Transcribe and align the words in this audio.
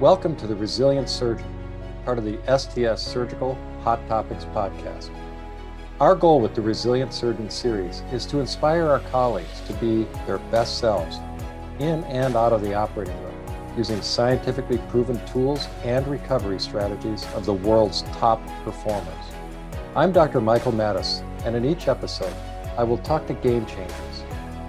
Welcome 0.00 0.36
to 0.36 0.46
the 0.46 0.54
Resilient 0.54 1.08
Surgeon, 1.08 1.50
part 2.04 2.18
of 2.18 2.24
the 2.24 2.38
STS 2.44 3.00
Surgical 3.00 3.56
Hot 3.80 3.98
Topics 4.08 4.44
podcast. 4.44 5.08
Our 6.00 6.14
goal 6.14 6.42
with 6.42 6.54
the 6.54 6.60
Resilient 6.60 7.14
Surgeon 7.14 7.48
series 7.48 8.02
is 8.12 8.26
to 8.26 8.40
inspire 8.40 8.90
our 8.90 8.98
colleagues 9.10 9.62
to 9.62 9.72
be 9.72 10.06
their 10.26 10.36
best 10.50 10.76
selves 10.76 11.16
in 11.78 12.04
and 12.04 12.36
out 12.36 12.52
of 12.52 12.60
the 12.60 12.74
operating 12.74 13.18
room 13.22 13.34
using 13.74 14.02
scientifically 14.02 14.76
proven 14.90 15.18
tools 15.24 15.66
and 15.82 16.06
recovery 16.08 16.60
strategies 16.60 17.24
of 17.32 17.46
the 17.46 17.54
world's 17.54 18.02
top 18.12 18.46
performers. 18.64 19.24
I'm 19.94 20.12
Dr. 20.12 20.42
Michael 20.42 20.72
Maddaus, 20.72 21.22
and 21.46 21.56
in 21.56 21.64
each 21.64 21.88
episode, 21.88 22.34
I 22.76 22.84
will 22.84 22.98
talk 22.98 23.26
to 23.28 23.32
game 23.32 23.64
changers, 23.64 24.24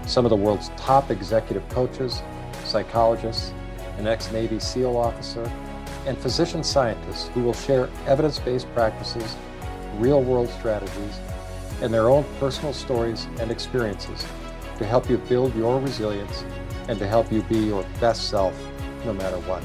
some 0.05 0.25
of 0.25 0.29
the 0.29 0.37
world's 0.37 0.69
top 0.77 1.11
executive 1.11 1.67
coaches, 1.67 2.21
psychologists, 2.63 3.51
an 3.97 4.07
ex 4.07 4.31
Navy 4.31 4.59
SEAL 4.59 4.95
officer, 4.95 5.49
and 6.05 6.17
physician 6.17 6.63
scientists 6.63 7.27
who 7.29 7.41
will 7.41 7.53
share 7.53 7.89
evidence 8.05 8.39
based 8.39 8.71
practices, 8.73 9.35
real 9.95 10.21
world 10.21 10.49
strategies, 10.49 11.19
and 11.81 11.93
their 11.93 12.09
own 12.09 12.25
personal 12.39 12.73
stories 12.73 13.27
and 13.39 13.51
experiences 13.51 14.25
to 14.77 14.85
help 14.85 15.09
you 15.09 15.17
build 15.17 15.55
your 15.55 15.79
resilience 15.79 16.45
and 16.87 16.97
to 16.99 17.07
help 17.07 17.31
you 17.31 17.41
be 17.43 17.57
your 17.57 17.83
best 17.99 18.29
self 18.29 18.55
no 19.05 19.13
matter 19.13 19.37
what. 19.41 19.63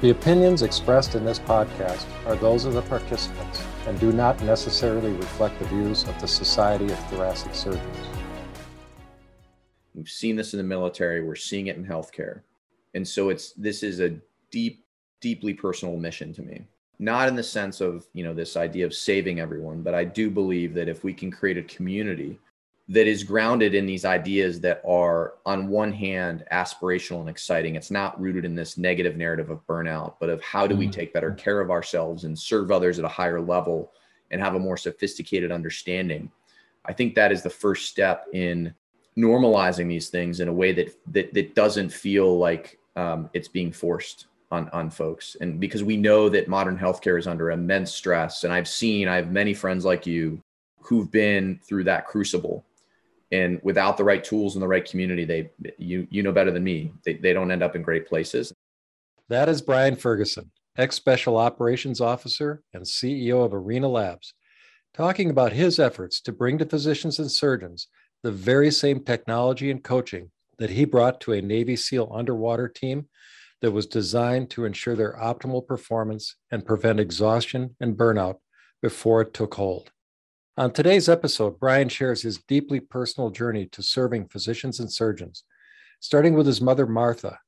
The 0.00 0.10
opinions 0.10 0.62
expressed 0.62 1.14
in 1.14 1.24
this 1.24 1.38
podcast 1.38 2.06
are 2.26 2.36
those 2.36 2.64
of 2.64 2.74
the 2.74 2.82
participants 2.82 3.62
and 3.86 3.98
do 3.98 4.12
not 4.12 4.40
necessarily 4.42 5.12
reflect 5.12 5.58
the 5.58 5.64
views 5.66 6.04
of 6.04 6.20
the 6.20 6.28
Society 6.28 6.86
of 6.86 6.98
Thoracic 7.08 7.54
Surgeons. 7.54 7.96
We've 9.94 10.08
seen 10.08 10.36
this 10.36 10.54
in 10.54 10.58
the 10.58 10.64
military, 10.64 11.22
we're 11.22 11.36
seeing 11.36 11.66
it 11.66 11.76
in 11.76 11.84
healthcare 11.84 12.42
and 12.94 13.06
so 13.06 13.28
it's 13.28 13.52
this 13.52 13.82
is 13.82 14.00
a 14.00 14.14
deep 14.50 14.84
deeply 15.20 15.54
personal 15.54 15.96
mission 15.96 16.32
to 16.32 16.42
me 16.42 16.66
not 16.98 17.28
in 17.28 17.34
the 17.34 17.42
sense 17.42 17.80
of 17.80 18.06
you 18.12 18.24
know 18.24 18.34
this 18.34 18.56
idea 18.56 18.86
of 18.86 18.94
saving 18.94 19.40
everyone 19.40 19.82
but 19.82 19.94
i 19.94 20.04
do 20.04 20.30
believe 20.30 20.74
that 20.74 20.88
if 20.88 21.04
we 21.04 21.12
can 21.12 21.30
create 21.30 21.58
a 21.58 21.62
community 21.62 22.38
that 22.88 23.06
is 23.06 23.22
grounded 23.22 23.74
in 23.74 23.86
these 23.86 24.04
ideas 24.04 24.60
that 24.60 24.82
are 24.86 25.34
on 25.46 25.68
one 25.68 25.92
hand 25.92 26.44
aspirational 26.52 27.20
and 27.20 27.28
exciting 27.28 27.76
it's 27.76 27.90
not 27.90 28.20
rooted 28.20 28.44
in 28.44 28.54
this 28.54 28.76
negative 28.76 29.16
narrative 29.16 29.50
of 29.50 29.66
burnout 29.66 30.14
but 30.20 30.28
of 30.28 30.42
how 30.42 30.66
do 30.66 30.76
we 30.76 30.84
mm-hmm. 30.84 30.92
take 30.92 31.12
better 31.12 31.32
care 31.32 31.60
of 31.60 31.70
ourselves 31.70 32.24
and 32.24 32.38
serve 32.38 32.70
others 32.70 32.98
at 32.98 33.04
a 33.04 33.08
higher 33.08 33.40
level 33.40 33.92
and 34.30 34.40
have 34.40 34.54
a 34.54 34.58
more 34.58 34.76
sophisticated 34.76 35.50
understanding 35.50 36.30
i 36.84 36.92
think 36.92 37.14
that 37.14 37.32
is 37.32 37.42
the 37.42 37.50
first 37.50 37.88
step 37.88 38.26
in 38.32 38.74
normalizing 39.16 39.88
these 39.88 40.08
things 40.08 40.40
in 40.40 40.48
a 40.48 40.52
way 40.52 40.72
that 40.72 40.94
that, 41.06 41.32
that 41.34 41.54
doesn't 41.54 41.92
feel 41.92 42.38
like 42.38 42.78
um, 42.96 43.30
it's 43.32 43.48
being 43.48 43.72
forced 43.72 44.26
on 44.50 44.68
on 44.70 44.90
folks. 44.90 45.36
And 45.40 45.58
because 45.58 45.82
we 45.82 45.96
know 45.96 46.28
that 46.28 46.48
modern 46.48 46.78
healthcare 46.78 47.18
is 47.18 47.26
under 47.26 47.50
immense 47.50 47.92
stress 47.92 48.44
and 48.44 48.52
i've 48.52 48.68
seen 48.68 49.08
i 49.08 49.16
have 49.16 49.30
many 49.30 49.54
friends 49.54 49.84
like 49.84 50.06
you 50.06 50.40
who've 50.80 51.10
been 51.10 51.58
through 51.66 51.84
that 51.84 52.06
crucible. 52.06 52.64
And 53.30 53.60
without 53.62 53.96
the 53.96 54.04
right 54.04 54.22
tools 54.22 54.56
and 54.56 54.62
the 54.62 54.68
right 54.68 54.84
community 54.84 55.24
they 55.24 55.50
you 55.78 56.06
you 56.10 56.22
know 56.22 56.32
better 56.32 56.50
than 56.50 56.64
me. 56.64 56.92
They, 57.04 57.14
they 57.14 57.32
don't 57.32 57.50
end 57.50 57.62
up 57.62 57.74
in 57.74 57.82
great 57.82 58.06
places. 58.06 58.52
That 59.28 59.48
is 59.48 59.62
brian 59.62 59.96
ferguson 59.96 60.50
ex 60.76 60.96
special 60.96 61.36
operations 61.36 62.00
officer 62.00 62.62
and 62.74 62.84
ceo 62.84 63.44
of 63.44 63.54
arena 63.54 63.88
labs 63.88 64.34
talking 64.94 65.30
about 65.30 65.52
his 65.52 65.78
efforts 65.78 66.20
to 66.20 66.32
bring 66.32 66.58
to 66.58 66.66
physicians 66.66 67.18
and 67.18 67.30
surgeons 67.30 67.88
the 68.22 68.32
very 68.32 68.70
same 68.70 69.00
technology 69.00 69.70
and 69.70 69.82
coaching 69.82 70.30
that 70.58 70.70
he 70.70 70.84
brought 70.84 71.20
to 71.22 71.32
a 71.32 71.42
Navy 71.42 71.76
SEAL 71.76 72.10
underwater 72.14 72.68
team 72.68 73.08
that 73.60 73.70
was 73.70 73.86
designed 73.86 74.50
to 74.50 74.64
ensure 74.64 74.96
their 74.96 75.14
optimal 75.14 75.66
performance 75.66 76.36
and 76.50 76.66
prevent 76.66 77.00
exhaustion 77.00 77.76
and 77.80 77.96
burnout 77.96 78.36
before 78.82 79.22
it 79.22 79.32
took 79.32 79.54
hold. 79.54 79.90
On 80.56 80.70
today's 80.70 81.08
episode, 81.08 81.58
Brian 81.58 81.88
shares 81.88 82.22
his 82.22 82.42
deeply 82.46 82.80
personal 82.80 83.30
journey 83.30 83.66
to 83.66 83.82
serving 83.82 84.28
physicians 84.28 84.80
and 84.80 84.92
surgeons, 84.92 85.44
starting 86.00 86.34
with 86.34 86.46
his 86.46 86.60
mother, 86.60 86.86
Martha, 86.86 87.38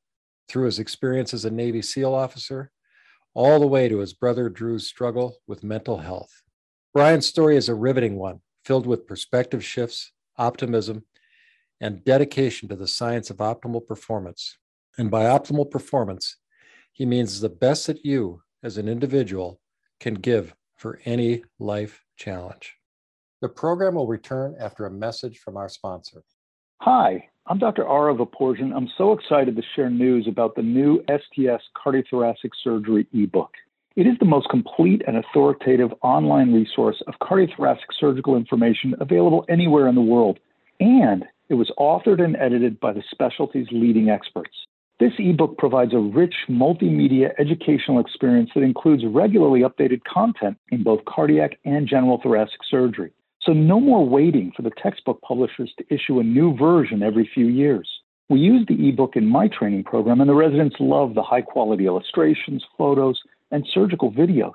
through 0.49 0.67
his 0.67 0.79
experience 0.79 1.35
as 1.35 1.45
a 1.45 1.51
Navy 1.51 1.83
SEAL 1.83 2.15
officer, 2.15 2.71
all 3.35 3.59
the 3.59 3.67
way 3.67 3.89
to 3.89 3.99
his 3.99 4.15
brother 4.15 4.49
Drew's 4.49 4.87
struggle 4.87 5.37
with 5.47 5.65
mental 5.65 5.99
health. 5.99 6.31
Brian's 6.95 7.27
story 7.27 7.57
is 7.57 7.69
a 7.69 7.75
riveting 7.75 8.17
one, 8.17 8.41
filled 8.65 8.87
with 8.87 9.07
perspective 9.07 9.65
shifts, 9.65 10.13
optimism, 10.39 11.05
and 11.85 12.03
dedication 12.03 12.67
to 12.67 12.75
the 12.75 12.89
science 12.89 13.29
of 13.29 13.37
optimal 13.37 13.87
performance. 13.87 14.57
And 14.97 15.11
by 15.11 15.25
optimal 15.25 15.71
performance, 15.71 16.39
he 16.93 17.05
means 17.05 17.43
the 17.43 17.51
best 17.51 17.87
that 17.89 18.07
you 18.07 18.41
as 18.63 18.79
an 18.79 18.89
individual 18.89 19.61
can 20.01 20.15
give 20.15 20.55
for 20.79 20.99
any 21.05 21.45
life 21.59 22.03
challenge. 22.17 22.77
The 23.43 23.51
program 23.51 23.97
will 23.97 24.07
return 24.07 24.57
after 24.59 24.87
a 24.87 24.91
message 24.91 25.41
from 25.41 25.59
our 25.59 25.69
sponsor. 25.69 26.23
Hi, 26.81 27.29
I'm 27.49 27.59
Dr. 27.59 27.87
Ara 27.87 28.15
Vaporciyan. 28.15 28.75
I'm 28.75 28.89
so 28.97 29.13
excited 29.13 29.55
to 29.55 29.63
share 29.77 29.91
news 29.91 30.27
about 30.27 30.55
the 30.55 30.63
new 30.63 31.05
STS 31.11 31.63
cardiothoracic 31.77 32.53
surgery 32.63 33.07
ebook. 33.13 33.51
It 33.95 34.07
is 34.07 34.19
the 34.21 34.25
most 34.25 34.49
complete 34.49 35.03
and 35.07 35.19
authoritative 35.19 35.91
online 36.01 36.55
resource 36.55 37.03
of 37.07 37.15
cardiothoracic 37.21 37.93
surgical 38.01 38.37
information 38.37 38.95
available 39.01 39.45
anywhere 39.51 39.87
in 39.89 39.95
the 39.95 40.01
world. 40.01 40.39
And 40.81 41.27
it 41.49 41.55
was 41.55 41.71
authored 41.79 42.23
and 42.23 42.37
edited 42.37 42.81
by 42.81 42.93
the 42.93 43.03
specialty's 43.11 43.69
leading 43.71 44.09
experts. 44.09 44.57
This 45.01 45.13
ebook 45.19 45.59
provides 45.59 45.93
a 45.93 45.99
rich 45.99 46.35
multimedia 46.49 47.33
educational 47.39 47.99
experience 47.99 48.51
that 48.55 48.63
includes 48.63 49.05
regularly 49.05 49.61
updated 49.61 50.03
content 50.05 50.57
in 50.71 50.83
both 50.85 51.05
cardiac 51.05 51.59
and 51.65 51.89
general 51.89 52.21
thoracic 52.23 52.61
surgery. 52.71 53.11
So, 53.43 53.53
no 53.53 53.81
more 53.81 54.09
waiting 54.09 54.53
for 54.57 54.63
the 54.63 54.71
textbook 54.71 55.21
publishers 55.21 55.73
to 55.77 55.95
issue 55.95 56.21
a 56.21 56.25
new 56.25 56.57
version 56.57 57.03
every 57.03 57.29
few 57.35 57.47
years. 57.47 57.89
We 58.31 58.41
use 58.41 58.65
the 58.67 58.89
ebook 58.89 59.17
in 59.17 59.27
my 59.27 59.49
training 59.49 59.85
program, 59.85 60.21
and 60.21 60.31
the 60.31 60.35
residents 60.35 60.77
love 60.81 61.15
the 61.15 61.23
high 61.23 61.43
quality 61.43 61.87
illustrations, 61.87 62.65
photos, 62.79 63.21
and 63.51 63.67
surgical 63.75 64.11
videos. 64.11 64.53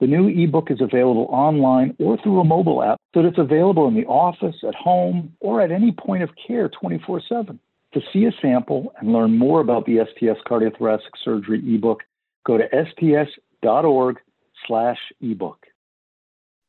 The 0.00 0.06
new 0.06 0.28
ebook 0.28 0.70
is 0.70 0.80
available 0.80 1.26
online 1.30 1.94
or 1.98 2.16
through 2.16 2.40
a 2.40 2.44
mobile 2.44 2.82
app 2.82 2.98
so 3.14 3.20
that 3.20 3.28
it's 3.28 3.38
available 3.38 3.86
in 3.86 3.94
the 3.94 4.06
office, 4.06 4.56
at 4.66 4.74
home, 4.74 5.36
or 5.40 5.60
at 5.60 5.70
any 5.70 5.92
point 5.92 6.22
of 6.22 6.30
care 6.46 6.70
24 6.70 7.20
7. 7.28 7.60
To 7.92 8.00
see 8.12 8.24
a 8.24 8.32
sample 8.40 8.94
and 8.98 9.12
learn 9.12 9.36
more 9.36 9.60
about 9.60 9.84
the 9.84 9.98
STS 9.98 10.40
cardiothoracic 10.48 11.10
surgery 11.22 11.60
ebook, 11.74 12.02
go 12.46 12.56
to 12.56 12.66
sts.org 12.72 14.18
slash 14.66 14.98
ebook. 15.20 15.66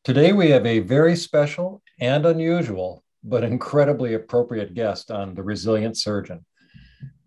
Today 0.03 0.34
we 0.34 0.50
have 0.50 0.66
a 0.66 0.80
very 0.80 1.16
special 1.16 1.81
and 2.00 2.25
unusual, 2.25 3.03
but 3.24 3.44
incredibly 3.44 4.13
appropriate 4.13 4.74
guest 4.74 5.09
on 5.09 5.36
The 5.36 5.44
Resilient 5.44 5.96
Surgeon. 5.96 6.44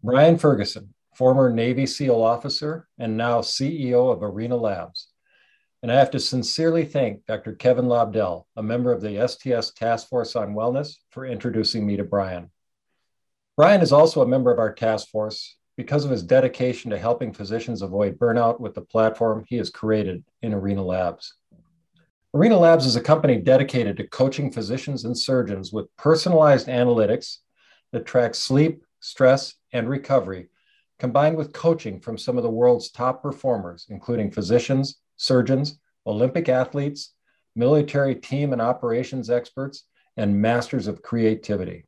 Brian 0.02 0.36
Ferguson, 0.36 0.92
former 1.14 1.50
Navy 1.50 1.86
SEAL 1.86 2.20
officer 2.20 2.88
and 2.98 3.16
now 3.16 3.40
CEO 3.40 4.12
of 4.12 4.22
Arena 4.22 4.56
Labs. 4.56 5.08
And 5.84 5.92
I 5.92 5.96
have 5.96 6.12
to 6.12 6.18
sincerely 6.18 6.86
thank 6.86 7.26
Dr. 7.26 7.52
Kevin 7.52 7.84
Lobdell, 7.84 8.46
a 8.56 8.62
member 8.62 8.90
of 8.90 9.02
the 9.02 9.28
STS 9.28 9.70
Task 9.74 10.08
Force 10.08 10.34
on 10.34 10.54
Wellness, 10.54 10.96
for 11.10 11.26
introducing 11.26 11.86
me 11.86 11.98
to 11.98 12.04
Brian. 12.04 12.50
Brian 13.58 13.82
is 13.82 13.92
also 13.92 14.22
a 14.22 14.26
member 14.26 14.50
of 14.50 14.58
our 14.58 14.72
task 14.72 15.10
force 15.10 15.58
because 15.76 16.06
of 16.06 16.10
his 16.10 16.22
dedication 16.22 16.90
to 16.90 16.98
helping 16.98 17.34
physicians 17.34 17.82
avoid 17.82 18.18
burnout 18.18 18.60
with 18.60 18.72
the 18.72 18.80
platform 18.80 19.44
he 19.46 19.56
has 19.58 19.68
created 19.68 20.24
in 20.40 20.54
Arena 20.54 20.82
Labs. 20.82 21.34
Arena 22.32 22.58
Labs 22.58 22.86
is 22.86 22.96
a 22.96 23.00
company 23.02 23.36
dedicated 23.36 23.98
to 23.98 24.08
coaching 24.08 24.50
physicians 24.50 25.04
and 25.04 25.18
surgeons 25.18 25.70
with 25.70 25.94
personalized 25.98 26.66
analytics 26.66 27.40
that 27.92 28.06
track 28.06 28.34
sleep, 28.34 28.82
stress, 29.00 29.52
and 29.70 29.86
recovery, 29.90 30.48
combined 30.98 31.36
with 31.36 31.52
coaching 31.52 32.00
from 32.00 32.16
some 32.16 32.38
of 32.38 32.42
the 32.42 32.48
world's 32.48 32.90
top 32.90 33.20
performers, 33.20 33.86
including 33.90 34.30
physicians, 34.30 35.02
surgeons, 35.16 35.78
Olympic 36.06 36.48
athletes, 36.48 37.12
military 37.56 38.14
team 38.14 38.52
and 38.52 38.60
operations 38.60 39.30
experts, 39.30 39.84
and 40.16 40.40
masters 40.40 40.86
of 40.86 41.02
creativity. 41.02 41.86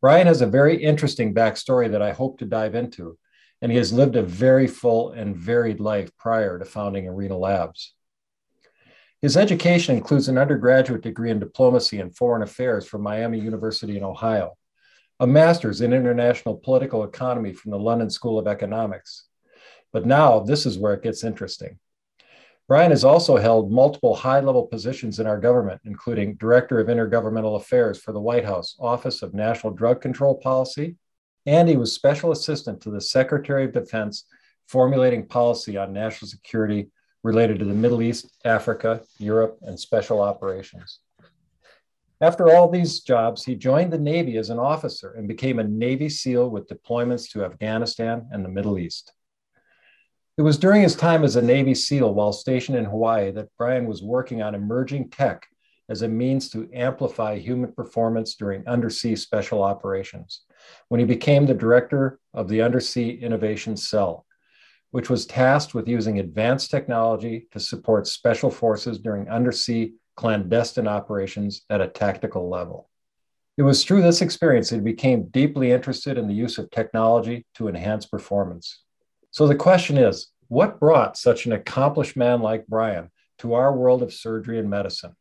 Brian 0.00 0.26
has 0.26 0.40
a 0.40 0.46
very 0.46 0.82
interesting 0.82 1.34
backstory 1.34 1.90
that 1.90 2.02
I 2.02 2.12
hope 2.12 2.38
to 2.38 2.44
dive 2.44 2.74
into, 2.74 3.18
and 3.62 3.72
he 3.72 3.78
has 3.78 3.92
lived 3.92 4.16
a 4.16 4.22
very 4.22 4.66
full 4.66 5.12
and 5.12 5.36
varied 5.36 5.80
life 5.80 6.10
prior 6.18 6.58
to 6.58 6.64
founding 6.64 7.08
Arena 7.08 7.36
Labs. 7.36 7.94
His 9.22 9.36
education 9.36 9.96
includes 9.96 10.28
an 10.28 10.38
undergraduate 10.38 11.02
degree 11.02 11.30
in 11.30 11.38
diplomacy 11.38 12.00
and 12.00 12.14
foreign 12.14 12.42
affairs 12.42 12.86
from 12.86 13.02
Miami 13.02 13.40
University 13.40 13.96
in 13.96 14.04
Ohio, 14.04 14.56
a 15.18 15.26
master's 15.26 15.80
in 15.80 15.94
international 15.94 16.56
political 16.56 17.02
economy 17.02 17.52
from 17.52 17.70
the 17.70 17.78
London 17.78 18.10
School 18.10 18.38
of 18.38 18.46
Economics. 18.46 19.26
But 19.92 20.04
now 20.04 20.40
this 20.40 20.66
is 20.66 20.78
where 20.78 20.92
it 20.92 21.02
gets 21.02 21.24
interesting. 21.24 21.78
Brian 22.68 22.90
has 22.90 23.04
also 23.04 23.36
held 23.36 23.70
multiple 23.70 24.16
high 24.16 24.40
level 24.40 24.66
positions 24.66 25.20
in 25.20 25.26
our 25.26 25.38
government, 25.38 25.80
including 25.84 26.34
Director 26.34 26.80
of 26.80 26.88
Intergovernmental 26.88 27.56
Affairs 27.56 28.00
for 28.00 28.10
the 28.10 28.20
White 28.20 28.44
House 28.44 28.74
Office 28.80 29.22
of 29.22 29.34
National 29.34 29.72
Drug 29.72 30.00
Control 30.00 30.34
Policy, 30.34 30.96
and 31.46 31.68
he 31.68 31.76
was 31.76 31.92
Special 31.92 32.32
Assistant 32.32 32.80
to 32.80 32.90
the 32.90 33.00
Secretary 33.00 33.64
of 33.64 33.72
Defense 33.72 34.24
formulating 34.66 35.24
policy 35.24 35.76
on 35.76 35.92
national 35.92 36.28
security 36.28 36.88
related 37.22 37.60
to 37.60 37.64
the 37.64 37.72
Middle 37.72 38.02
East, 38.02 38.36
Africa, 38.44 39.00
Europe, 39.18 39.58
and 39.62 39.78
special 39.78 40.20
operations. 40.20 40.98
After 42.20 42.50
all 42.50 42.68
these 42.68 43.00
jobs, 43.00 43.44
he 43.44 43.54
joined 43.54 43.92
the 43.92 43.98
Navy 43.98 44.38
as 44.38 44.50
an 44.50 44.58
officer 44.58 45.12
and 45.12 45.28
became 45.28 45.60
a 45.60 45.64
Navy 45.64 46.08
SEAL 46.08 46.50
with 46.50 46.66
deployments 46.66 47.30
to 47.30 47.44
Afghanistan 47.44 48.26
and 48.32 48.44
the 48.44 48.48
Middle 48.48 48.76
East. 48.76 49.12
It 50.38 50.42
was 50.42 50.58
during 50.58 50.82
his 50.82 50.94
time 50.94 51.24
as 51.24 51.36
a 51.36 51.42
Navy 51.42 51.74
SEAL 51.74 52.12
while 52.12 52.30
stationed 52.30 52.76
in 52.76 52.84
Hawaii 52.84 53.30
that 53.30 53.48
Brian 53.56 53.86
was 53.86 54.02
working 54.02 54.42
on 54.42 54.54
emerging 54.54 55.08
tech 55.08 55.46
as 55.88 56.02
a 56.02 56.08
means 56.08 56.50
to 56.50 56.68
amplify 56.74 57.38
human 57.38 57.72
performance 57.72 58.34
during 58.34 58.66
undersea 58.68 59.16
special 59.16 59.62
operations 59.62 60.42
when 60.88 61.00
he 61.00 61.06
became 61.06 61.46
the 61.46 61.54
director 61.54 62.18
of 62.34 62.48
the 62.48 62.60
Undersea 62.60 63.12
Innovation 63.12 63.78
Cell, 63.78 64.26
which 64.90 65.08
was 65.08 65.24
tasked 65.24 65.74
with 65.74 65.88
using 65.88 66.18
advanced 66.18 66.70
technology 66.70 67.48
to 67.52 67.58
support 67.58 68.06
special 68.06 68.50
forces 68.50 68.98
during 68.98 69.30
undersea 69.30 69.94
clandestine 70.16 70.86
operations 70.86 71.62
at 71.70 71.80
a 71.80 71.88
tactical 71.88 72.50
level. 72.50 72.90
It 73.56 73.62
was 73.62 73.82
through 73.82 74.02
this 74.02 74.20
experience 74.20 74.68
that 74.68 74.76
he 74.76 74.82
became 74.82 75.28
deeply 75.28 75.72
interested 75.72 76.18
in 76.18 76.28
the 76.28 76.34
use 76.34 76.58
of 76.58 76.70
technology 76.70 77.46
to 77.54 77.68
enhance 77.68 78.04
performance. 78.04 78.82
So 79.36 79.46
the 79.46 79.54
question 79.54 79.98
is 79.98 80.28
what 80.48 80.80
brought 80.80 81.18
such 81.18 81.44
an 81.44 81.52
accomplished 81.52 82.16
man 82.16 82.40
like 82.40 82.66
Brian 82.66 83.10
to 83.40 83.52
our 83.52 83.70
world 83.70 84.02
of 84.02 84.10
surgery 84.10 84.58
and 84.58 84.70
medicine? 84.70 85.14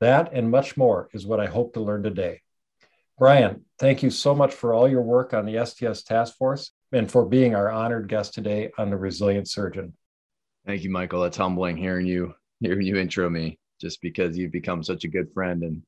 That 0.00 0.34
and 0.34 0.50
much 0.50 0.76
more 0.76 1.08
is 1.14 1.24
what 1.24 1.40
I 1.40 1.46
hope 1.46 1.72
to 1.72 1.80
learn 1.80 2.02
today. 2.02 2.42
Brian, 3.18 3.64
thank 3.78 4.02
you 4.02 4.10
so 4.10 4.34
much 4.34 4.52
for 4.52 4.74
all 4.74 4.86
your 4.86 5.00
work 5.00 5.32
on 5.32 5.46
the 5.46 5.64
STS 5.64 6.02
Task 6.02 6.36
Force 6.36 6.72
and 6.92 7.10
for 7.10 7.24
being 7.24 7.54
our 7.54 7.70
honored 7.70 8.10
guest 8.10 8.34
today 8.34 8.70
on 8.76 8.90
the 8.90 8.98
Resilient 8.98 9.48
Surgeon. 9.48 9.94
Thank 10.66 10.84
you, 10.84 10.90
Michael. 10.90 11.24
It's 11.24 11.38
humbling 11.38 11.78
hearing 11.78 12.04
you 12.04 12.34
hearing 12.60 12.86
you 12.86 12.98
intro 12.98 13.30
me, 13.30 13.58
just 13.80 14.02
because 14.02 14.36
you've 14.36 14.52
become 14.52 14.82
such 14.82 15.04
a 15.04 15.08
good 15.08 15.32
friend 15.32 15.62
and 15.62 15.82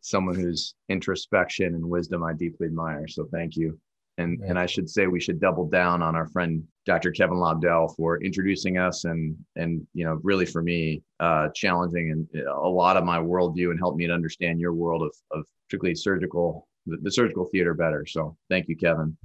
someone 0.00 0.34
whose 0.34 0.74
introspection 0.88 1.76
and 1.76 1.88
wisdom 1.88 2.24
I 2.24 2.32
deeply 2.32 2.66
admire. 2.66 3.06
So 3.06 3.28
thank 3.30 3.54
you. 3.54 3.78
And 4.18 4.40
and 4.40 4.58
I 4.58 4.66
should 4.66 4.90
say 4.90 5.06
we 5.06 5.20
should 5.20 5.40
double 5.40 5.68
down 5.68 6.02
on 6.02 6.14
our 6.14 6.26
friend 6.26 6.62
Dr. 6.84 7.10
Kevin 7.12 7.38
Lobdell 7.38 7.94
for 7.96 8.22
introducing 8.22 8.76
us 8.76 9.04
and 9.04 9.36
and 9.56 9.86
you 9.94 10.04
know 10.04 10.20
really 10.22 10.46
for 10.46 10.62
me 10.62 11.02
uh, 11.20 11.48
challenging 11.54 12.10
and 12.10 12.44
a 12.46 12.68
lot 12.68 12.96
of 12.96 13.04
my 13.04 13.18
worldview 13.18 13.70
and 13.70 13.78
helped 13.78 13.96
me 13.96 14.06
to 14.06 14.12
understand 14.12 14.60
your 14.60 14.74
world 14.74 15.02
of 15.02 15.14
of 15.30 15.46
particularly 15.68 15.94
surgical 15.94 16.68
the, 16.86 16.98
the 17.02 17.10
surgical 17.10 17.46
theater 17.46 17.74
better. 17.74 18.04
So 18.06 18.36
thank 18.50 18.68
you, 18.68 18.76
Kevin. 18.76 19.16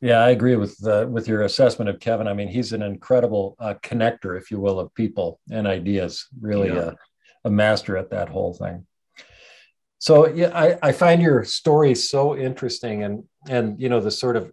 Yeah, 0.00 0.18
I 0.18 0.30
agree 0.30 0.56
with 0.56 0.76
uh, 0.86 1.06
with 1.10 1.28
your 1.28 1.42
assessment 1.42 1.90
of 1.90 2.00
Kevin. 2.00 2.26
I 2.26 2.32
mean, 2.32 2.48
he's 2.48 2.72
an 2.72 2.82
incredible 2.82 3.54
uh, 3.58 3.74
connector, 3.82 4.38
if 4.38 4.50
you 4.50 4.58
will, 4.58 4.80
of 4.80 4.94
people 4.94 5.40
and 5.50 5.66
ideas. 5.66 6.26
Really, 6.40 6.68
yeah. 6.68 6.92
a, 7.44 7.48
a 7.48 7.50
master 7.50 7.98
at 7.98 8.10
that 8.10 8.30
whole 8.30 8.54
thing. 8.54 8.86
So 10.00 10.28
yeah, 10.28 10.50
I, 10.54 10.78
I 10.82 10.92
find 10.92 11.20
your 11.20 11.44
story 11.44 11.94
so 11.94 12.36
interesting, 12.36 13.04
and 13.04 13.24
and 13.48 13.78
you 13.78 13.88
know 13.88 14.00
the 14.00 14.10
sort 14.10 14.36
of 14.36 14.50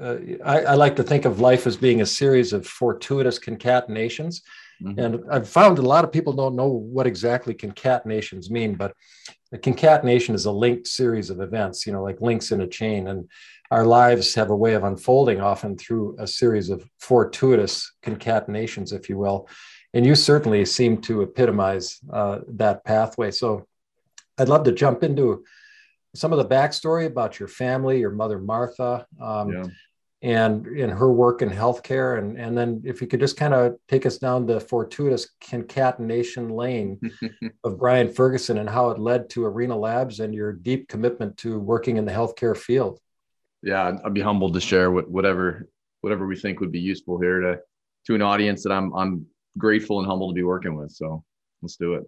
uh, 0.00 0.16
I, 0.44 0.60
I, 0.64 0.74
like 0.74 0.96
to 0.96 1.02
think 1.02 1.24
of 1.24 1.40
life 1.40 1.66
as 1.66 1.76
being 1.76 2.00
a 2.00 2.06
series 2.06 2.52
of 2.52 2.66
fortuitous 2.66 3.38
concatenations. 3.38 4.42
Mm-hmm. 4.82 4.98
And 4.98 5.24
I've 5.30 5.48
found 5.48 5.78
a 5.78 5.82
lot 5.82 6.04
of 6.04 6.12
people 6.12 6.32
don't 6.32 6.56
know 6.56 6.68
what 6.68 7.06
exactly 7.06 7.54
concatenations 7.54 8.50
mean, 8.50 8.74
but 8.74 8.94
a 9.52 9.58
concatenation 9.58 10.34
is 10.34 10.46
a 10.46 10.52
linked 10.52 10.88
series 10.88 11.30
of 11.30 11.40
events, 11.40 11.86
you 11.86 11.92
know, 11.92 12.02
like 12.02 12.20
links 12.20 12.50
in 12.50 12.62
a 12.62 12.66
chain. 12.66 13.08
And 13.08 13.28
our 13.70 13.84
lives 13.84 14.34
have 14.34 14.50
a 14.50 14.56
way 14.56 14.74
of 14.74 14.82
unfolding 14.82 15.40
often 15.40 15.76
through 15.76 16.16
a 16.18 16.26
series 16.26 16.70
of 16.70 16.88
fortuitous 16.98 17.92
concatenations, 18.02 18.92
if 18.92 19.08
you 19.08 19.18
will. 19.18 19.48
And 19.92 20.04
you 20.04 20.16
certainly 20.16 20.64
seem 20.64 21.00
to 21.02 21.22
epitomize 21.22 22.00
uh, 22.12 22.40
that 22.48 22.84
pathway. 22.84 23.30
So 23.30 23.66
I'd 24.38 24.48
love 24.48 24.64
to 24.64 24.72
jump 24.72 25.02
into 25.02 25.44
some 26.14 26.32
of 26.32 26.38
the 26.38 26.54
backstory 26.54 27.06
about 27.06 27.38
your 27.38 27.48
family, 27.48 28.00
your 28.00 28.10
mother 28.10 28.38
Martha, 28.38 29.06
um, 29.20 29.52
yeah. 29.52 29.64
and 30.22 30.66
in 30.66 30.90
her 30.90 31.12
work 31.12 31.42
in 31.42 31.50
healthcare, 31.50 32.18
and 32.18 32.38
and 32.38 32.56
then 32.56 32.82
if 32.84 33.00
you 33.00 33.06
could 33.06 33.20
just 33.20 33.36
kind 33.36 33.52
of 33.52 33.76
take 33.88 34.06
us 34.06 34.18
down 34.18 34.46
the 34.46 34.60
fortuitous 34.60 35.28
concatenation 35.48 36.48
lane 36.48 37.00
of 37.64 37.78
Brian 37.78 38.12
Ferguson 38.12 38.58
and 38.58 38.70
how 38.70 38.90
it 38.90 38.98
led 38.98 39.28
to 39.30 39.44
Arena 39.44 39.76
Labs 39.76 40.20
and 40.20 40.34
your 40.34 40.52
deep 40.52 40.88
commitment 40.88 41.36
to 41.38 41.58
working 41.58 41.96
in 41.96 42.04
the 42.04 42.12
healthcare 42.12 42.56
field. 42.56 43.00
Yeah, 43.62 43.96
I'd 44.04 44.14
be 44.14 44.20
humbled 44.20 44.54
to 44.54 44.60
share 44.60 44.90
what, 44.90 45.10
whatever 45.10 45.68
whatever 46.00 46.26
we 46.26 46.36
think 46.36 46.60
would 46.60 46.72
be 46.72 46.80
useful 46.80 47.18
here 47.18 47.40
to 47.40 47.58
to 48.06 48.14
an 48.14 48.22
audience 48.22 48.62
that 48.62 48.72
I'm 48.72 48.94
I'm 48.94 49.26
grateful 49.58 49.98
and 49.98 50.06
humble 50.06 50.28
to 50.28 50.34
be 50.34 50.42
working 50.42 50.76
with. 50.76 50.90
So 50.90 51.24
let's 51.62 51.76
do 51.76 51.94
it. 51.94 52.04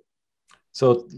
So 0.72 1.08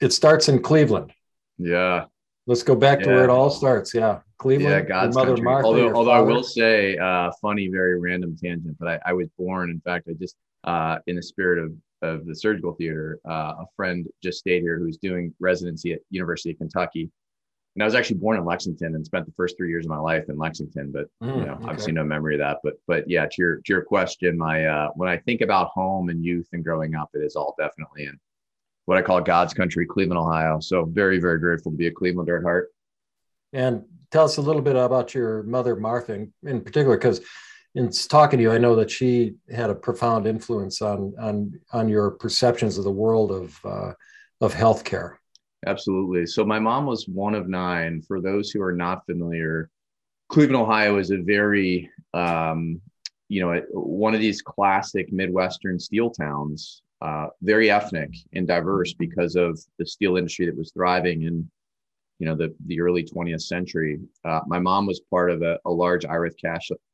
it 0.00 0.12
starts 0.12 0.48
in 0.48 0.62
Cleveland. 0.62 1.12
Yeah. 1.58 2.06
Let's 2.46 2.62
go 2.62 2.74
back 2.74 3.00
yeah. 3.00 3.06
to 3.06 3.10
where 3.12 3.24
it 3.24 3.30
all 3.30 3.50
starts. 3.50 3.94
Yeah. 3.94 4.20
Cleveland. 4.38 4.70
Yeah, 4.70 4.80
God's 4.82 5.16
mother 5.16 5.28
country. 5.28 5.44
Martha, 5.44 5.66
although, 5.66 5.94
although 5.94 6.10
I 6.10 6.20
will 6.20 6.42
say, 6.42 6.98
uh, 6.98 7.30
funny, 7.40 7.68
very 7.68 7.98
random 7.98 8.36
tangent, 8.36 8.76
but 8.78 8.88
I, 8.88 9.00
I 9.06 9.12
was 9.12 9.28
born, 9.38 9.70
in 9.70 9.80
fact, 9.80 10.08
I 10.08 10.12
just, 10.12 10.36
uh, 10.64 10.98
in 11.06 11.16
the 11.16 11.22
spirit 11.22 11.58
of, 11.64 11.72
of 12.02 12.26
the 12.26 12.34
surgical 12.34 12.74
theater, 12.74 13.18
uh, 13.26 13.54
a 13.60 13.66
friend 13.76 14.06
just 14.22 14.38
stayed 14.40 14.60
here 14.60 14.78
who's 14.78 14.98
doing 14.98 15.34
residency 15.40 15.92
at 15.94 16.00
University 16.10 16.50
of 16.50 16.58
Kentucky. 16.58 17.10
And 17.74 17.82
I 17.82 17.86
was 17.86 17.94
actually 17.94 18.18
born 18.18 18.36
in 18.36 18.44
Lexington 18.44 18.94
and 18.94 19.04
spent 19.04 19.26
the 19.26 19.32
first 19.32 19.56
three 19.56 19.68
years 19.68 19.86
of 19.86 19.90
my 19.90 19.98
life 19.98 20.28
in 20.28 20.38
Lexington, 20.38 20.92
but 20.92 21.06
mm, 21.22 21.40
you 21.40 21.46
know, 21.46 21.54
okay. 21.54 21.64
obviously 21.64 21.92
no 21.92 22.04
memory 22.04 22.34
of 22.34 22.40
that. 22.40 22.58
But 22.62 22.74
but 22.86 23.08
yeah, 23.10 23.26
to 23.26 23.34
your 23.36 23.56
to 23.56 23.72
your 23.72 23.82
question, 23.82 24.38
my 24.38 24.64
uh, 24.64 24.90
when 24.94 25.08
I 25.08 25.16
think 25.16 25.40
about 25.40 25.70
home 25.74 26.08
and 26.08 26.24
youth 26.24 26.46
and 26.52 26.62
growing 26.62 26.94
up, 26.94 27.10
it 27.14 27.18
is 27.18 27.34
all 27.34 27.56
definitely 27.58 28.04
in 28.04 28.16
what 28.86 28.98
I 28.98 29.02
call 29.02 29.20
God's 29.20 29.54
country, 29.54 29.86
Cleveland, 29.86 30.18
Ohio. 30.18 30.60
So 30.60 30.84
very, 30.84 31.18
very 31.18 31.38
grateful 31.38 31.72
to 31.72 31.78
be 31.78 31.86
a 31.86 31.92
Clevelander 31.92 32.38
at 32.38 32.44
heart. 32.44 32.68
And 33.52 33.84
tell 34.10 34.24
us 34.24 34.36
a 34.36 34.42
little 34.42 34.62
bit 34.62 34.76
about 34.76 35.14
your 35.14 35.42
mother, 35.44 35.76
Martha, 35.76 36.14
in, 36.14 36.32
in 36.44 36.60
particular, 36.60 36.96
because 36.96 37.20
in 37.74 37.90
talking 37.90 38.38
to 38.38 38.42
you, 38.42 38.52
I 38.52 38.58
know 38.58 38.76
that 38.76 38.90
she 38.90 39.34
had 39.52 39.70
a 39.70 39.74
profound 39.74 40.26
influence 40.26 40.80
on 40.80 41.14
on 41.18 41.60
on 41.72 41.88
your 41.88 42.12
perceptions 42.12 42.78
of 42.78 42.84
the 42.84 42.90
world 42.90 43.32
of 43.32 43.58
uh, 43.64 43.92
of 44.40 44.54
healthcare. 44.54 45.16
Absolutely. 45.66 46.26
So 46.26 46.44
my 46.44 46.58
mom 46.58 46.86
was 46.86 47.08
one 47.08 47.34
of 47.34 47.48
nine. 47.48 48.02
For 48.02 48.20
those 48.20 48.50
who 48.50 48.62
are 48.62 48.74
not 48.74 49.06
familiar, 49.06 49.70
Cleveland, 50.28 50.62
Ohio, 50.62 50.98
is 50.98 51.10
a 51.10 51.18
very 51.18 51.90
um, 52.12 52.80
you 53.28 53.40
know 53.40 53.60
one 53.70 54.14
of 54.14 54.20
these 54.20 54.42
classic 54.42 55.12
Midwestern 55.12 55.78
steel 55.80 56.10
towns 56.10 56.82
uh, 57.04 57.28
very 57.42 57.70
ethnic 57.70 58.10
and 58.32 58.48
diverse 58.48 58.94
because 58.94 59.36
of 59.36 59.60
the 59.78 59.86
steel 59.86 60.16
industry 60.16 60.46
that 60.46 60.56
was 60.56 60.72
thriving 60.72 61.22
in 61.22 61.48
you 62.18 62.26
know 62.26 62.34
the, 62.34 62.54
the 62.66 62.80
early 62.80 63.04
20th 63.04 63.42
century. 63.42 63.98
Uh, 64.24 64.40
my 64.46 64.58
mom 64.58 64.86
was 64.86 65.00
part 65.10 65.30
of 65.30 65.42
a, 65.42 65.58
a 65.66 65.70
large 65.70 66.04
irish, 66.06 66.34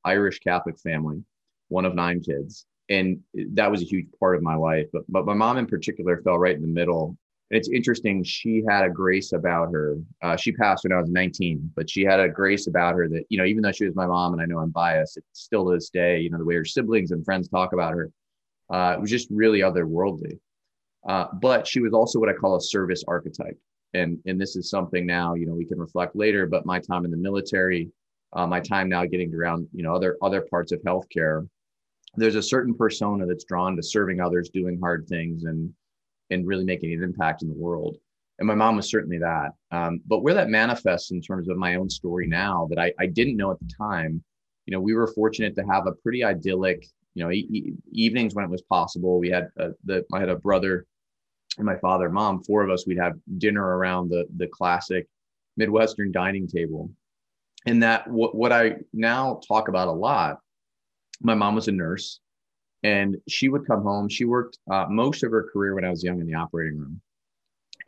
irish 0.04 0.38
catholic 0.40 0.78
family 0.78 1.22
one 1.68 1.84
of 1.84 1.94
nine 1.94 2.20
kids 2.20 2.66
and 2.90 3.20
that 3.52 3.70
was 3.70 3.80
a 3.80 3.84
huge 3.84 4.06
part 4.18 4.34
of 4.36 4.42
my 4.42 4.56
life. 4.56 4.86
But, 4.92 5.02
but 5.08 5.24
my 5.24 5.34
mom 5.34 5.56
in 5.56 5.66
particular 5.66 6.20
fell 6.22 6.38
right 6.38 6.56
in 6.56 6.60
the 6.60 6.68
middle. 6.68 7.16
And 7.50 7.58
it's 7.58 7.68
interesting 7.68 8.24
she 8.24 8.62
had 8.68 8.84
a 8.84 8.90
grace 8.90 9.32
about 9.32 9.70
her. 9.72 9.96
Uh, 10.22 10.36
she 10.36 10.52
passed 10.52 10.84
when 10.84 10.92
i 10.92 11.00
was 11.00 11.08
19 11.08 11.72
but 11.74 11.88
she 11.88 12.02
had 12.02 12.20
a 12.20 12.28
grace 12.28 12.66
about 12.66 12.94
her 12.94 13.08
that 13.08 13.24
you 13.28 13.38
know 13.38 13.44
even 13.44 13.62
though 13.62 13.72
she 13.72 13.84
was 13.84 13.94
my 13.94 14.06
mom 14.06 14.32
and 14.32 14.42
i 14.42 14.44
know 14.44 14.58
i'm 14.58 14.70
biased 14.70 15.16
it's 15.16 15.26
still 15.32 15.64
to 15.64 15.74
this 15.74 15.90
day 15.90 16.20
you 16.20 16.30
know 16.30 16.38
the 16.38 16.44
way 16.44 16.54
her 16.54 16.64
siblings 16.64 17.10
and 17.10 17.24
friends 17.24 17.48
talk 17.48 17.72
about 17.72 17.94
her 17.94 18.10
uh, 18.70 18.94
it 18.96 19.00
was 19.00 19.10
just 19.10 19.28
really 19.30 19.60
otherworldly. 19.60 20.38
Uh, 21.08 21.26
but 21.40 21.66
she 21.66 21.80
was 21.80 21.92
also 21.92 22.18
what 22.18 22.28
I 22.28 22.34
call 22.34 22.56
a 22.56 22.60
service 22.60 23.02
archetype. 23.08 23.58
And, 23.94 24.18
and 24.26 24.40
this 24.40 24.54
is 24.54 24.70
something 24.70 25.04
now, 25.06 25.34
you 25.34 25.46
know, 25.46 25.54
we 25.54 25.64
can 25.64 25.78
reflect 25.78 26.14
later, 26.14 26.46
but 26.46 26.66
my 26.66 26.78
time 26.78 27.04
in 27.04 27.10
the 27.10 27.16
military, 27.16 27.90
uh, 28.32 28.46
my 28.46 28.60
time 28.60 28.88
now 28.88 29.04
getting 29.04 29.34
around, 29.34 29.66
you 29.72 29.82
know, 29.82 29.94
other, 29.94 30.16
other 30.22 30.42
parts 30.42 30.70
of 30.70 30.80
healthcare, 30.82 31.48
there's 32.14 32.36
a 32.36 32.42
certain 32.42 32.74
persona 32.74 33.26
that's 33.26 33.44
drawn 33.44 33.76
to 33.76 33.82
serving 33.82 34.20
others, 34.20 34.50
doing 34.50 34.78
hard 34.80 35.06
things 35.08 35.44
and, 35.44 35.72
and 36.30 36.46
really 36.46 36.64
making 36.64 36.92
an 36.92 37.02
impact 37.02 37.42
in 37.42 37.48
the 37.48 37.54
world. 37.54 37.96
And 38.38 38.46
my 38.46 38.54
mom 38.54 38.76
was 38.76 38.90
certainly 38.90 39.18
that. 39.18 39.50
Um, 39.70 40.00
but 40.06 40.22
where 40.22 40.34
that 40.34 40.48
manifests 40.48 41.10
in 41.10 41.20
terms 41.20 41.48
of 41.48 41.56
my 41.56 41.74
own 41.74 41.90
story 41.90 42.26
now 42.26 42.66
that 42.70 42.78
I, 42.78 42.92
I 42.98 43.06
didn't 43.06 43.36
know 43.36 43.50
at 43.50 43.58
the 43.58 43.70
time, 43.76 44.22
you 44.66 44.72
know, 44.72 44.80
we 44.80 44.94
were 44.94 45.08
fortunate 45.08 45.56
to 45.56 45.66
have 45.66 45.86
a 45.86 45.92
pretty 45.92 46.24
idyllic 46.24 46.86
you 47.14 47.24
know, 47.24 47.30
e- 47.30 47.74
evenings 47.90 48.34
when 48.34 48.44
it 48.44 48.50
was 48.50 48.62
possible. 48.62 49.18
We 49.18 49.30
had 49.30 49.48
uh, 49.58 49.70
the 49.84 50.04
I 50.12 50.20
had 50.20 50.28
a 50.28 50.36
brother 50.36 50.86
and 51.58 51.66
my 51.66 51.76
father, 51.76 52.08
mom, 52.08 52.42
four 52.42 52.62
of 52.62 52.70
us. 52.70 52.86
We'd 52.86 52.98
have 52.98 53.18
dinner 53.38 53.76
around 53.76 54.10
the 54.10 54.26
the 54.36 54.46
classic 54.46 55.08
Midwestern 55.56 56.12
dining 56.12 56.46
table, 56.46 56.90
and 57.66 57.82
that 57.82 58.08
what 58.08 58.34
what 58.34 58.52
I 58.52 58.76
now 58.92 59.40
talk 59.46 59.68
about 59.68 59.88
a 59.88 59.92
lot. 59.92 60.38
My 61.22 61.34
mom 61.34 61.54
was 61.54 61.68
a 61.68 61.72
nurse, 61.72 62.20
and 62.82 63.16
she 63.28 63.48
would 63.48 63.66
come 63.66 63.82
home. 63.82 64.08
She 64.08 64.24
worked 64.24 64.58
uh, 64.70 64.86
most 64.88 65.22
of 65.22 65.32
her 65.32 65.48
career 65.52 65.74
when 65.74 65.84
I 65.84 65.90
was 65.90 66.02
young 66.02 66.20
in 66.20 66.26
the 66.26 66.34
operating 66.34 66.78
room, 66.78 67.00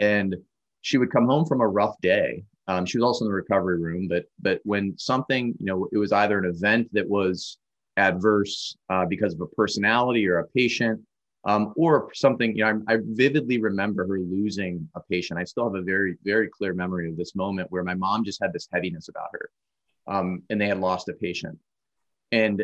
and 0.00 0.36
she 0.82 0.98
would 0.98 1.12
come 1.12 1.26
home 1.26 1.46
from 1.46 1.60
a 1.60 1.68
rough 1.68 2.00
day. 2.02 2.44
Um, 2.68 2.86
she 2.86 2.98
was 2.98 3.04
also 3.04 3.24
in 3.24 3.30
the 3.30 3.34
recovery 3.34 3.80
room, 3.80 4.08
but 4.08 4.26
but 4.40 4.60
when 4.64 4.96
something, 4.98 5.54
you 5.58 5.66
know, 5.66 5.88
it 5.92 5.98
was 5.98 6.12
either 6.12 6.38
an 6.38 6.44
event 6.44 6.88
that 6.92 7.08
was 7.08 7.58
adverse 7.96 8.76
uh, 8.90 9.04
because 9.06 9.34
of 9.34 9.40
a 9.40 9.46
personality 9.46 10.26
or 10.26 10.38
a 10.38 10.48
patient 10.48 11.00
um, 11.44 11.72
or 11.76 12.08
something. 12.14 12.56
You 12.56 12.64
know, 12.64 12.82
I, 12.88 12.94
I, 12.94 12.98
vividly 13.02 13.58
remember 13.58 14.06
her 14.06 14.18
losing 14.18 14.88
a 14.94 15.00
patient. 15.00 15.38
I 15.38 15.44
still 15.44 15.64
have 15.64 15.74
a 15.74 15.82
very, 15.82 16.16
very 16.24 16.48
clear 16.48 16.72
memory 16.74 17.08
of 17.08 17.16
this 17.16 17.34
moment 17.34 17.70
where 17.70 17.82
my 17.82 17.94
mom 17.94 18.24
just 18.24 18.40
had 18.42 18.52
this 18.52 18.68
heaviness 18.72 19.08
about 19.08 19.28
her, 19.32 19.50
um, 20.06 20.42
and 20.50 20.60
they 20.60 20.68
had 20.68 20.78
lost 20.78 21.08
a 21.08 21.14
patient, 21.14 21.58
and 22.30 22.62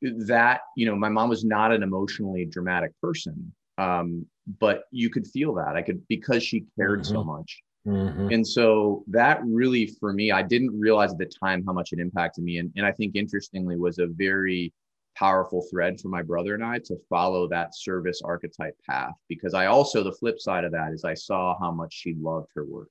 that 0.00 0.60
you 0.76 0.86
know, 0.86 0.94
my 0.94 1.08
mom 1.08 1.28
was 1.28 1.44
not 1.44 1.72
an 1.72 1.82
emotionally 1.82 2.44
dramatic 2.44 2.92
person, 3.02 3.52
um, 3.78 4.24
but 4.60 4.84
you 4.92 5.10
could 5.10 5.26
feel 5.26 5.54
that. 5.54 5.76
I 5.76 5.82
could 5.82 6.06
because 6.08 6.42
she 6.42 6.66
cared 6.78 7.00
mm-hmm. 7.00 7.14
so 7.14 7.24
much. 7.24 7.62
Mm-hmm. 7.86 8.32
And 8.32 8.46
so 8.46 9.04
that 9.08 9.40
really, 9.44 9.86
for 9.86 10.12
me, 10.12 10.30
I 10.30 10.42
didn't 10.42 10.78
realize 10.78 11.12
at 11.12 11.18
the 11.18 11.26
time 11.26 11.64
how 11.66 11.72
much 11.72 11.92
it 11.92 11.98
impacted 11.98 12.44
me. 12.44 12.58
And, 12.58 12.70
and 12.76 12.84
I 12.84 12.92
think 12.92 13.16
interestingly 13.16 13.76
was 13.76 13.98
a 13.98 14.06
very 14.06 14.72
powerful 15.16 15.66
thread 15.70 16.00
for 16.00 16.08
my 16.08 16.22
brother 16.22 16.54
and 16.54 16.64
I 16.64 16.78
to 16.78 16.96
follow 17.08 17.48
that 17.48 17.74
service 17.74 18.22
archetype 18.22 18.76
path 18.88 19.14
because 19.28 19.52
I 19.52 19.66
also, 19.66 20.04
the 20.04 20.12
flip 20.12 20.38
side 20.38 20.64
of 20.64 20.72
that 20.72 20.92
is 20.92 21.04
I 21.04 21.14
saw 21.14 21.58
how 21.58 21.72
much 21.72 21.92
she 21.92 22.14
loved 22.14 22.50
her 22.54 22.64
work. 22.64 22.90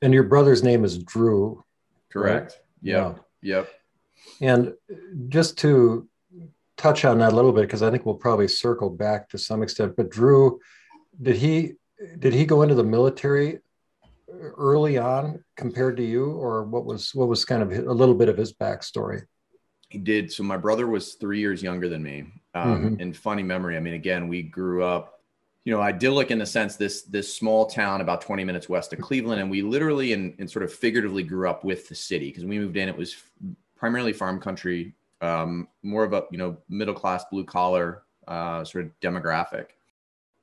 And 0.00 0.12
your 0.14 0.24
brother's 0.24 0.62
name 0.62 0.84
is 0.84 0.98
Drew. 0.98 1.64
Correct. 2.12 2.52
Right? 2.52 2.60
Yep. 2.82 3.18
Yeah. 3.42 3.56
Yep. 3.56 3.70
And 4.40 4.74
just 5.28 5.58
to 5.58 6.08
touch 6.76 7.04
on 7.04 7.18
that 7.18 7.32
a 7.32 7.36
little 7.36 7.52
bit, 7.52 7.62
because 7.62 7.82
I 7.82 7.90
think 7.90 8.04
we'll 8.04 8.14
probably 8.14 8.48
circle 8.48 8.90
back 8.90 9.28
to 9.30 9.38
some 9.38 9.62
extent, 9.62 9.94
but 9.96 10.10
Drew, 10.10 10.60
did 11.20 11.36
he 11.36 11.74
did 12.18 12.34
he 12.34 12.44
go 12.44 12.62
into 12.62 12.74
the 12.74 12.84
military 12.84 13.58
early 14.56 14.98
on 14.98 15.44
compared 15.56 15.96
to 15.96 16.04
you 16.04 16.30
or 16.32 16.64
what 16.64 16.84
was 16.84 17.14
what 17.14 17.28
was 17.28 17.44
kind 17.44 17.62
of 17.62 17.72
a 17.72 17.92
little 17.92 18.14
bit 18.14 18.28
of 18.28 18.36
his 18.36 18.52
backstory? 18.52 19.22
He 19.88 19.98
did. 19.98 20.32
So 20.32 20.42
my 20.42 20.56
brother 20.56 20.86
was 20.86 21.14
three 21.14 21.40
years 21.40 21.62
younger 21.62 21.88
than 21.88 22.02
me. 22.02 22.26
Um, 22.54 22.84
mm-hmm. 22.84 23.00
and 23.00 23.16
funny 23.16 23.42
memory 23.42 23.78
i 23.78 23.80
mean 23.80 23.94
again 23.94 24.28
we 24.28 24.42
grew 24.42 24.84
up 24.84 25.22
you 25.64 25.72
know 25.72 25.80
idyllic 25.80 26.30
in 26.30 26.38
the 26.38 26.44
sense 26.44 26.76
this 26.76 27.00
this 27.04 27.34
small 27.34 27.64
town 27.64 28.02
about 28.02 28.20
20 28.20 28.44
minutes 28.44 28.68
west 28.68 28.92
of 28.92 29.00
cleveland 29.00 29.40
and 29.40 29.50
we 29.50 29.62
literally 29.62 30.12
and, 30.12 30.34
and 30.38 30.50
sort 30.50 30.62
of 30.62 30.70
figuratively 30.70 31.22
grew 31.22 31.48
up 31.48 31.64
with 31.64 31.88
the 31.88 31.94
city 31.94 32.28
because 32.28 32.44
we 32.44 32.58
moved 32.58 32.76
in 32.76 32.90
it 32.90 32.94
was 32.98 33.16
primarily 33.74 34.12
farm 34.12 34.38
country 34.38 34.92
um, 35.22 35.66
more 35.82 36.04
of 36.04 36.12
a 36.12 36.24
you 36.30 36.36
know 36.36 36.58
middle 36.68 36.92
class 36.92 37.24
blue 37.30 37.44
collar 37.44 38.02
uh, 38.28 38.64
sort 38.64 38.84
of 38.84 39.00
demographic. 39.00 39.66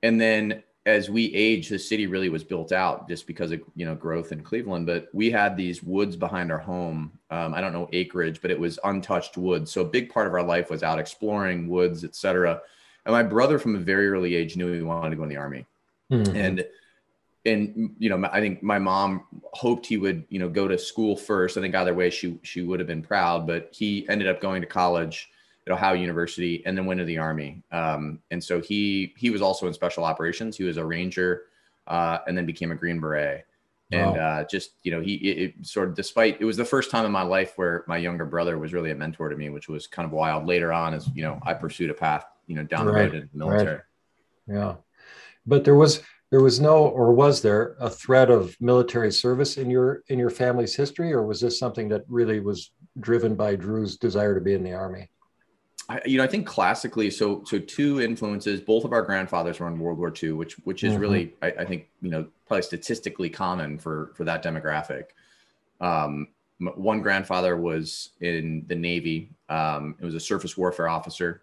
And 0.02 0.20
then 0.20 0.64
as 0.86 1.10
we 1.10 1.34
age, 1.34 1.70
the 1.70 1.78
city 1.78 2.08
really 2.08 2.30
was 2.30 2.44
built 2.44 2.72
out 2.72 3.08
just 3.08 3.28
because 3.28 3.52
of 3.52 3.62
you 3.76 3.86
know 3.86 3.96
growth 3.96 4.32
in 4.32 4.42
Cleveland. 4.42 4.86
But 4.86 5.10
we 5.14 5.30
had 5.30 5.56
these 5.56 5.84
woods 5.84 6.16
behind 6.16 6.52
our 6.52 6.58
home. 6.58 7.12
Um, 7.30 7.54
I 7.54 7.62
don't 7.62 7.74
know 7.74 7.90
acreage, 7.92 8.42
but 8.42 8.52
it 8.52 8.60
was 8.60 8.80
untouched 8.84 9.38
woods. 9.38 9.72
So 9.72 9.82
a 9.82 9.86
big 9.86 10.10
part 10.10 10.28
of 10.28 10.34
our 10.34 10.44
life 10.44 10.70
was 10.70 10.84
out 10.84 11.00
exploring 11.00 11.68
woods, 11.68 12.04
etc. 12.04 12.62
And 13.06 13.14
my 13.14 13.24
brother, 13.24 13.60
from 13.60 13.76
a 13.76 13.80
very 13.80 14.10
early 14.10 14.36
age, 14.36 14.56
knew 14.56 14.72
he 14.72 14.82
wanted 14.82 15.12
to 15.12 15.16
go 15.16 15.24
in 15.24 15.30
the 15.30 15.38
army. 15.38 15.66
Mm-hmm. 16.12 16.36
And 16.36 16.66
and 17.46 17.96
you 18.00 18.10
know, 18.10 18.30
I 18.32 18.40
think 18.40 18.64
my 18.64 18.80
mom 18.80 19.24
hoped 19.54 19.86
he 19.86 19.98
would 19.98 20.24
you 20.30 20.40
know 20.40 20.50
go 20.50 20.68
to 20.68 20.78
school 20.78 21.16
first. 21.16 21.58
I 21.58 21.62
think 21.62 21.76
either 21.76 21.94
way, 21.94 22.10
she 22.10 22.40
she 22.44 22.62
would 22.62 22.80
have 22.80 22.88
been 22.88 23.04
proud. 23.04 23.46
But 23.46 23.70
he 23.72 24.08
ended 24.10 24.28
up 24.28 24.42
going 24.42 24.62
to 24.62 24.68
college 24.68 25.30
at 25.68 25.74
Ohio 25.74 25.94
University 25.94 26.64
and 26.66 26.78
then 26.78 26.86
went 26.86 27.00
to 27.00 27.06
the 27.06 27.18
Army. 27.18 27.64
Um, 27.72 28.20
and 28.32 28.44
so 28.44 28.62
he 28.62 29.14
he 29.18 29.30
was 29.30 29.42
also 29.42 29.68
in 29.68 29.74
special 29.74 30.04
operations. 30.04 30.58
He 30.58 30.64
was 30.64 30.78
a 30.78 30.86
Ranger 30.86 31.44
uh, 31.88 32.20
and 32.28 32.38
then 32.38 32.46
became 32.46 32.72
a 32.72 32.76
Green 32.76 33.00
Beret. 33.00 33.46
And 33.92 34.12
wow. 34.12 34.42
uh, 34.42 34.44
just 34.44 34.74
you 34.84 34.92
know, 34.92 35.02
he 35.02 35.16
it, 35.16 35.38
it, 35.38 35.66
sort 35.66 35.90
of 35.90 35.96
despite 35.96 36.40
it 36.40 36.46
was 36.46 36.58
the 36.58 36.66
first 36.66 36.92
time 36.92 37.06
in 37.06 37.12
my 37.12 37.24
life 37.24 37.54
where 37.56 37.84
my 37.88 37.98
younger 37.98 38.26
brother 38.26 38.60
was 38.60 38.72
really 38.72 38.92
a 38.92 38.96
mentor 38.96 39.30
to 39.30 39.36
me, 39.36 39.50
which 39.50 39.68
was 39.68 39.88
kind 39.88 40.06
of 40.06 40.12
wild. 40.12 40.46
Later 40.46 40.72
on, 40.72 40.94
as 40.94 41.08
you 41.16 41.24
know, 41.24 41.40
I 41.44 41.56
pursued 41.56 41.90
a 41.90 41.96
path 41.96 42.26
you 42.46 42.56
know 42.56 42.64
down 42.64 42.86
right. 42.86 42.94
the 42.94 43.00
road 43.00 43.16
in 43.16 43.30
the 43.34 43.38
military. 43.46 43.80
Right. 44.48 44.58
Yeah, 44.58 44.76
but 45.48 45.64
there 45.64 45.76
was 45.76 46.04
there 46.30 46.42
was 46.42 46.60
no 46.60 46.86
or 46.86 47.12
was 47.14 47.42
there 47.42 47.76
a 47.80 47.90
threat 47.90 48.30
of 48.30 48.56
military 48.62 49.12
service 49.12 49.58
in 49.58 49.70
your 49.70 50.04
in 50.08 50.20
your 50.20 50.30
family's 50.30 50.76
history 50.76 51.12
or 51.12 51.24
was 51.24 51.42
this 51.42 51.58
something 51.58 51.90
that 51.90 52.04
really 52.08 52.40
was 52.40 52.72
driven 53.00 53.36
by 53.36 53.56
drew's 53.56 53.98
desire 53.98 54.36
to 54.36 54.42
be 54.42 54.54
in 54.54 54.64
the 54.64 54.74
army 54.74 55.10
I, 55.90 56.02
you 56.06 56.18
know, 56.20 56.24
I 56.24 56.28
think 56.28 56.46
classically, 56.46 57.10
so 57.10 57.44
so 57.46 57.58
two 57.58 58.00
influences. 58.00 58.62
Both 58.62 58.86
of 58.86 58.94
our 58.94 59.02
grandfathers 59.02 59.60
were 59.60 59.68
in 59.68 59.80
World 59.80 59.98
War 59.98 60.14
II, 60.22 60.34
which 60.34 60.54
which 60.60 60.84
is 60.84 60.94
mm-hmm. 60.94 61.02
really, 61.02 61.34
I, 61.42 61.48
I, 61.52 61.66
think, 61.66 61.88
you 62.02 62.12
know, 62.12 62.28
probably 62.48 62.62
statistically 62.62 63.30
common 63.30 63.80
for 63.80 64.12
for 64.14 64.24
that 64.26 64.44
demographic. 64.44 65.06
Um, 65.82 66.28
one 66.60 67.02
grandfather 67.02 67.58
was 67.58 68.12
in 68.22 68.66
the 68.68 68.76
Navy. 68.76 69.32
Um, 69.50 69.96
it 70.00 70.06
was 70.06 70.14
a 70.14 70.20
surface 70.20 70.56
warfare 70.56 70.88
officer, 70.88 71.42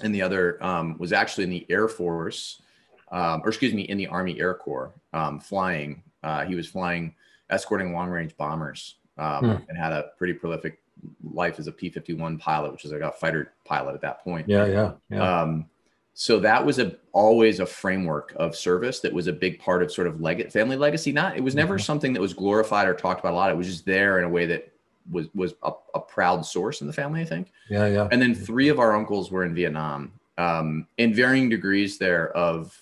and 0.00 0.14
the 0.14 0.22
other 0.22 0.62
um, 0.62 0.96
was 0.98 1.12
actually 1.12 1.44
in 1.44 1.50
the 1.50 1.66
Air 1.68 1.88
Force, 1.88 2.62
um, 3.10 3.42
or 3.44 3.48
excuse 3.48 3.74
me, 3.74 3.82
in 3.82 3.98
the 3.98 4.06
Army 4.06 4.38
Air 4.38 4.54
Corps, 4.54 4.92
um, 5.12 5.40
flying. 5.40 6.02
Uh, 6.22 6.44
he 6.44 6.54
was 6.54 6.68
flying, 6.68 7.14
escorting 7.50 7.92
long 7.92 8.08
range 8.08 8.36
bombers, 8.36 8.96
mm. 9.18 9.68
and 9.68 9.76
had 9.76 9.92
a 9.92 10.10
pretty 10.16 10.34
prolific 10.34 10.78
life 11.22 11.58
as 11.58 11.66
a 11.66 11.72
P 11.72 11.90
51 11.90 12.38
pilot, 12.38 12.72
which 12.72 12.84
is 12.84 12.92
like 12.92 13.00
a 13.02 13.12
fighter 13.12 13.52
pilot 13.64 13.94
at 13.94 14.00
that 14.02 14.22
point. 14.22 14.48
Yeah, 14.48 14.66
yeah. 14.66 14.92
yeah. 15.10 15.40
Um, 15.40 15.66
so 16.14 16.38
that 16.40 16.64
was 16.64 16.78
a 16.78 16.96
always 17.12 17.58
a 17.58 17.66
framework 17.66 18.32
of 18.36 18.54
service 18.54 19.00
that 19.00 19.12
was 19.12 19.26
a 19.26 19.32
big 19.32 19.58
part 19.58 19.82
of 19.82 19.90
sort 19.92 20.06
of 20.06 20.20
leg- 20.20 20.50
family 20.52 20.76
legacy. 20.76 21.10
Not 21.10 21.36
it 21.36 21.42
was 21.42 21.56
never 21.56 21.74
mm-hmm. 21.74 21.82
something 21.82 22.12
that 22.12 22.20
was 22.20 22.32
glorified 22.32 22.86
or 22.86 22.94
talked 22.94 23.20
about 23.20 23.32
a 23.32 23.36
lot. 23.36 23.50
It 23.50 23.56
was 23.56 23.66
just 23.66 23.84
there 23.84 24.18
in 24.18 24.24
a 24.24 24.28
way 24.28 24.46
that 24.46 24.72
was 25.10 25.26
was 25.34 25.54
a, 25.64 25.72
a, 25.94 26.00
proud 26.00 26.46
source 26.46 26.80
in 26.80 26.86
the 26.86 26.92
family, 26.92 27.20
I 27.20 27.24
think. 27.24 27.50
Yeah, 27.68 27.86
yeah. 27.86 28.08
And 28.10 28.22
then 28.22 28.34
three 28.34 28.68
of 28.68 28.78
our 28.78 28.96
uncles 28.96 29.30
were 29.30 29.44
in 29.44 29.54
Vietnam, 29.54 30.12
um, 30.38 30.86
in 30.98 31.12
varying 31.12 31.48
degrees 31.48 31.98
there 31.98 32.30
of, 32.36 32.78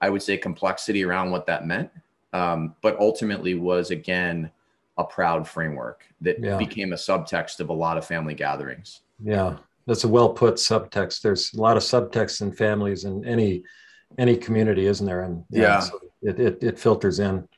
I 0.00 0.08
would 0.08 0.22
say, 0.22 0.36
complexity 0.38 1.04
around 1.04 1.30
what 1.30 1.46
that 1.46 1.66
meant. 1.66 1.90
Um, 2.32 2.76
but 2.80 2.98
ultimately 3.00 3.54
was 3.54 3.90
again 3.90 4.50
a 5.00 5.04
proud 5.04 5.46
framework 5.46 6.04
that 6.20 6.42
yeah. 6.42 6.56
became 6.56 6.92
a 6.92 6.96
subtext 6.96 7.60
of 7.60 7.68
a 7.68 7.72
lot 7.72 7.98
of 7.98 8.06
family 8.06 8.34
gatherings. 8.34 9.00
Yeah, 9.22 9.56
that's 9.86 10.04
a 10.04 10.08
well 10.08 10.30
put 10.30 10.54
subtext. 10.54 11.22
There's 11.22 11.52
a 11.54 11.60
lot 11.60 11.76
of 11.76 11.82
subtext 11.82 12.42
in 12.42 12.52
families 12.52 13.04
in 13.04 13.24
any 13.24 13.62
any 14.18 14.36
community, 14.36 14.86
isn't 14.86 15.06
there? 15.06 15.22
And 15.22 15.44
yeah, 15.50 15.62
yeah 15.62 15.80
so 15.80 16.00
it, 16.22 16.40
it 16.40 16.62
it 16.62 16.78
filters 16.78 17.18
in. 17.18 17.48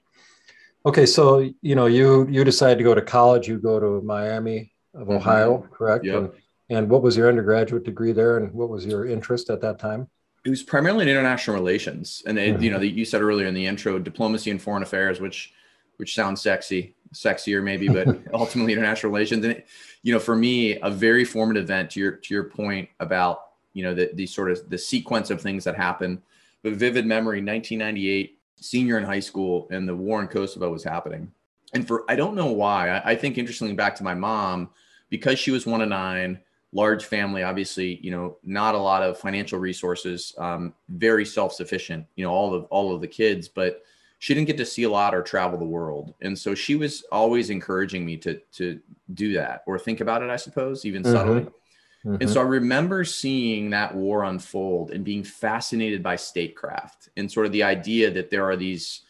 Okay, 0.84 1.06
so 1.06 1.48
you 1.60 1.74
know 1.74 1.86
you 1.86 2.26
you 2.28 2.44
decide 2.44 2.78
to 2.78 2.84
go 2.84 2.94
to 2.94 3.02
college. 3.02 3.48
You 3.48 3.58
go 3.58 3.78
to 3.78 4.04
Miami 4.04 4.72
of 4.94 5.02
mm-hmm. 5.02 5.16
Ohio, 5.16 5.68
correct? 5.72 6.04
Yep. 6.04 6.16
And, 6.16 6.30
and 6.70 6.88
what 6.88 7.02
was 7.02 7.16
your 7.16 7.28
undergraduate 7.28 7.84
degree 7.84 8.12
there, 8.12 8.38
and 8.38 8.52
what 8.52 8.68
was 8.68 8.86
your 8.86 9.06
interest 9.06 9.50
at 9.50 9.60
that 9.60 9.78
time? 9.78 10.08
It 10.44 10.50
was 10.50 10.62
primarily 10.62 11.02
in 11.02 11.08
international 11.08 11.54
relations, 11.54 12.22
and 12.26 12.38
it, 12.38 12.54
mm-hmm. 12.54 12.62
you 12.62 12.70
know, 12.70 12.78
the, 12.78 12.88
you 12.88 13.04
said 13.04 13.22
earlier 13.22 13.46
in 13.46 13.54
the 13.54 13.66
intro, 13.66 13.98
diplomacy 13.98 14.50
and 14.50 14.60
foreign 14.60 14.82
affairs, 14.82 15.20
which 15.20 15.52
which 15.98 16.14
sounds 16.14 16.40
sexy 16.40 16.96
sexier 17.12 17.62
maybe, 17.62 17.88
but 17.88 18.08
ultimately 18.34 18.72
international 18.72 19.12
relations. 19.12 19.44
And 19.44 19.54
it, 19.54 19.66
you 20.02 20.12
know, 20.12 20.18
for 20.18 20.36
me, 20.36 20.78
a 20.80 20.90
very 20.90 21.24
formative 21.24 21.64
event 21.64 21.90
to 21.92 22.00
your 22.00 22.12
to 22.12 22.34
your 22.34 22.44
point 22.44 22.88
about 23.00 23.42
you 23.72 23.82
know 23.82 23.94
the 23.94 24.10
the 24.14 24.26
sort 24.26 24.50
of 24.50 24.68
the 24.68 24.78
sequence 24.78 25.30
of 25.30 25.40
things 25.40 25.64
that 25.64 25.76
happen. 25.76 26.22
But 26.62 26.74
vivid 26.74 27.06
memory, 27.06 27.38
1998, 27.38 28.38
senior 28.56 28.98
in 28.98 29.04
high 29.04 29.20
school, 29.20 29.66
and 29.70 29.88
the 29.88 29.96
war 29.96 30.20
in 30.20 30.28
Kosovo 30.28 30.70
was 30.70 30.84
happening. 30.84 31.32
And 31.74 31.86
for 31.86 32.04
I 32.08 32.16
don't 32.16 32.34
know 32.34 32.52
why. 32.52 32.90
I, 32.90 33.12
I 33.12 33.16
think 33.16 33.38
interestingly 33.38 33.74
back 33.74 33.94
to 33.96 34.04
my 34.04 34.14
mom, 34.14 34.70
because 35.08 35.38
she 35.38 35.50
was 35.50 35.66
one 35.66 35.80
of 35.80 35.88
nine, 35.88 36.38
large 36.72 37.04
family, 37.04 37.42
obviously, 37.42 37.98
you 38.02 38.10
know, 38.10 38.36
not 38.42 38.74
a 38.74 38.78
lot 38.78 39.02
of 39.02 39.18
financial 39.18 39.58
resources, 39.58 40.34
um, 40.38 40.74
very 40.88 41.24
self-sufficient, 41.24 42.06
you 42.16 42.24
know, 42.24 42.32
all 42.32 42.54
of 42.54 42.64
all 42.64 42.94
of 42.94 43.00
the 43.00 43.08
kids, 43.08 43.48
but 43.48 43.82
she 44.22 44.34
didn't 44.34 44.46
get 44.46 44.56
to 44.56 44.64
see 44.64 44.84
a 44.84 44.88
lot 44.88 45.16
or 45.16 45.20
travel 45.20 45.58
the 45.58 45.64
world 45.64 46.14
and 46.20 46.38
so 46.38 46.54
she 46.54 46.76
was 46.76 47.02
always 47.10 47.50
encouraging 47.50 48.06
me 48.06 48.16
to 48.16 48.40
to 48.52 48.78
do 49.14 49.32
that 49.32 49.64
or 49.66 49.76
think 49.76 50.00
about 50.00 50.22
it 50.22 50.30
i 50.30 50.36
suppose 50.36 50.84
even 50.84 51.02
mm-hmm. 51.02 51.12
subtly 51.12 51.40
mm-hmm. 51.42 52.16
and 52.20 52.30
so 52.30 52.40
i 52.40 52.44
remember 52.44 53.02
seeing 53.02 53.68
that 53.68 53.92
war 53.92 54.22
unfold 54.22 54.92
and 54.92 55.04
being 55.04 55.24
fascinated 55.24 56.04
by 56.04 56.14
statecraft 56.14 57.08
and 57.16 57.30
sort 57.30 57.46
of 57.46 57.52
the 57.52 57.64
idea 57.64 58.12
that 58.12 58.30
there 58.30 58.44
are 58.44 58.54
these 58.54 59.00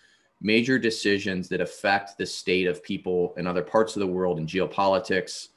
major 0.40 0.78
decisions 0.78 1.46
that 1.46 1.60
affect 1.60 2.16
the 2.16 2.24
state 2.24 2.66
of 2.66 2.82
people 2.82 3.34
in 3.36 3.46
other 3.46 3.62
parts 3.62 3.94
of 3.94 4.00
the 4.00 4.06
world 4.06 4.38
and 4.38 4.48
geopolitics 4.48 5.48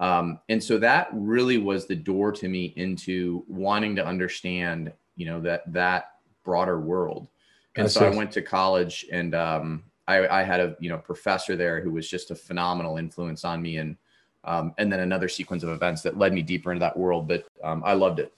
um, 0.00 0.38
and 0.50 0.62
so 0.62 0.76
that 0.78 1.08
really 1.14 1.56
was 1.56 1.86
the 1.86 1.96
door 1.96 2.30
to 2.30 2.46
me 2.46 2.74
into 2.76 3.42
wanting 3.48 3.96
to 3.96 4.04
understand 4.04 4.92
you 5.16 5.24
know 5.24 5.40
that 5.40 5.62
that 5.72 6.12
broader 6.44 6.78
world 6.78 7.28
and 7.76 7.90
so 7.90 8.06
I 8.06 8.14
went 8.14 8.32
to 8.32 8.42
college 8.42 9.06
and 9.12 9.34
um, 9.34 9.84
I, 10.06 10.40
I, 10.40 10.42
had 10.42 10.60
a 10.60 10.76
you 10.80 10.88
know 10.88 10.98
professor 10.98 11.54
there 11.54 11.80
who 11.80 11.90
was 11.90 12.08
just 12.08 12.30
a 12.30 12.34
phenomenal 12.34 12.96
influence 12.96 13.44
on 13.44 13.62
me 13.62 13.76
and 13.76 13.96
um, 14.44 14.74
and 14.78 14.90
then 14.90 15.00
another 15.00 15.28
sequence 15.28 15.62
of 15.62 15.68
events 15.68 16.02
that 16.02 16.16
led 16.16 16.32
me 16.32 16.42
deeper 16.42 16.72
into 16.72 16.80
that 16.80 16.96
world. 16.96 17.28
But 17.28 17.44
um, 17.62 17.82
I 17.84 17.92
loved 17.92 18.18
it. 18.18 18.32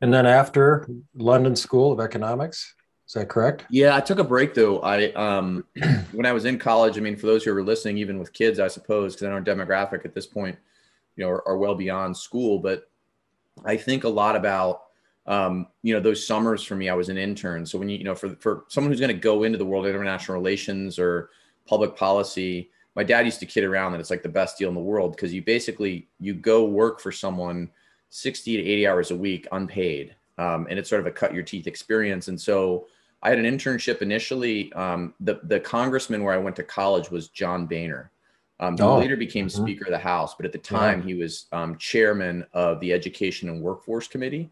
And 0.00 0.12
then 0.12 0.26
after 0.26 0.88
London 1.14 1.54
School 1.54 1.92
of 1.92 2.00
Economics, 2.00 2.74
is 3.06 3.14
that 3.14 3.28
correct? 3.28 3.64
Yeah, 3.70 3.94
I 3.94 4.00
took 4.00 4.18
a 4.18 4.24
break 4.24 4.54
though. 4.54 4.80
I 4.80 5.12
um, 5.12 5.64
when 6.12 6.26
I 6.26 6.32
was 6.32 6.44
in 6.44 6.58
college, 6.58 6.98
I 6.98 7.00
mean, 7.00 7.16
for 7.16 7.26
those 7.26 7.44
who 7.44 7.56
are 7.56 7.62
listening, 7.62 7.98
even 7.98 8.18
with 8.18 8.32
kids, 8.32 8.58
I 8.58 8.68
suppose, 8.68 9.14
because 9.14 9.26
I 9.26 9.30
know 9.30 9.42
demographic 9.42 10.04
at 10.04 10.14
this 10.14 10.26
point. 10.26 10.58
you 11.16 11.24
know 11.24 11.30
are, 11.30 11.46
are 11.48 11.58
well 11.58 11.74
beyond 11.74 12.16
school. 12.16 12.58
But 12.58 12.90
I 13.64 13.76
think 13.76 14.04
a 14.04 14.08
lot 14.08 14.36
about 14.36 14.82
um, 15.26 15.66
you 15.82 15.94
know 15.94 16.00
those 16.00 16.26
summers 16.26 16.62
for 16.62 16.76
me. 16.76 16.88
I 16.88 16.94
was 16.94 17.08
an 17.08 17.18
intern, 17.18 17.64
so 17.64 17.78
when 17.78 17.88
you 17.88 17.98
you 17.98 18.04
know 18.04 18.14
for 18.14 18.30
for 18.36 18.64
someone 18.68 18.90
who's 18.90 19.00
going 19.00 19.14
to 19.14 19.20
go 19.20 19.44
into 19.44 19.58
the 19.58 19.64
world 19.64 19.86
of 19.86 19.94
international 19.94 20.36
relations 20.36 20.98
or 20.98 21.30
public 21.66 21.96
policy, 21.96 22.70
my 22.94 23.04
dad 23.04 23.24
used 23.24 23.40
to 23.40 23.46
kid 23.46 23.64
around 23.64 23.92
that 23.92 24.00
it's 24.00 24.10
like 24.10 24.22
the 24.22 24.28
best 24.28 24.58
deal 24.58 24.68
in 24.68 24.74
the 24.74 24.80
world 24.80 25.12
because 25.12 25.32
you 25.32 25.42
basically 25.42 26.08
you 26.20 26.34
go 26.34 26.64
work 26.64 27.00
for 27.00 27.12
someone 27.12 27.70
60 28.10 28.56
to 28.56 28.62
80 28.62 28.86
hours 28.86 29.10
a 29.10 29.16
week 29.16 29.48
unpaid 29.52 30.14
um, 30.38 30.66
and 30.70 30.78
it's 30.78 30.88
sort 30.88 31.00
of 31.00 31.06
a 31.06 31.10
cut 31.10 31.34
your 31.34 31.42
teeth 31.42 31.66
experience 31.66 32.28
and 32.28 32.40
so 32.40 32.86
i 33.22 33.28
had 33.28 33.38
an 33.38 33.44
internship 33.44 34.02
initially 34.02 34.72
um, 34.74 35.14
the, 35.20 35.40
the 35.44 35.60
congressman 35.60 36.22
where 36.22 36.34
i 36.34 36.38
went 36.38 36.56
to 36.56 36.62
college 36.62 37.10
was 37.10 37.28
john 37.28 37.66
boehner 37.66 38.10
um, 38.60 38.76
who 38.76 38.84
oh. 38.84 38.98
later 38.98 39.16
became 39.16 39.46
mm-hmm. 39.46 39.62
speaker 39.62 39.84
of 39.86 39.90
the 39.90 39.98
house 39.98 40.34
but 40.34 40.46
at 40.46 40.52
the 40.52 40.58
time 40.58 41.00
yeah. 41.00 41.06
he 41.06 41.14
was 41.14 41.46
um, 41.52 41.76
chairman 41.78 42.46
of 42.52 42.78
the 42.80 42.92
education 42.92 43.48
and 43.48 43.60
workforce 43.60 44.06
committee 44.06 44.50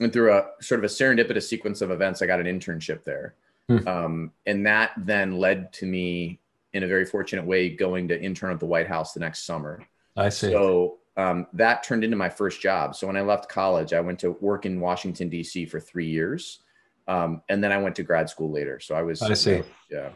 and 0.00 0.12
through 0.12 0.32
a 0.32 0.46
sort 0.60 0.78
of 0.80 0.84
a 0.84 0.92
serendipitous 0.92 1.44
sequence 1.44 1.80
of 1.80 1.90
events 1.90 2.22
i 2.22 2.26
got 2.26 2.40
an 2.40 2.46
internship 2.46 3.04
there 3.04 3.34
mm. 3.70 4.30
and 4.46 4.66
that 4.66 4.92
then 4.96 5.38
led 5.38 5.72
to 5.72 5.86
me 5.86 6.38
in 6.72 6.82
a 6.82 6.86
very 6.86 7.04
fortunate 7.04 7.44
way 7.44 7.68
going 7.68 8.08
to 8.08 8.20
intern 8.20 8.52
at 8.52 8.60
the 8.60 8.66
white 8.66 8.86
house 8.86 9.12
the 9.12 9.20
next 9.20 9.44
summer 9.44 9.86
i 10.16 10.28
see 10.28 10.50
so 10.50 10.98
um, 11.18 11.48
that 11.54 11.82
turned 11.82 12.04
into 12.04 12.16
my 12.16 12.28
first 12.28 12.60
job. 12.60 12.94
So 12.94 13.08
when 13.08 13.16
I 13.16 13.22
left 13.22 13.48
college, 13.48 13.92
I 13.92 14.00
went 14.00 14.20
to 14.20 14.30
work 14.40 14.64
in 14.64 14.80
Washington 14.80 15.28
D.C. 15.28 15.66
for 15.66 15.80
three 15.80 16.06
years, 16.06 16.60
um, 17.08 17.42
and 17.48 17.62
then 17.62 17.72
I 17.72 17.78
went 17.78 17.96
to 17.96 18.04
grad 18.04 18.30
school 18.30 18.52
later. 18.52 18.78
So 18.78 18.94
I 18.94 19.02
was. 19.02 19.20
I 19.20 19.34
see. 19.34 19.62
yeah. 19.90 20.10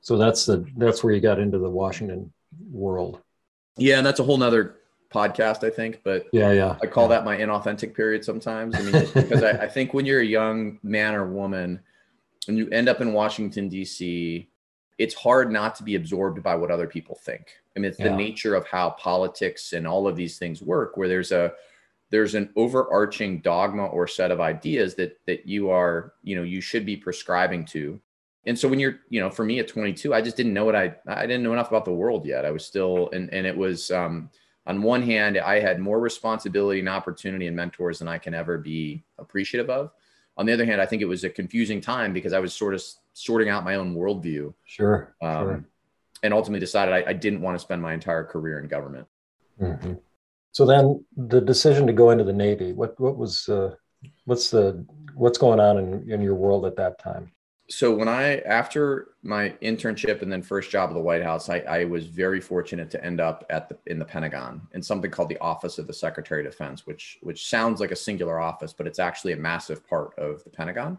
So 0.00 0.16
that's 0.16 0.46
the 0.46 0.66
that's 0.78 1.04
where 1.04 1.12
you 1.12 1.20
got 1.20 1.38
into 1.38 1.58
the 1.58 1.68
Washington 1.68 2.32
world. 2.70 3.20
Yeah, 3.76 3.98
and 3.98 4.06
that's 4.06 4.20
a 4.20 4.24
whole 4.24 4.38
nother 4.38 4.77
podcast, 5.12 5.64
I 5.64 5.70
think. 5.70 6.00
But 6.04 6.26
yeah, 6.32 6.52
yeah, 6.52 6.76
I 6.82 6.86
call 6.86 7.04
yeah. 7.04 7.16
that 7.16 7.24
my 7.24 7.36
inauthentic 7.36 7.94
period 7.94 8.24
sometimes. 8.24 8.74
I 8.74 8.82
mean, 8.82 8.92
because 9.14 9.42
I, 9.42 9.50
I 9.50 9.68
think 9.68 9.94
when 9.94 10.06
you're 10.06 10.20
a 10.20 10.26
young 10.26 10.78
man 10.82 11.14
or 11.14 11.26
woman 11.26 11.80
and 12.46 12.58
you 12.58 12.68
end 12.70 12.88
up 12.88 13.00
in 13.00 13.12
Washington 13.12 13.68
D.C., 13.68 14.48
it's 14.98 15.14
hard 15.14 15.52
not 15.52 15.76
to 15.76 15.82
be 15.82 15.94
absorbed 15.94 16.42
by 16.42 16.54
what 16.54 16.70
other 16.70 16.86
people 16.86 17.14
think. 17.14 17.54
I 17.76 17.80
mean, 17.80 17.90
it's 17.90 18.00
yeah. 18.00 18.08
the 18.08 18.16
nature 18.16 18.54
of 18.54 18.66
how 18.66 18.90
politics 18.90 19.72
and 19.72 19.86
all 19.86 20.08
of 20.08 20.16
these 20.16 20.38
things 20.38 20.60
work, 20.60 20.96
where 20.96 21.08
there's 21.08 21.32
a 21.32 21.52
there's 22.10 22.34
an 22.34 22.50
overarching 22.56 23.40
dogma 23.40 23.86
or 23.86 24.06
set 24.06 24.30
of 24.30 24.40
ideas 24.40 24.94
that 24.96 25.18
that 25.26 25.46
you 25.46 25.70
are, 25.70 26.14
you 26.22 26.36
know, 26.36 26.42
you 26.42 26.60
should 26.60 26.84
be 26.84 26.96
prescribing 26.96 27.64
to. 27.66 28.00
And 28.46 28.58
so 28.58 28.66
when 28.66 28.80
you're, 28.80 29.00
you 29.10 29.20
know, 29.20 29.30
for 29.30 29.44
me 29.44 29.58
at 29.58 29.68
22, 29.68 30.14
I 30.14 30.22
just 30.22 30.36
didn't 30.36 30.54
know 30.54 30.64
what 30.64 30.74
I 30.74 30.94
I 31.06 31.26
didn't 31.26 31.42
know 31.42 31.52
enough 31.52 31.68
about 31.68 31.84
the 31.84 31.92
world 31.92 32.26
yet. 32.26 32.44
I 32.44 32.50
was 32.50 32.66
still 32.66 33.10
and 33.12 33.32
and 33.32 33.46
it 33.46 33.56
was 33.56 33.90
um 33.90 34.30
on 34.68 34.82
one 34.82 35.00
hand, 35.00 35.38
I 35.38 35.60
had 35.60 35.80
more 35.80 35.98
responsibility 35.98 36.80
and 36.80 36.88
opportunity 36.90 37.46
and 37.46 37.56
mentors 37.56 38.00
than 38.00 38.06
I 38.06 38.18
can 38.18 38.34
ever 38.34 38.58
be 38.58 39.02
appreciative 39.18 39.70
of. 39.70 39.90
On 40.36 40.44
the 40.44 40.52
other 40.52 40.66
hand, 40.66 40.78
I 40.80 40.86
think 40.86 41.00
it 41.00 41.06
was 41.06 41.24
a 41.24 41.30
confusing 41.30 41.80
time 41.80 42.12
because 42.12 42.34
I 42.34 42.38
was 42.38 42.52
sort 42.52 42.74
of 42.74 42.82
sorting 43.14 43.48
out 43.48 43.64
my 43.64 43.76
own 43.76 43.96
worldview. 43.96 44.52
Sure. 44.66 45.16
Um, 45.22 45.46
sure. 45.46 45.64
And 46.22 46.34
ultimately 46.34 46.60
decided 46.60 46.94
I, 46.94 47.10
I, 47.10 47.12
didn't 47.14 47.40
want 47.40 47.54
to 47.54 47.60
spend 47.60 47.80
my 47.80 47.94
entire 47.94 48.24
career 48.24 48.60
in 48.60 48.68
government. 48.68 49.06
Mm-hmm. 49.60 49.94
So 50.52 50.66
then 50.66 51.04
the 51.16 51.40
decision 51.40 51.86
to 51.86 51.92
go 51.92 52.10
into 52.10 52.24
the 52.24 52.32
Navy, 52.32 52.72
what, 52.72 52.98
what 53.00 53.16
was, 53.16 53.48
uh, 53.48 53.74
what's 54.26 54.50
the, 54.50 54.84
what's 55.14 55.38
going 55.38 55.60
on 55.60 55.78
in, 55.78 56.10
in 56.10 56.20
your 56.20 56.34
world 56.34 56.66
at 56.66 56.76
that 56.76 56.98
time? 56.98 57.32
So 57.70 57.94
when 57.94 58.08
I 58.08 58.38
after 58.38 59.08
my 59.22 59.50
internship 59.62 60.22
and 60.22 60.32
then 60.32 60.42
first 60.42 60.70
job 60.70 60.88
at 60.88 60.94
the 60.94 61.00
White 61.00 61.22
House, 61.22 61.48
I, 61.50 61.58
I, 61.60 61.84
was 61.84 62.06
very 62.06 62.40
fortunate 62.40 62.90
to 62.90 63.04
end 63.04 63.20
up 63.20 63.44
at 63.50 63.68
the 63.68 63.76
in 63.86 63.98
the 63.98 64.04
Pentagon 64.06 64.62
in 64.72 64.82
something 64.82 65.10
called 65.10 65.28
the 65.28 65.38
Office 65.38 65.78
of 65.78 65.86
the 65.86 65.92
Secretary 65.92 66.44
of 66.44 66.50
Defense, 66.50 66.86
which 66.86 67.18
which 67.22 67.46
sounds 67.46 67.78
like 67.80 67.90
a 67.90 67.96
singular 67.96 68.40
office, 68.40 68.72
but 68.72 68.86
it's 68.86 68.98
actually 68.98 69.34
a 69.34 69.36
massive 69.36 69.86
part 69.86 70.18
of 70.18 70.42
the 70.44 70.50
Pentagon. 70.50 70.96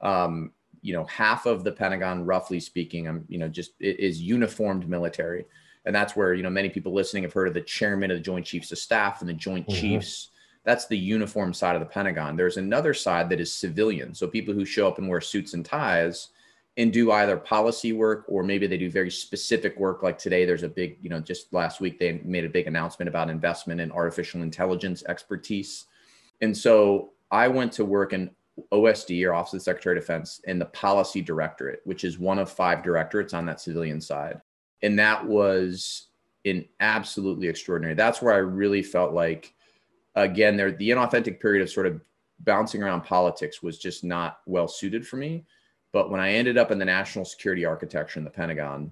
Um, 0.00 0.52
you 0.80 0.92
know, 0.92 1.04
half 1.06 1.44
of 1.46 1.64
the 1.64 1.72
Pentagon, 1.72 2.24
roughly 2.24 2.60
speaking, 2.60 3.08
um, 3.08 3.24
you 3.28 3.38
know, 3.38 3.48
just 3.48 3.72
is 3.80 4.22
uniformed 4.22 4.88
military, 4.88 5.44
and 5.86 5.94
that's 5.94 6.14
where 6.14 6.34
you 6.34 6.44
know 6.44 6.50
many 6.50 6.68
people 6.68 6.92
listening 6.92 7.24
have 7.24 7.32
heard 7.32 7.48
of 7.48 7.54
the 7.54 7.62
Chairman 7.62 8.12
of 8.12 8.18
the 8.18 8.22
Joint 8.22 8.46
Chiefs 8.46 8.70
of 8.70 8.78
Staff 8.78 9.22
and 9.22 9.28
the 9.28 9.34
Joint 9.34 9.66
mm-hmm. 9.66 9.80
Chiefs 9.80 10.28
that's 10.66 10.88
the 10.88 10.98
uniform 10.98 11.54
side 11.54 11.76
of 11.76 11.80
the 11.80 11.86
Pentagon. 11.86 12.36
There's 12.36 12.56
another 12.56 12.92
side 12.92 13.30
that 13.30 13.40
is 13.40 13.52
civilian. 13.52 14.12
So 14.14 14.26
people 14.26 14.52
who 14.52 14.64
show 14.64 14.88
up 14.88 14.98
and 14.98 15.08
wear 15.08 15.20
suits 15.20 15.54
and 15.54 15.64
ties 15.64 16.30
and 16.76 16.92
do 16.92 17.12
either 17.12 17.36
policy 17.36 17.92
work 17.92 18.24
or 18.28 18.42
maybe 18.42 18.66
they 18.66 18.76
do 18.76 18.90
very 18.90 19.10
specific 19.10 19.78
work. 19.78 20.02
Like 20.02 20.18
today, 20.18 20.44
there's 20.44 20.64
a 20.64 20.68
big, 20.68 20.98
you 21.00 21.08
know, 21.08 21.20
just 21.20 21.52
last 21.52 21.80
week 21.80 22.00
they 22.00 22.20
made 22.24 22.44
a 22.44 22.50
big 22.50 22.66
announcement 22.66 23.08
about 23.08 23.30
investment 23.30 23.80
in 23.80 23.92
artificial 23.92 24.42
intelligence 24.42 25.04
expertise. 25.08 25.84
And 26.40 26.54
so 26.54 27.12
I 27.30 27.46
went 27.46 27.72
to 27.74 27.84
work 27.84 28.12
in 28.12 28.30
OSD 28.72 29.24
or 29.24 29.34
Office 29.34 29.52
of 29.52 29.60
the 29.60 29.64
Secretary 29.64 29.96
of 29.96 30.02
Defense 30.02 30.40
in 30.44 30.58
the 30.58 30.66
Policy 30.66 31.22
Directorate, 31.22 31.80
which 31.84 32.02
is 32.02 32.18
one 32.18 32.40
of 32.40 32.50
five 32.50 32.82
directorates 32.82 33.34
on 33.34 33.46
that 33.46 33.60
civilian 33.60 34.00
side. 34.00 34.40
And 34.82 34.98
that 34.98 35.24
was 35.24 36.08
in 36.42 36.64
absolutely 36.80 37.46
extraordinary. 37.46 37.94
That's 37.94 38.20
where 38.20 38.34
I 38.34 38.38
really 38.38 38.82
felt 38.82 39.12
like 39.12 39.54
again, 40.16 40.56
there 40.56 40.72
the 40.72 40.90
inauthentic 40.90 41.40
period 41.40 41.62
of 41.62 41.70
sort 41.70 41.86
of 41.86 42.00
bouncing 42.40 42.82
around 42.82 43.02
politics 43.02 43.62
was 43.62 43.78
just 43.78 44.04
not 44.04 44.40
well 44.46 44.68
suited 44.68 45.06
for 45.06 45.16
me. 45.16 45.44
But 45.92 46.10
when 46.10 46.20
I 46.20 46.32
ended 46.32 46.58
up 46.58 46.70
in 46.70 46.78
the 46.78 46.84
national 46.84 47.24
security 47.24 47.64
architecture 47.64 48.18
in 48.18 48.24
the 48.24 48.30
Pentagon, 48.30 48.90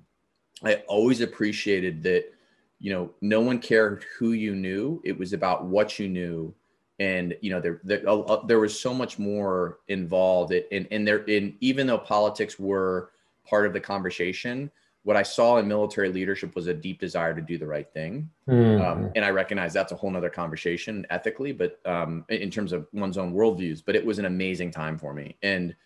I 0.63 0.77
always 0.87 1.21
appreciated 1.21 2.03
that, 2.05 2.33
you 2.79 2.93
know, 2.93 3.11
no 3.21 3.41
one 3.41 3.59
cared 3.59 4.05
who 4.19 4.33
you 4.33 4.55
knew. 4.55 5.03
It 5.05 5.19
was 5.19 5.33
about 5.33 5.67
what 5.67 5.99
you 5.99 6.09
knew. 6.09 6.55
And, 7.01 7.37
you 7.41 7.51
know, 7.51 7.61
there, 7.61 7.81
there, 7.83 8.09
uh, 8.09 8.47
there 8.47 8.61
was 8.61 8.79
so 8.79 8.95
much 8.95 9.19
more 9.19 9.81
involved 9.89 10.53
in, 10.53 10.87
in 10.87 11.05
there, 11.05 11.25
in, 11.25 11.57
even 11.61 11.87
though 11.87 11.99
politics 11.99 12.59
were 12.59 13.11
part 13.45 13.67
of 13.67 13.73
the 13.73 13.81
conversation, 13.81 14.71
what 15.05 15.17
I 15.17 15.23
saw 15.23 15.59
in 15.59 15.69
military 15.69 16.09
leadership 16.11 16.57
was 16.57 16.67
a 16.67 16.75
deep 16.75 16.99
desire 16.99 17.35
to 17.35 17.43
do 17.43 17.59
the 17.59 17.67
right 17.67 17.91
thing. 17.93 18.31
Mm-hmm. 18.49 18.83
Um, 18.83 19.13
and 19.15 19.23
I 19.23 19.31
recognize 19.31 19.75
that's 19.75 19.93
a 19.93 19.97
whole 19.97 20.11
nother 20.11 20.31
conversation 20.31 21.07
ethically, 21.11 21.53
but 21.53 21.79
um, 21.85 22.25
in 22.31 22.51
terms 22.51 22.73
of 22.73 22.87
one's 22.93 23.19
own 23.19 23.35
worldviews, 23.35 23.83
but 23.85 23.95
it 23.95 24.05
was 24.05 24.19
an 24.19 24.25
amazing 24.25 24.71
time 24.71 24.99
for 24.99 25.13
me. 25.13 25.37
And 25.43 25.77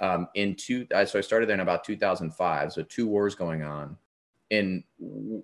um, 0.00 0.28
in 0.34 0.54
two, 0.54 0.86
so 1.06 1.18
I 1.18 1.22
started 1.22 1.48
there 1.48 1.54
in 1.54 1.60
about 1.60 1.84
2005. 1.84 2.72
So 2.72 2.82
two 2.82 3.08
wars 3.08 3.34
going 3.34 3.62
on. 3.62 3.96
And 4.50 4.84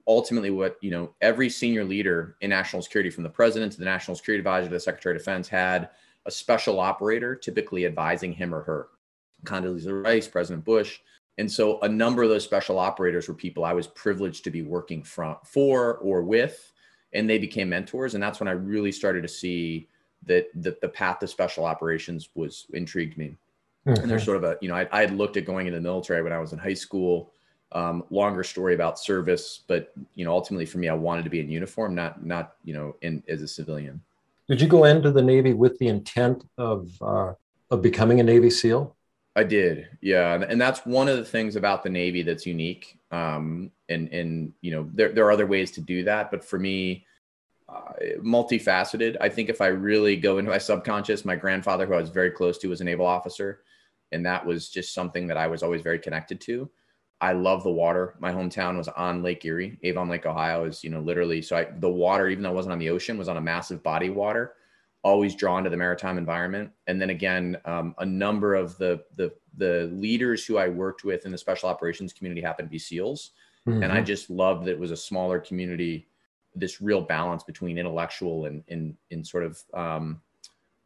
ultimately 0.06 0.50
what, 0.50 0.76
you 0.82 0.90
know, 0.90 1.14
every 1.22 1.48
senior 1.48 1.84
leader 1.84 2.36
in 2.42 2.50
national 2.50 2.82
security 2.82 3.08
from 3.08 3.24
the 3.24 3.30
president 3.30 3.72
to 3.72 3.78
the 3.78 3.86
national 3.86 4.14
security 4.14 4.40
advisor 4.40 4.68
to 4.68 4.74
the 4.74 4.78
secretary 4.78 5.16
of 5.16 5.22
defense 5.22 5.48
had 5.48 5.88
a 6.26 6.30
special 6.30 6.78
operator 6.78 7.34
typically 7.34 7.86
advising 7.86 8.32
him 8.32 8.54
or 8.54 8.62
her. 8.62 8.88
Condoleezza 9.44 10.04
Rice, 10.04 10.28
President 10.28 10.64
Bush, 10.64 11.00
and 11.38 11.50
so 11.50 11.80
a 11.80 11.88
number 11.88 12.22
of 12.22 12.28
those 12.28 12.44
special 12.44 12.78
operators 12.78 13.28
were 13.28 13.34
people 13.34 13.64
I 13.64 13.72
was 13.72 13.86
privileged 13.86 14.44
to 14.44 14.50
be 14.50 14.62
working 14.62 15.02
from 15.02 15.36
for 15.44 15.96
or 15.96 16.22
with, 16.22 16.72
and 17.12 17.28
they 17.28 17.38
became 17.38 17.70
mentors. 17.70 18.14
And 18.14 18.22
that's 18.22 18.38
when 18.38 18.48
I 18.48 18.52
really 18.52 18.92
started 18.92 19.22
to 19.22 19.28
see 19.28 19.88
that 20.26 20.48
the, 20.54 20.76
the 20.82 20.88
path 20.88 21.18
to 21.20 21.26
special 21.26 21.64
operations 21.64 22.28
was 22.34 22.66
intrigued 22.74 23.16
me. 23.16 23.36
Mm-hmm. 23.86 24.02
And 24.02 24.10
there's 24.10 24.24
sort 24.24 24.36
of 24.36 24.44
a, 24.44 24.58
you 24.60 24.68
know, 24.68 24.76
I, 24.76 24.86
I, 24.92 25.00
had 25.00 25.16
looked 25.16 25.36
at 25.36 25.44
going 25.44 25.66
into 25.66 25.78
the 25.78 25.82
military 25.82 26.22
when 26.22 26.32
I 26.32 26.38
was 26.38 26.52
in 26.52 26.58
high 26.58 26.74
school. 26.74 27.32
Um, 27.72 28.04
longer 28.10 28.44
story 28.44 28.74
about 28.74 28.98
service, 28.98 29.60
but 29.66 29.94
you 30.14 30.26
know, 30.26 30.32
ultimately 30.32 30.66
for 30.66 30.76
me, 30.76 30.90
I 30.90 30.92
wanted 30.92 31.24
to 31.24 31.30
be 31.30 31.40
in 31.40 31.48
uniform, 31.48 31.94
not 31.94 32.22
not 32.22 32.56
you 32.64 32.74
know, 32.74 32.96
in 33.00 33.22
as 33.28 33.40
a 33.40 33.48
civilian. 33.48 33.98
Did 34.46 34.60
you 34.60 34.68
go 34.68 34.84
into 34.84 35.10
the 35.10 35.22
Navy 35.22 35.54
with 35.54 35.78
the 35.78 35.88
intent 35.88 36.44
of 36.58 36.90
uh, 37.00 37.32
of 37.70 37.80
becoming 37.80 38.20
a 38.20 38.22
Navy 38.22 38.50
SEAL? 38.50 38.94
I 39.34 39.44
did, 39.44 39.88
yeah, 40.02 40.34
and, 40.34 40.60
that's 40.60 40.84
one 40.84 41.08
of 41.08 41.16
the 41.16 41.24
things 41.24 41.56
about 41.56 41.82
the 41.82 41.88
Navy 41.88 42.22
that's 42.22 42.44
unique. 42.44 42.98
Um, 43.10 43.70
and 43.88 44.12
and 44.12 44.52
you 44.60 44.72
know 44.72 44.90
there 44.92 45.10
there 45.12 45.24
are 45.24 45.32
other 45.32 45.46
ways 45.46 45.70
to 45.72 45.80
do 45.80 46.04
that, 46.04 46.30
but 46.30 46.44
for 46.44 46.58
me, 46.58 47.06
uh, 47.66 47.92
multifaceted. 48.18 49.16
I 49.22 49.30
think 49.30 49.48
if 49.48 49.62
I 49.62 49.68
really 49.68 50.16
go 50.16 50.36
into 50.36 50.50
my 50.50 50.58
subconscious, 50.58 51.24
my 51.24 51.36
grandfather, 51.36 51.86
who 51.86 51.94
I 51.94 52.00
was 52.00 52.10
very 52.10 52.30
close 52.30 52.58
to, 52.58 52.68
was 52.68 52.82
a 52.82 52.84
naval 52.84 53.06
officer, 53.06 53.62
and 54.12 54.26
that 54.26 54.44
was 54.44 54.68
just 54.68 54.92
something 54.92 55.26
that 55.28 55.38
I 55.38 55.46
was 55.46 55.62
always 55.62 55.80
very 55.80 55.98
connected 55.98 56.38
to. 56.42 56.70
I 57.22 57.32
love 57.32 57.62
the 57.62 57.70
water. 57.70 58.16
My 58.18 58.32
hometown 58.32 58.76
was 58.76 58.88
on 58.88 59.22
Lake 59.22 59.44
Erie, 59.46 59.78
Avon 59.82 60.10
Lake, 60.10 60.26
Ohio, 60.26 60.64
is 60.64 60.84
you 60.84 60.90
know 60.90 61.00
literally 61.00 61.40
so 61.40 61.56
I, 61.56 61.68
the 61.78 61.88
water, 61.88 62.28
even 62.28 62.42
though 62.42 62.50
it 62.50 62.56
wasn't 62.56 62.74
on 62.74 62.78
the 62.78 62.90
ocean, 62.90 63.16
was 63.16 63.28
on 63.28 63.38
a 63.38 63.40
massive 63.40 63.82
body 63.82 64.08
of 64.08 64.14
water 64.14 64.54
always 65.02 65.34
drawn 65.34 65.64
to 65.64 65.70
the 65.70 65.76
maritime 65.76 66.16
environment. 66.16 66.70
And 66.86 67.00
then 67.00 67.10
again, 67.10 67.56
um, 67.64 67.94
a 67.98 68.06
number 68.06 68.54
of 68.54 68.78
the, 68.78 69.02
the, 69.16 69.32
the 69.56 69.90
leaders 69.92 70.46
who 70.46 70.58
I 70.58 70.68
worked 70.68 71.04
with 71.04 71.26
in 71.26 71.32
the 71.32 71.38
special 71.38 71.68
operations 71.68 72.12
community 72.12 72.40
happened 72.40 72.68
to 72.68 72.70
be 72.70 72.78
SEALs. 72.78 73.32
Mm-hmm. 73.66 73.82
And 73.82 73.92
I 73.92 73.96
mm-hmm. 73.96 74.06
just 74.06 74.30
loved 74.30 74.64
that 74.66 74.72
it 74.72 74.78
was 74.78 74.92
a 74.92 74.96
smaller 74.96 75.40
community, 75.40 76.06
this 76.54 76.80
real 76.80 77.00
balance 77.00 77.42
between 77.42 77.78
intellectual 77.78 78.46
and 78.46 78.62
in, 78.68 78.96
in 79.10 79.24
sort 79.24 79.44
of 79.44 79.62
um, 79.74 80.20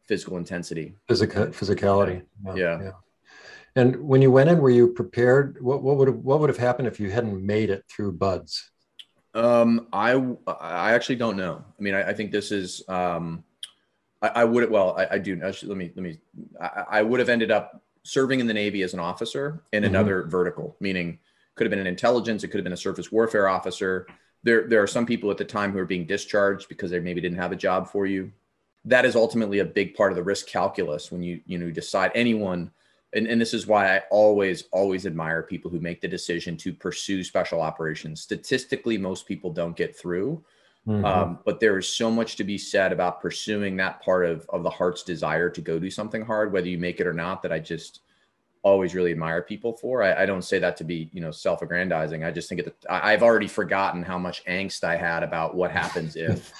physical 0.07 0.37
intensity. 0.37 0.95
Physical 1.07 1.47
physicality. 1.47 2.23
Yeah. 2.45 2.55
yeah. 2.55 2.81
yeah. 2.81 2.91
And 3.75 4.07
when 4.07 4.23
you 4.23 4.31
went 4.31 4.49
in, 4.49 4.57
were 4.57 4.71
you 4.71 4.87
prepared? 4.87 5.61
What, 5.61 5.83
what 5.83 5.97
would 5.97 6.07
have, 6.07 6.17
what 6.17 6.39
would 6.39 6.49
have 6.49 6.57
happened 6.57 6.87
if 6.87 6.99
you 6.99 7.11
hadn't 7.11 7.45
made 7.45 7.69
it 7.69 7.85
through 7.87 8.13
BUD/S? 8.13 8.71
Um, 9.35 9.87
I 9.93 10.13
I 10.47 10.93
actually 10.93 11.17
don't 11.17 11.37
know. 11.37 11.63
I 11.77 11.81
mean, 11.83 11.93
I, 11.93 12.09
I 12.09 12.13
think 12.13 12.31
this 12.31 12.51
is. 12.51 12.81
Um, 12.89 13.43
I, 14.21 14.27
I 14.27 14.43
would 14.43 14.69
well, 14.69 14.95
I, 14.97 15.15
I 15.15 15.17
do. 15.17 15.35
Let 15.35 15.63
me 15.63 15.91
let 15.95 16.03
me. 16.03 16.17
I, 16.61 16.83
I, 16.89 17.01
would 17.01 17.19
have 17.19 17.29
ended 17.29 17.51
up 17.51 17.81
serving 18.03 18.39
in 18.39 18.47
the 18.47 18.53
Navy 18.53 18.81
as 18.81 18.93
an 18.93 18.99
officer 18.99 19.63
in 19.73 19.83
mm-hmm. 19.83 19.93
another 19.93 20.23
vertical, 20.23 20.75
meaning 20.79 21.19
could 21.55 21.65
have 21.65 21.71
been 21.71 21.79
an 21.79 21.87
intelligence, 21.87 22.43
it 22.43 22.49
could 22.49 22.57
have 22.57 22.63
been 22.63 22.73
a 22.73 22.77
surface 22.77 23.11
warfare 23.11 23.47
officer. 23.47 24.07
There 24.43 24.67
there 24.67 24.81
are 24.81 24.87
some 24.87 25.05
people 25.05 25.31
at 25.31 25.37
the 25.37 25.45
time 25.45 25.71
who 25.71 25.79
are 25.79 25.85
being 25.85 26.05
discharged 26.05 26.69
because 26.69 26.91
they 26.91 26.99
maybe 26.99 27.21
didn't 27.21 27.39
have 27.39 27.51
a 27.51 27.55
job 27.57 27.89
for 27.89 28.05
you. 28.05 28.31
That 28.85 29.05
is 29.05 29.15
ultimately 29.15 29.59
a 29.59 29.65
big 29.65 29.95
part 29.95 30.11
of 30.11 30.15
the 30.15 30.23
risk 30.23 30.47
calculus 30.47 31.11
when 31.11 31.23
you 31.23 31.41
you 31.45 31.57
know 31.57 31.71
decide 31.71 32.11
anyone 32.15 32.71
and, 33.13 33.27
and 33.27 33.39
this 33.39 33.53
is 33.53 33.67
why 33.67 33.95
I 33.95 34.03
always, 34.11 34.65
always 34.71 35.05
admire 35.05 35.41
people 35.41 35.71
who 35.71 35.79
make 35.79 36.01
the 36.01 36.07
decision 36.07 36.57
to 36.57 36.73
pursue 36.73 37.23
special 37.23 37.61
operations. 37.61 38.21
Statistically, 38.21 38.97
most 38.97 39.25
people 39.25 39.51
don't 39.51 39.75
get 39.75 39.97
through. 39.97 40.43
Mm-hmm. 40.87 41.03
Um, 41.03 41.39
but 41.45 41.59
there 41.59 41.77
is 41.77 41.89
so 41.89 42.09
much 42.09 42.37
to 42.37 42.45
be 42.45 42.57
said 42.57 42.93
about 42.93 43.21
pursuing 43.21 43.75
that 43.77 44.01
part 44.01 44.25
of, 44.25 44.45
of 44.49 44.63
the 44.63 44.69
heart's 44.69 45.03
desire 45.03 45.49
to 45.49 45.61
go 45.61 45.79
do 45.79 45.91
something 45.91 46.23
hard, 46.23 46.53
whether 46.53 46.67
you 46.67 46.77
make 46.77 47.01
it 47.01 47.07
or 47.07 47.13
not, 47.13 47.41
that 47.41 47.51
I 47.51 47.59
just 47.59 48.01
always 48.63 48.95
really 48.95 49.11
admire 49.11 49.41
people 49.41 49.73
for. 49.73 50.01
I, 50.01 50.23
I 50.23 50.25
don't 50.25 50.43
say 50.43 50.59
that 50.59 50.77
to 50.77 50.85
be, 50.85 51.09
you 51.11 51.19
know, 51.19 51.31
self-aggrandizing. 51.31 52.23
I 52.23 52.31
just 52.31 52.47
think 52.47 52.63
that 52.63 52.75
I've 52.89 53.21
already 53.21 53.47
forgotten 53.47 54.01
how 54.01 54.17
much 54.17 54.45
angst 54.45 54.83
I 54.85 54.95
had 54.95 55.23
about 55.23 55.55
what 55.55 55.71
happens 55.71 56.15
if, 56.15 56.53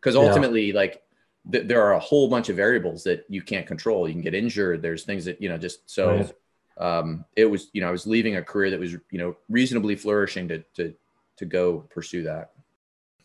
because 0.00 0.14
ultimately, 0.14 0.66
yeah. 0.66 0.76
like 0.76 1.02
th- 1.50 1.66
there 1.66 1.82
are 1.82 1.94
a 1.94 2.00
whole 2.00 2.28
bunch 2.28 2.48
of 2.48 2.56
variables 2.56 3.02
that 3.04 3.24
you 3.28 3.42
can't 3.42 3.66
control. 3.66 4.06
You 4.06 4.14
can 4.14 4.22
get 4.22 4.34
injured. 4.34 4.80
There's 4.80 5.04
things 5.04 5.24
that, 5.24 5.42
you 5.42 5.48
know, 5.48 5.58
just 5.58 5.90
so 5.90 6.30
right. 6.78 6.98
um, 6.98 7.24
it 7.34 7.46
was, 7.46 7.68
you 7.72 7.80
know, 7.80 7.88
I 7.88 7.92
was 7.92 8.06
leaving 8.06 8.36
a 8.36 8.42
career 8.42 8.70
that 8.70 8.80
was, 8.80 8.92
you 8.92 9.18
know, 9.18 9.36
reasonably 9.48 9.96
flourishing 9.96 10.48
to, 10.48 10.58
to, 10.74 10.94
to 11.38 11.44
go 11.44 11.80
pursue 11.90 12.22
that. 12.24 12.52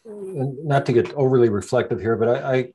Not 0.07 0.85
to 0.85 0.93
get 0.93 1.13
overly 1.13 1.49
reflective 1.49 1.99
here, 1.99 2.15
but 2.15 2.29
I, 2.29 2.71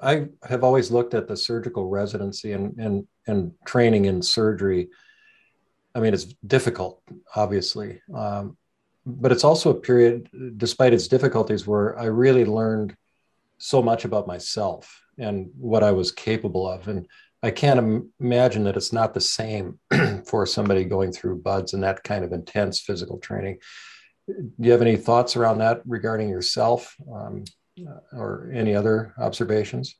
I, 0.00 0.12
I 0.12 0.28
have 0.48 0.62
always 0.62 0.90
looked 0.90 1.14
at 1.14 1.26
the 1.26 1.36
surgical 1.36 1.88
residency 1.88 2.52
and, 2.52 2.78
and, 2.78 3.06
and 3.26 3.52
training 3.66 4.04
in 4.04 4.22
surgery. 4.22 4.88
I 5.94 6.00
mean, 6.00 6.14
it's 6.14 6.26
difficult, 6.46 7.02
obviously, 7.34 8.00
um, 8.14 8.56
but 9.04 9.32
it's 9.32 9.42
also 9.42 9.70
a 9.70 9.80
period, 9.80 10.28
despite 10.56 10.92
its 10.92 11.08
difficulties, 11.08 11.66
where 11.66 11.98
I 11.98 12.04
really 12.04 12.44
learned 12.44 12.96
so 13.58 13.82
much 13.82 14.04
about 14.04 14.28
myself 14.28 15.02
and 15.18 15.50
what 15.58 15.82
I 15.82 15.90
was 15.90 16.12
capable 16.12 16.68
of. 16.68 16.86
And 16.86 17.06
I 17.42 17.50
can't 17.50 17.78
Im- 17.78 18.12
imagine 18.20 18.64
that 18.64 18.76
it's 18.76 18.92
not 18.92 19.12
the 19.12 19.20
same 19.20 19.80
for 20.26 20.46
somebody 20.46 20.84
going 20.84 21.10
through 21.10 21.42
BUD/S 21.42 21.72
and 21.72 21.82
that 21.82 22.04
kind 22.04 22.24
of 22.24 22.32
intense 22.32 22.80
physical 22.80 23.18
training. 23.18 23.58
Do 24.36 24.66
you 24.66 24.72
have 24.72 24.82
any 24.82 24.96
thoughts 24.96 25.36
around 25.36 25.58
that 25.58 25.82
regarding 25.86 26.28
yourself 26.28 26.96
um, 27.12 27.44
or 28.12 28.50
any 28.54 28.74
other 28.74 29.14
observations? 29.18 29.96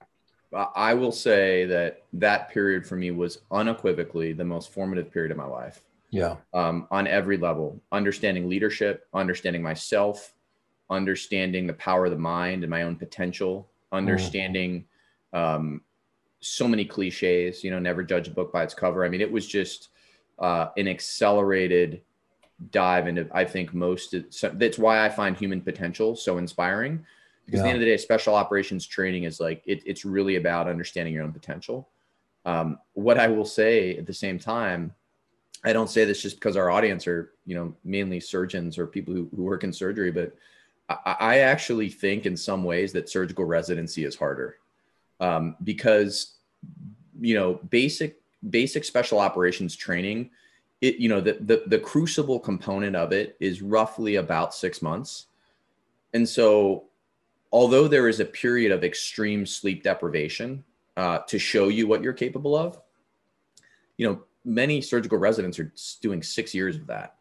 I 0.53 0.95
will 0.95 1.13
say 1.13 1.65
that 1.67 2.03
that 2.15 2.51
period 2.51 2.87
for 2.87 2.97
me 2.97 3.13
was 3.13 3.39
unequivocally 3.53 4.33
the 4.33 4.45
most 4.45 4.73
formative 4.73 5.13
period 5.13 5.31
of 5.31 5.37
my 5.37 5.47
life. 5.47 5.81
Yeah. 6.11 6.37
Um, 6.53 6.89
on 6.91 7.07
every 7.07 7.37
level, 7.37 7.81
understanding 7.93 8.49
leadership, 8.49 9.07
understanding 9.15 9.63
myself, 9.63 10.35
understanding 10.91 11.69
the 11.69 11.75
power 11.75 12.07
of 12.07 12.11
the 12.11 12.19
mind 12.19 12.65
and 12.65 12.71
my 12.71 12.83
own 12.83 12.97
potential, 12.97 13.69
understanding 13.93 14.85
mm. 15.33 15.39
um, 15.39 15.83
so 16.41 16.67
many 16.67 16.85
cliches, 16.85 17.63
you 17.63 17.71
know, 17.71 17.79
never 17.79 18.03
judge 18.03 18.27
a 18.27 18.33
book 18.33 18.53
by 18.53 18.65
its 18.65 18.75
cover. 18.75 19.05
I 19.05 19.09
mean, 19.09 19.21
it 19.21 19.31
was 19.31 19.47
just 19.47 19.91
uh, 20.41 20.69
an 20.77 20.89
accelerated 20.89 22.03
dive 22.71 23.09
into, 23.09 23.27
I 23.33 23.45
think, 23.45 23.73
most, 23.73 24.15
so 24.31 24.51
that's 24.51 24.79
why 24.79 25.05
I 25.05 25.09
find 25.09 25.37
human 25.37 25.61
potential 25.61 26.17
so 26.17 26.39
inspiring. 26.39 27.05
Because 27.47 27.59
yeah. 27.59 27.61
at 27.61 27.65
the 27.65 27.69
end 27.71 27.77
of 27.77 27.81
the 27.81 27.87
day, 27.87 27.97
special 27.97 28.35
operations 28.35 28.87
training 28.87 29.25
is 29.25 29.41
like, 29.41 29.63
it, 29.67 29.83
it's 29.87 30.05
really 30.05 30.37
about 30.37 30.69
understanding 30.69 31.15
your 31.15 31.25
own 31.25 31.33
potential. 31.33 31.89
Um, 32.45 32.79
what 32.93 33.19
I 33.19 33.29
will 33.29 33.45
say 33.45 33.97
at 33.97 34.07
the 34.07 34.15
same 34.15 34.39
time, 34.39 34.95
I 35.65 35.73
don't 35.73 35.91
say 35.91 36.05
this 36.05 36.23
just 36.23 36.37
because 36.37 36.57
our 36.57 36.71
audience 36.71 37.07
are, 37.07 37.33
you 37.45 37.55
know, 37.55 37.75
mainly 37.85 38.21
surgeons 38.21 38.79
or 38.79 38.87
people 38.87 39.15
who, 39.15 39.29
who 39.35 39.43
work 39.43 39.65
in 39.65 39.73
surgery, 39.73 40.11
but 40.11 40.35
I 41.07 41.39
actually 41.39 41.89
think 41.89 42.27
in 42.27 42.37
some 42.37 42.65
ways 42.65 42.93
that 42.93 43.09
surgical 43.09 43.45
residency 43.45 44.05
is 44.05 44.17
harder 44.17 44.57
um, 45.21 45.57
because 45.63 46.35
you 47.21 47.35
know 47.35 47.55
basic 47.69 48.21
basic 48.49 48.85
special 48.85 49.21
operations 49.21 49.77
training 49.77 50.31
it 50.81 50.97
you 50.97 51.09
know 51.09 51.21
the, 51.21 51.39
the 51.41 51.63
the 51.67 51.79
crucible 51.79 52.41
component 52.41 52.97
of 52.97 53.13
it 53.13 53.37
is 53.41 53.63
roughly 53.63 54.17
about 54.17 54.55
six 54.55 54.83
months. 54.83 55.27
And 56.13 56.29
so 56.29 56.85
although 57.53 57.89
there 57.89 58.09
is 58.09 58.21
a 58.21 58.25
period 58.25 58.73
of 58.73 58.85
extreme 58.85 59.47
sleep 59.47 59.83
deprivation 59.83 60.65
uh, 60.97 61.21
to 61.21 61.39
show 61.39 61.69
you 61.69 61.87
what 61.87 62.03
you're 62.03 62.13
capable 62.13 62.57
of 62.57 62.81
you 64.01 64.09
know 64.09 64.23
many 64.47 64.81
surgical 64.81 65.19
residents 65.19 65.59
are 65.59 65.71
doing 66.01 66.23
six 66.23 66.55
years 66.55 66.77
of 66.77 66.87
that. 66.87 67.17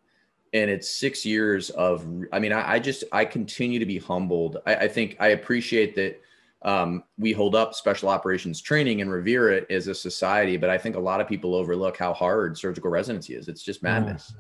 And 0.54 0.72
it's 0.72 0.90
six 0.90 1.26
years 1.26 1.70
of 1.72 2.08
i 2.32 2.40
mean 2.40 2.54
i, 2.54 2.76
I 2.76 2.80
just 2.80 3.04
i 3.12 3.26
continue 3.26 3.80
to 3.80 3.86
be 3.86 4.00
humbled. 4.00 4.58
I, 4.66 4.76
I 4.76 4.88
think 4.88 5.18
i 5.20 5.30
appreciate 5.30 5.94
that 5.96 6.22
um, 6.64 7.04
we 7.18 7.32
hold 7.32 7.56
up 7.56 7.74
special 7.74 8.10
operations 8.10 8.62
training 8.62 9.02
and 9.02 9.12
revere 9.12 9.50
it 9.52 9.66
as 9.70 9.88
a 9.88 9.96
society 9.96 10.58
but 10.58 10.70
i 10.70 10.78
think 10.78 10.96
a 10.96 11.00
lot 11.00 11.22
of 11.22 11.28
people 11.28 11.56
overlook 11.56 11.98
how 11.98 12.14
hard 12.14 12.58
surgical 12.58 12.90
residency 12.90 13.36
is. 13.36 13.48
It's 13.48 13.64
just 13.64 13.82
madness. 13.84 14.34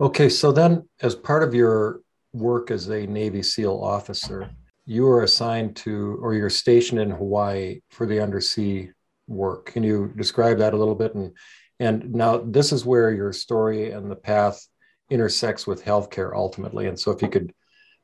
Okay 0.00 0.28
so 0.28 0.52
then 0.52 0.88
as 1.00 1.14
part 1.14 1.42
of 1.42 1.54
your 1.54 2.00
work 2.32 2.70
as 2.70 2.88
a 2.88 3.06
navy 3.06 3.42
seal 3.42 3.78
officer 3.82 4.50
you 4.86 5.04
were 5.04 5.22
assigned 5.22 5.76
to 5.76 6.18
or 6.20 6.34
you're 6.34 6.50
stationed 6.50 7.00
in 7.00 7.10
hawaii 7.10 7.80
for 7.90 8.06
the 8.06 8.20
undersea 8.20 8.90
work. 9.28 9.66
Can 9.66 9.82
you 9.82 10.12
describe 10.16 10.58
that 10.58 10.74
a 10.74 10.76
little 10.76 10.94
bit? 10.94 11.14
And 11.14 11.32
and 11.80 12.14
now 12.14 12.38
this 12.38 12.72
is 12.72 12.84
where 12.84 13.10
your 13.10 13.32
story 13.32 13.90
and 13.90 14.10
the 14.10 14.16
path 14.16 14.64
intersects 15.10 15.66
with 15.66 15.84
healthcare 15.84 16.32
ultimately. 16.34 16.86
And 16.86 16.98
so 16.98 17.10
if 17.10 17.22
you 17.22 17.28
could, 17.28 17.52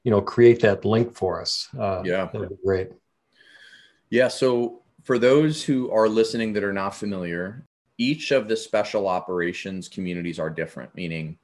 you 0.03 0.11
know, 0.11 0.21
create 0.21 0.61
that 0.63 0.85
link 0.85 1.15
for 1.15 1.41
us, 1.41 1.69
uh, 1.79 2.03
yeah, 2.05 2.29
that'd 2.33 2.49
be 2.49 2.57
great. 2.65 2.89
Yeah. 4.11 4.29
So 4.29 4.81
for 5.05 5.19
those 5.19 5.63
who 5.63 5.91
are 5.91 6.09
listening 6.09 6.53
that 6.55 6.65
are 6.65 6.73
not 6.73 6.95
familiar, 6.95 7.65
each 7.99 8.31
of 8.31 8.49
the 8.49 8.57
special 8.57 9.09
operations 9.09 9.89
communities 9.89 10.39
are 10.39 10.51
different, 10.51 10.95
meaning, 10.95 11.39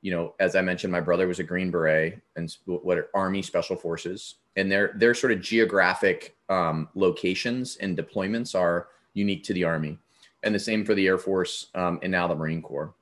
you 0.00 0.10
know, 0.10 0.34
as 0.40 0.56
I 0.56 0.62
mentioned, 0.62 0.92
my 0.92 1.00
brother 1.00 1.26
was 1.26 1.38
a 1.38 1.44
Green 1.44 1.70
Beret 1.70 2.20
and 2.36 2.54
what 2.66 3.10
Army 3.14 3.42
Special 3.42 3.76
Forces, 3.76 4.36
and 4.56 4.70
their 4.70 4.92
their 4.96 5.14
sort 5.14 5.32
of 5.32 5.40
geographic 5.40 6.36
um, 6.48 6.88
locations 6.94 7.76
and 7.76 7.96
deployments 7.96 8.54
are 8.54 8.88
unique 9.14 9.44
to 9.44 9.52
the 9.52 9.64
Army, 9.64 9.98
and 10.42 10.54
the 10.54 10.58
same 10.58 10.84
for 10.84 10.94
the 10.94 11.06
Air 11.06 11.18
Force 11.18 11.66
um, 11.74 11.98
and 12.02 12.12
now 12.12 12.26
the 12.26 12.34
Marine 12.34 12.62
Corps. 12.62 12.94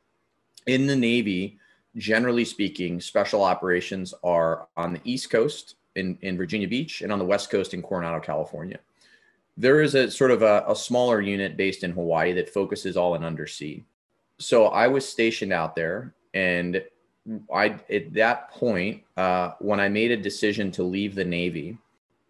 In 0.66 0.86
the 0.86 0.96
Navy, 0.96 1.58
generally 1.96 2.44
speaking, 2.44 3.00
special 3.00 3.44
operations 3.44 4.12
are 4.24 4.66
on 4.76 4.92
the 4.92 5.00
East 5.04 5.30
Coast 5.30 5.76
in, 5.94 6.18
in 6.22 6.36
Virginia 6.36 6.66
Beach 6.66 7.02
and 7.02 7.12
on 7.12 7.18
the 7.18 7.24
West 7.24 7.50
Coast 7.50 7.74
in 7.74 7.82
Coronado, 7.82 8.20
California. 8.20 8.78
There 9.56 9.80
is 9.80 9.94
a 9.94 10.10
sort 10.10 10.30
of 10.30 10.42
a, 10.42 10.64
a 10.68 10.76
smaller 10.76 11.20
unit 11.20 11.56
based 11.56 11.82
in 11.82 11.92
Hawaii 11.92 12.32
that 12.34 12.50
focuses 12.50 12.96
all 12.96 13.14
in 13.14 13.24
undersea. 13.24 13.84
So 14.38 14.66
I 14.66 14.86
was 14.86 15.08
stationed 15.08 15.52
out 15.52 15.74
there, 15.74 16.14
and 16.34 16.82
I 17.52 17.78
at 17.90 18.12
that 18.12 18.50
point, 18.50 19.02
uh, 19.16 19.52
when 19.60 19.80
I 19.80 19.88
made 19.88 20.10
a 20.10 20.16
decision 20.16 20.70
to 20.72 20.82
leave 20.82 21.14
the 21.14 21.24
Navy, 21.24 21.78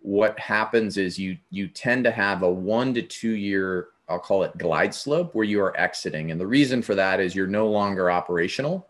what 0.03 0.39
happens 0.39 0.99
is 0.99 1.19
you 1.19 1.37
you 1.51 1.67
tend 1.67 2.05
to 2.05 2.13
have 2.13 2.43
a 2.43 2.51
one 2.51 2.95
to 2.95 3.03
two 3.03 3.33
year 3.33 3.89
I'll 4.09 4.21
call 4.21 4.45
it 4.45 4.57
glide 4.57 4.95
slope 4.95 5.35
where 5.35 5.45
you 5.45 5.61
are 5.61 5.77
exiting, 5.77 6.31
and 6.31 6.41
the 6.41 6.47
reason 6.47 6.81
for 6.81 6.95
that 6.95 7.19
is 7.19 7.35
you're 7.35 7.49
no 7.49 7.69
longer 7.69 8.09
operational 8.09 8.89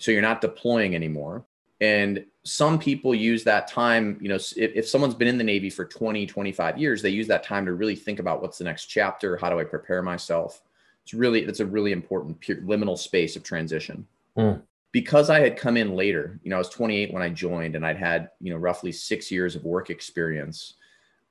so 0.00 0.10
you're 0.10 0.22
not 0.22 0.40
deploying 0.40 0.94
anymore. 0.94 1.44
And 1.80 2.26
some 2.44 2.78
people 2.78 3.14
use 3.14 3.42
that 3.44 3.66
time, 3.66 4.18
you 4.20 4.28
know, 4.28 4.34
if, 4.34 4.56
if 4.56 4.88
someone's 4.88 5.14
been 5.14 5.28
in 5.28 5.38
the 5.38 5.44
Navy 5.44 5.70
for 5.70 5.84
20, 5.84 6.26
25 6.26 6.78
years, 6.78 7.00
they 7.00 7.10
use 7.10 7.26
that 7.28 7.42
time 7.42 7.64
to 7.66 7.72
really 7.72 7.96
think 7.96 8.18
about 8.18 8.42
what's 8.42 8.58
the 8.58 8.64
next 8.64 8.86
chapter. 8.86 9.36
How 9.36 9.48
do 9.48 9.58
I 9.58 9.64
prepare 9.64 10.02
myself? 10.02 10.60
It's 11.04 11.14
really, 11.14 11.42
it's 11.42 11.60
a 11.60 11.66
really 11.66 11.92
important 11.92 12.40
liminal 12.40 12.98
space 12.98 13.34
of 13.34 13.42
transition. 13.42 14.06
Mm. 14.36 14.62
Because 14.92 15.30
I 15.30 15.40
had 15.40 15.56
come 15.56 15.76
in 15.76 15.94
later, 15.94 16.38
you 16.42 16.50
know, 16.50 16.56
I 16.56 16.58
was 16.58 16.68
28 16.68 17.12
when 17.14 17.22
I 17.22 17.28
joined 17.30 17.76
and 17.76 17.86
I'd 17.86 17.96
had, 17.96 18.30
you 18.40 18.52
know, 18.52 18.58
roughly 18.58 18.92
six 18.92 19.30
years 19.30 19.54
of 19.54 19.64
work 19.64 19.88
experience. 19.88 20.74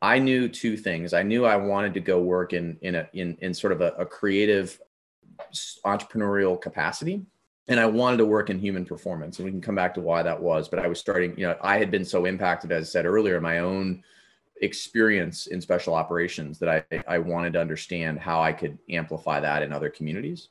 I 0.02 0.18
knew 0.18 0.48
two 0.48 0.78
things. 0.78 1.14
I 1.14 1.24
knew 1.24 1.46
I 1.46 1.58
wanted 1.58 1.94
to 1.96 2.00
go 2.00 2.22
work 2.22 2.54
in, 2.54 2.78
in 2.82 2.96
a, 2.96 3.10
in, 3.14 3.38
in 3.42 3.54
sort 3.54 3.74
of 3.74 3.82
a, 3.82 3.92
a 3.98 4.06
creative 4.06 4.80
entrepreneurial 5.86 6.60
capacity 6.60 7.26
and 7.70 7.80
I 7.80 7.86
wanted 7.86 8.18
to 8.18 8.26
work 8.26 8.50
in 8.50 8.60
human 8.60 8.84
performance. 8.84 9.38
And 9.38 9.46
we 9.46 9.52
can 9.52 9.62
come 9.62 9.76
back 9.76 9.94
to 9.94 10.02
why 10.02 10.24
that 10.24 10.42
was. 10.42 10.68
But 10.68 10.80
I 10.80 10.88
was 10.88 11.00
starting, 11.00 11.38
you 11.38 11.46
know, 11.46 11.56
I 11.62 11.78
had 11.78 11.92
been 11.92 12.04
so 12.04 12.26
impacted, 12.26 12.72
as 12.72 12.90
I 12.90 12.90
said 12.90 13.06
earlier, 13.06 13.40
my 13.40 13.60
own 13.60 14.04
experience 14.62 15.48
in 15.48 15.62
special 15.62 15.94
operations 15.94 16.58
that 16.60 16.86
I, 16.92 17.04
I 17.08 17.20
wanted 17.20 17.54
to 17.54 17.62
understand 17.62 18.20
how 18.20 18.42
I 18.42 18.52
could 18.52 18.78
amplify 18.90 19.40
that 19.40 19.62
in 19.62 19.72
other 19.72 19.90
communities. 19.90 20.50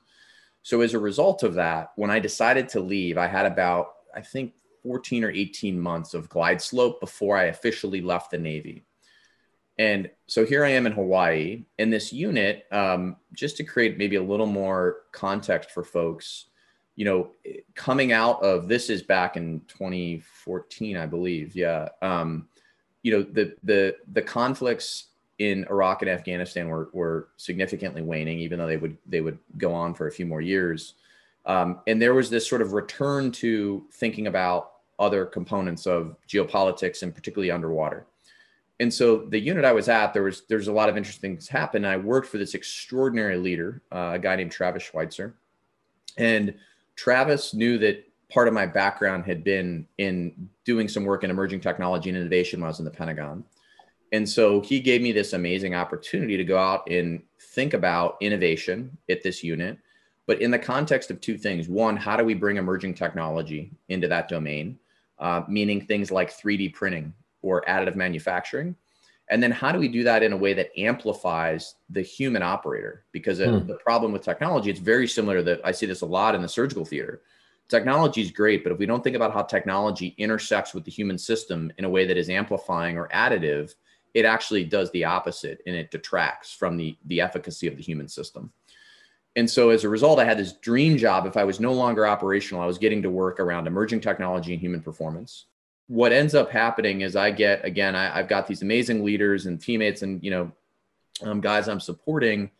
So 0.63 0.81
as 0.81 0.95
a 0.95 0.99
result 0.99 1.43
of 1.43 1.55
that, 1.55 1.93
when 1.97 2.11
I 2.11 2.21
decided 2.21 2.69
to 2.71 2.81
leave, 2.81 3.19
I 3.19 3.27
had 3.27 3.47
about, 3.47 3.95
I 4.15 4.21
think, 4.21 4.55
14 4.85 5.25
or 5.25 5.31
18 5.31 5.79
months 5.79 6.15
of 6.15 6.29
glide 6.29 6.63
slope 6.63 7.01
before 7.01 7.37
I 7.37 7.45
officially 7.45 8.01
left 8.01 8.31
the 8.31 8.39
Navy. 8.39 8.85
And 9.77 10.11
so 10.27 10.47
here 10.47 10.65
I 10.65 10.71
am 10.71 10.87
in 10.87 10.93
Hawaii 10.93 11.65
in 11.79 11.91
this 11.91 12.13
unit, 12.13 12.67
um, 12.71 13.17
just 13.33 13.57
to 13.57 13.65
create 13.65 13.99
maybe 13.99 14.17
a 14.17 14.23
little 14.23 14.47
more 14.47 14.99
context 15.13 15.73
for 15.73 15.83
folks. 15.83 16.47
You 16.99 17.05
know, 17.05 17.31
coming 17.75 18.13
out 18.13 18.43
of 18.43 18.67
this 18.67 18.91
is 18.91 19.03
back 19.03 19.37
in 19.37 19.61
2014, 19.69 20.97
I 20.97 21.07
believe. 21.07 21.55
Yeah. 21.55 21.89
Um, 22.03 22.49
you 23.03 23.13
know, 23.13 23.23
the 23.23 23.55
the 23.63 23.97
the 24.13 24.23
conflicts 24.23 25.07
in 25.39 25.65
Iraq 25.71 26.03
and 26.03 26.11
Afghanistan 26.11 26.69
were 26.69 26.91
were 26.93 27.29
significantly 27.37 28.03
waning, 28.03 28.41
even 28.41 28.59
though 28.59 28.67
they 28.67 28.77
would 28.77 28.99
they 29.07 29.21
would 29.21 29.39
go 29.57 29.73
on 29.73 29.95
for 29.95 30.09
a 30.09 30.13
few 30.13 30.27
more 30.27 30.41
years. 30.41 30.95
Um, 31.47 31.81
and 31.87 32.03
there 32.03 32.15
was 32.15 32.29
this 32.29 32.47
sort 32.47 32.63
of 32.63 32.73
return 32.73 33.31
to 33.33 33.87
thinking 33.93 34.27
about 34.27 34.73
other 34.99 35.25
components 35.25 35.87
of 35.87 36.17
geopolitics 36.29 37.03
and 37.03 37.15
particularly 37.15 37.53
underwater 37.53 38.07
and 38.81 38.93
so 38.93 39.19
the 39.19 39.39
unit 39.39 39.65
I 39.65 39.73
was 39.73 39.89
at, 39.89 40.13
there 40.13 40.23
was 40.23 40.43
there's 40.49 40.69
a 40.69 40.73
lot 40.73 40.89
of 40.89 40.97
interesting 40.97 41.33
things 41.33 41.49
happen. 41.49 41.85
I 41.85 41.97
worked 41.97 42.29
for 42.29 42.39
this 42.39 42.55
extraordinary 42.55 43.37
leader, 43.37 43.83
uh, 43.91 44.13
a 44.15 44.19
guy 44.19 44.37
named 44.37 44.53
Travis 44.53 44.85
Schweitzer, 44.85 45.35
and 46.17 46.55
Travis 46.99 47.55
knew 47.55 47.79
that 47.79 48.05
part 48.29 48.49
of 48.49 48.55
my 48.55 48.67
background 48.67 49.25
had 49.25 49.45
been 49.45 49.87
in 49.99 50.51
doing 50.65 50.89
some 50.89 51.05
work 51.05 51.23
in 51.23 51.31
emerging 51.31 51.61
technology 51.61 52.11
and 52.11 52.19
innovation 52.19 52.61
when 52.61 52.67
I 52.67 52.71
was 52.71 52.81
in 52.81 52.85
the 52.85 52.91
Pentagon. 52.91 53.45
And 54.11 54.29
so 54.29 54.61
he 54.61 54.81
gave 54.81 55.01
me 55.01 55.13
this 55.13 55.33
amazing 55.33 55.77
opportunity 55.77 56.37
to 56.37 56.43
go 56.43 56.59
out 56.59 56.91
and 56.91 57.23
think 57.55 57.73
about 57.73 58.17
innovation 58.21 58.99
at 59.09 59.23
this 59.23 59.45
unit, 59.45 59.79
but 60.27 60.43
in 60.43 60.51
the 60.51 60.59
context 60.59 61.13
of 61.13 61.21
two 61.21 61.39
things. 61.39 61.69
One, 61.69 61.97
how 61.97 62.17
do 62.17 62.25
we 62.25 62.35
bring 62.35 62.57
emerging 62.57 62.95
technology 62.95 63.71
into 63.89 64.09
that 64.09 64.29
domain? 64.29 64.77
Uh, 65.21 65.43
meaning 65.47 65.81
things 65.81 66.11
like 66.11 66.37
3D 66.37 66.75
printing 66.75 67.15
or 67.43 67.63
additive 67.69 67.95
manufacturing? 67.95 68.75
And 69.31 69.43
then 69.43 69.51
how 69.51 69.73
do 69.73 69.79
we 69.79 69.89
do 69.89 70.05
that 70.05 70.23
in 70.23 70.33
a 70.33 70.37
way 70.37 70.55
that 70.55 70.71
amplifies 70.79 71.75
the 71.91 72.01
human 72.01 72.43
operator? 72.43 73.05
Because 73.13 73.39
hmm. 73.39 73.67
the 73.67 73.79
problem 73.85 74.13
with 74.13 74.23
technology, 74.23 74.71
it's 74.71 74.81
very 74.81 75.07
similar 75.07 75.43
that 75.43 75.61
I 75.65 75.73
see 75.73 75.87
this 75.87 76.01
a 76.01 76.07
lot 76.07 76.35
in 76.35 76.43
the 76.43 76.49
surgical 76.49 76.85
theater. 76.85 77.23
Technology 77.69 78.23
is 78.23 78.31
great, 78.31 78.65
but 78.65 78.73
if 78.73 78.79
we 78.79 78.87
don't 78.87 79.05
think 79.05 79.17
about 79.17 79.35
how 79.35 79.43
technology 79.43 80.15
intersects 80.17 80.73
with 80.73 80.85
the 80.85 80.91
human 80.91 81.19
system 81.19 81.71
in 81.77 81.85
a 81.85 81.91
way 81.91 82.07
that 82.07 82.17
is 82.17 82.31
amplifying 82.31 82.97
or 82.97 83.09
additive, 83.09 83.75
it 84.15 84.25
actually 84.25 84.65
does 84.65 84.91
the 84.93 85.05
opposite 85.05 85.61
and 85.67 85.77
it 85.77 85.91
detracts 85.91 86.55
from 86.55 86.79
the, 86.79 86.97
the 87.05 87.21
efficacy 87.21 87.67
of 87.67 87.77
the 87.77 87.83
human 87.83 88.09
system. 88.09 88.51
And 89.37 89.49
so 89.49 89.69
as 89.69 89.85
a 89.85 89.89
result, 89.91 90.19
I 90.19 90.25
had 90.25 90.39
this 90.39 90.55
dream 90.55 90.97
job. 90.97 91.27
If 91.27 91.37
I 91.37 91.45
was 91.45 91.61
no 91.61 91.75
longer 91.75 92.07
operational, 92.07 92.63
I 92.63 92.67
was 92.67 92.79
getting 92.79 93.03
to 93.03 93.11
work 93.11 93.39
around 93.39 93.67
emerging 93.67 94.01
technology 94.01 94.55
and 94.55 94.61
human 94.61 94.81
performance 94.81 95.45
what 95.89 96.13
ends 96.13 96.35
up 96.35 96.51
happening 96.51 97.01
is 97.01 97.17
I 97.17 97.31
get 97.31 97.65
again, 97.65 97.97
I, 97.97 98.19
have 98.19 98.29
got 98.29 98.47
these 98.47 98.63
amazing 98.63 99.05
leaders 99.05 99.47
and 99.47 99.61
teammates 99.61 100.03
and 100.03 100.23
you 100.23 100.31
know 100.31 100.53
um, 101.23 101.41
guys 101.41 101.67
I'm 101.67 101.81
supporting, 101.81 102.51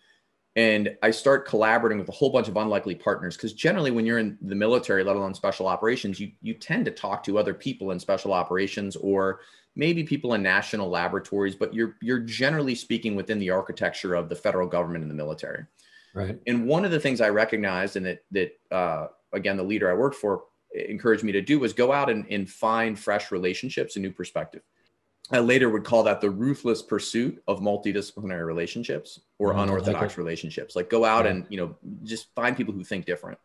and 0.57 0.97
I 1.03 1.11
start 1.11 1.47
collaborating 1.47 1.99
with 1.99 2.09
a 2.09 2.13
whole 2.13 2.31
bunch 2.31 2.49
of 2.49 2.57
unlikely 2.57 2.97
partners 2.97 3.37
because 3.37 3.53
generally 3.53 3.91
when 3.91 4.07
you're 4.07 4.19
in 4.19 4.37
the 4.41 4.55
military, 4.55 5.05
let 5.05 5.15
alone 5.15 5.35
special 5.35 5.69
operations, 5.69 6.19
you 6.19 6.33
you 6.41 6.55
tend 6.55 6.87
to 6.87 6.91
talk 6.91 7.23
to 7.25 7.39
other 7.39 7.55
people 7.55 7.91
in 7.91 8.01
special 8.01 8.33
operations 8.33 8.97
or 8.97 9.41
maybe 9.77 10.03
people 10.03 10.35
in 10.35 10.43
national 10.43 10.89
laboratories, 10.89 11.55
but 11.55 11.75
you're 11.75 11.97
you're 12.01 12.21
generally 12.21 12.75
speaking 12.75 13.15
within 13.15 13.39
the 13.39 13.51
architecture 13.51 14.15
of 14.15 14.31
the 14.31 14.37
federal 14.37 14.67
government 14.67 15.03
and 15.03 15.11
the 15.11 15.15
military. 15.15 15.65
Right. 16.15 16.39
And 16.47 16.67
one 16.67 16.87
of 16.87 16.91
the 16.91 16.99
things 16.99 17.21
I 17.21 17.29
recognized, 17.29 17.97
and 17.97 18.07
that 18.07 18.25
that 18.31 18.59
uh, 18.71 19.09
again 19.35 19.59
the 19.59 19.63
leader 19.63 19.91
I 19.91 19.95
worked 19.95 20.17
for 20.17 20.45
encouraged 20.73 21.25
me 21.25 21.33
to 21.33 21.41
do 21.41 21.59
was 21.59 21.73
go 21.73 21.93
out 21.93 22.11
and, 22.11 22.27
and 22.31 22.49
find 22.49 22.99
fresh 22.99 23.31
relationships 23.31 23.97
and 23.97 24.03
new 24.03 24.13
perspective. 24.13 24.63
I 25.31 25.41
later 25.41 25.69
would 25.69 25.85
call 25.85 26.05
that 26.05 26.21
the 26.21 26.31
ruthless 26.31 26.83
pursuit 26.83 27.43
of 27.47 27.61
multidisciplinary 27.61 28.47
relationships 28.47 29.21
or 29.39 29.53
mm, 29.53 29.63
unorthodox 29.63 30.01
like 30.01 30.19
relationships. 30.19 30.75
Like 30.75 30.89
go 30.89 31.05
out 31.05 31.25
yeah. 31.25 31.33
and 31.33 31.47
you 31.51 31.59
know 31.59 31.77
just 32.03 32.35
find 32.35 32.57
people 32.57 32.73
who 32.73 32.85
think 32.85 33.05
different. 33.05 33.39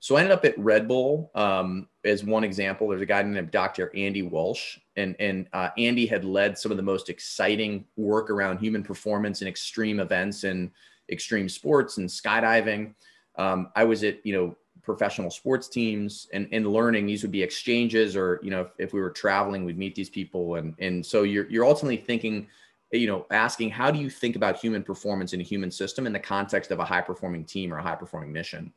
So 0.00 0.16
I 0.16 0.20
ended 0.20 0.32
up 0.32 0.44
at 0.44 0.58
Red 0.58 0.86
Bull 0.86 1.30
um, 1.34 1.88
as 2.04 2.24
one 2.24 2.44
example. 2.44 2.88
There's 2.88 3.02
a 3.02 3.06
guy 3.06 3.22
named 3.22 3.50
Dr. 3.50 3.94
Andy 3.94 4.22
Walsh, 4.22 4.78
and 4.96 5.16
and 5.18 5.48
uh, 5.52 5.70
Andy 5.76 6.06
had 6.06 6.24
led 6.24 6.56
some 6.56 6.70
of 6.70 6.76
the 6.76 6.82
most 6.82 7.10
exciting 7.10 7.84
work 7.96 8.30
around 8.30 8.58
human 8.58 8.82
performance 8.82 9.40
and 9.40 9.48
extreme 9.48 10.00
events 10.00 10.44
and 10.44 10.70
extreme 11.10 11.48
sports 11.48 11.98
and 11.98 12.08
skydiving. 12.08 12.94
Um, 13.36 13.70
I 13.74 13.84
was 13.84 14.04
at 14.04 14.24
you 14.24 14.32
know 14.32 14.56
professional 14.88 15.30
sports 15.30 15.68
teams 15.68 16.28
and, 16.32 16.48
and 16.50 16.66
learning 16.66 17.04
these 17.04 17.20
would 17.20 17.30
be 17.30 17.42
exchanges 17.42 18.16
or 18.16 18.40
you 18.42 18.50
know 18.50 18.62
if, 18.62 18.68
if 18.78 18.92
we 18.94 19.00
were 19.00 19.10
traveling 19.10 19.66
we'd 19.66 19.76
meet 19.76 19.94
these 19.94 20.08
people. 20.08 20.54
And 20.54 20.74
and 20.78 21.04
so 21.04 21.24
you're, 21.24 21.48
you're 21.50 21.66
ultimately 21.66 21.98
thinking 21.98 22.48
you 22.90 23.06
know 23.06 23.26
asking 23.30 23.68
how 23.68 23.90
do 23.90 23.98
you 23.98 24.08
think 24.08 24.34
about 24.34 24.58
human 24.58 24.82
performance 24.82 25.34
in 25.34 25.40
a 25.40 25.44
human 25.44 25.70
system 25.70 26.06
in 26.06 26.12
the 26.14 26.18
context 26.18 26.70
of 26.70 26.78
a 26.78 26.84
high 26.86 27.02
performing 27.02 27.44
team 27.44 27.72
or 27.72 27.78
a 27.78 27.82
high 27.82 27.96
performing 27.96 28.32
mission? 28.32 28.72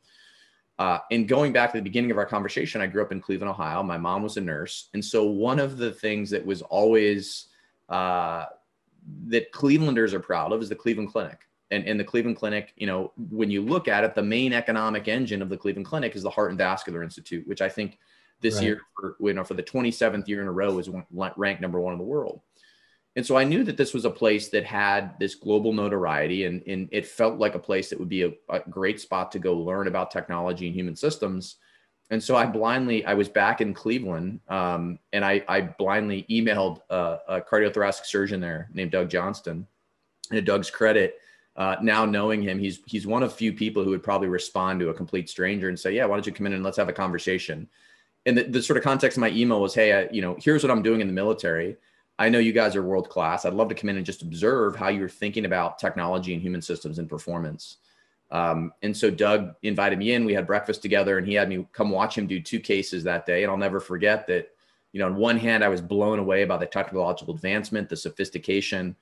Uh, 0.78 0.98
and 1.10 1.28
going 1.28 1.50
back 1.50 1.72
to 1.72 1.78
the 1.78 1.82
beginning 1.82 2.10
of 2.10 2.18
our 2.18 2.26
conversation 2.26 2.82
i 2.82 2.86
grew 2.86 3.02
up 3.02 3.12
in 3.12 3.20
cleveland 3.20 3.50
ohio. 3.50 3.82
My 3.82 3.98
mom 3.98 4.22
was 4.22 4.36
a 4.36 4.40
nurse. 4.40 4.90
And 4.92 5.02
so 5.02 5.24
one 5.24 5.58
of 5.58 5.78
the 5.78 5.92
things 5.92 6.28
that 6.30 6.44
was 6.44 6.60
always 6.60 7.46
uh, 7.88 8.46
that 9.28 9.50
clevelanders 9.52 10.12
are 10.12 10.20
proud 10.20 10.52
of 10.52 10.60
is 10.60 10.68
the 10.68 10.74
cleveland 10.74 11.10
clinic 11.10 11.48
and 11.72 11.84
in 11.84 11.96
the 11.96 12.04
Cleveland 12.04 12.36
Clinic, 12.36 12.72
you 12.76 12.86
know, 12.86 13.12
when 13.30 13.50
you 13.50 13.62
look 13.62 13.88
at 13.88 14.04
it, 14.04 14.14
the 14.14 14.22
main 14.22 14.52
economic 14.52 15.08
engine 15.08 15.40
of 15.40 15.48
the 15.48 15.56
Cleveland 15.56 15.86
Clinic 15.86 16.14
is 16.14 16.22
the 16.22 16.30
Heart 16.30 16.50
and 16.50 16.58
Vascular 16.58 17.02
Institute, 17.02 17.48
which 17.48 17.62
I 17.62 17.68
think 17.68 17.98
this 18.42 18.56
right. 18.56 18.64
year, 18.64 18.82
for, 18.94 19.16
you 19.20 19.32
know, 19.32 19.42
for 19.42 19.54
the 19.54 19.62
27th 19.62 20.28
year 20.28 20.42
in 20.42 20.48
a 20.48 20.52
row, 20.52 20.78
is 20.78 20.90
ranked 21.10 21.62
number 21.62 21.80
one 21.80 21.92
in 21.92 21.98
the 21.98 22.04
world. 22.04 22.42
And 23.16 23.24
so 23.24 23.36
I 23.36 23.44
knew 23.44 23.64
that 23.64 23.76
this 23.76 23.94
was 23.94 24.04
a 24.04 24.10
place 24.10 24.48
that 24.50 24.64
had 24.64 25.18
this 25.18 25.34
global 25.34 25.72
notoriety, 25.72 26.44
and, 26.44 26.62
and 26.66 26.88
it 26.92 27.06
felt 27.06 27.38
like 27.38 27.54
a 27.54 27.58
place 27.58 27.88
that 27.90 27.98
would 27.98 28.08
be 28.08 28.22
a, 28.22 28.32
a 28.50 28.60
great 28.70 29.00
spot 29.00 29.32
to 29.32 29.38
go 29.38 29.54
learn 29.54 29.88
about 29.88 30.10
technology 30.10 30.66
and 30.66 30.76
human 30.76 30.96
systems. 30.96 31.56
And 32.10 32.22
so 32.22 32.36
I 32.36 32.44
blindly, 32.44 33.04
I 33.06 33.14
was 33.14 33.28
back 33.28 33.62
in 33.62 33.72
Cleveland, 33.72 34.40
um, 34.48 34.98
and 35.12 35.24
I, 35.24 35.42
I 35.48 35.62
blindly 35.62 36.26
emailed 36.30 36.80
a, 36.90 37.18
a 37.28 37.40
cardiothoracic 37.40 38.04
surgeon 38.04 38.40
there 38.40 38.68
named 38.74 38.90
Doug 38.90 39.08
Johnston. 39.08 39.66
And 40.30 40.36
to 40.36 40.42
Doug's 40.42 40.70
credit, 40.70 41.18
uh, 41.56 41.76
now 41.82 42.04
knowing 42.04 42.42
him, 42.42 42.58
he's 42.58 42.80
he's 42.86 43.06
one 43.06 43.22
of 43.22 43.32
few 43.32 43.52
people 43.52 43.84
who 43.84 43.90
would 43.90 44.02
probably 44.02 44.28
respond 44.28 44.80
to 44.80 44.88
a 44.88 44.94
complete 44.94 45.28
stranger 45.28 45.68
and 45.68 45.78
say, 45.78 45.92
"Yeah, 45.92 46.06
why 46.06 46.16
don't 46.16 46.26
you 46.26 46.32
come 46.32 46.46
in 46.46 46.54
and 46.54 46.64
let's 46.64 46.78
have 46.78 46.88
a 46.88 46.94
conversation." 46.94 47.68
And 48.24 48.38
the, 48.38 48.44
the 48.44 48.62
sort 48.62 48.76
of 48.76 48.84
context 48.84 49.18
of 49.18 49.20
my 49.20 49.30
email 49.30 49.60
was, 49.60 49.74
"Hey, 49.74 49.92
I, 49.92 50.08
you 50.10 50.22
know, 50.22 50.36
here's 50.40 50.62
what 50.62 50.70
I'm 50.70 50.82
doing 50.82 51.02
in 51.02 51.06
the 51.08 51.12
military. 51.12 51.76
I 52.18 52.30
know 52.30 52.38
you 52.38 52.52
guys 52.52 52.74
are 52.74 52.82
world 52.82 53.10
class. 53.10 53.44
I'd 53.44 53.52
love 53.52 53.68
to 53.68 53.74
come 53.74 53.90
in 53.90 53.96
and 53.96 54.06
just 54.06 54.22
observe 54.22 54.76
how 54.76 54.88
you're 54.88 55.08
thinking 55.08 55.44
about 55.44 55.78
technology 55.78 56.32
and 56.32 56.42
human 56.42 56.62
systems 56.62 56.98
and 56.98 57.08
performance." 57.08 57.76
Um, 58.30 58.72
and 58.82 58.96
so 58.96 59.10
Doug 59.10 59.54
invited 59.62 59.98
me 59.98 60.14
in. 60.14 60.24
We 60.24 60.32
had 60.32 60.46
breakfast 60.46 60.80
together, 60.80 61.18
and 61.18 61.26
he 61.26 61.34
had 61.34 61.50
me 61.50 61.66
come 61.72 61.90
watch 61.90 62.16
him 62.16 62.26
do 62.26 62.40
two 62.40 62.60
cases 62.60 63.04
that 63.04 63.26
day. 63.26 63.42
And 63.42 63.50
I'll 63.50 63.58
never 63.58 63.80
forget 63.80 64.26
that. 64.28 64.48
You 64.94 64.98
know, 64.98 65.06
on 65.06 65.16
one 65.16 65.38
hand, 65.38 65.64
I 65.64 65.70
was 65.70 65.80
blown 65.80 66.18
away 66.18 66.44
by 66.44 66.58
the 66.58 66.66
technological 66.66 67.34
advancement, 67.34 67.88
the 67.88 67.96
sophistication 67.96 68.94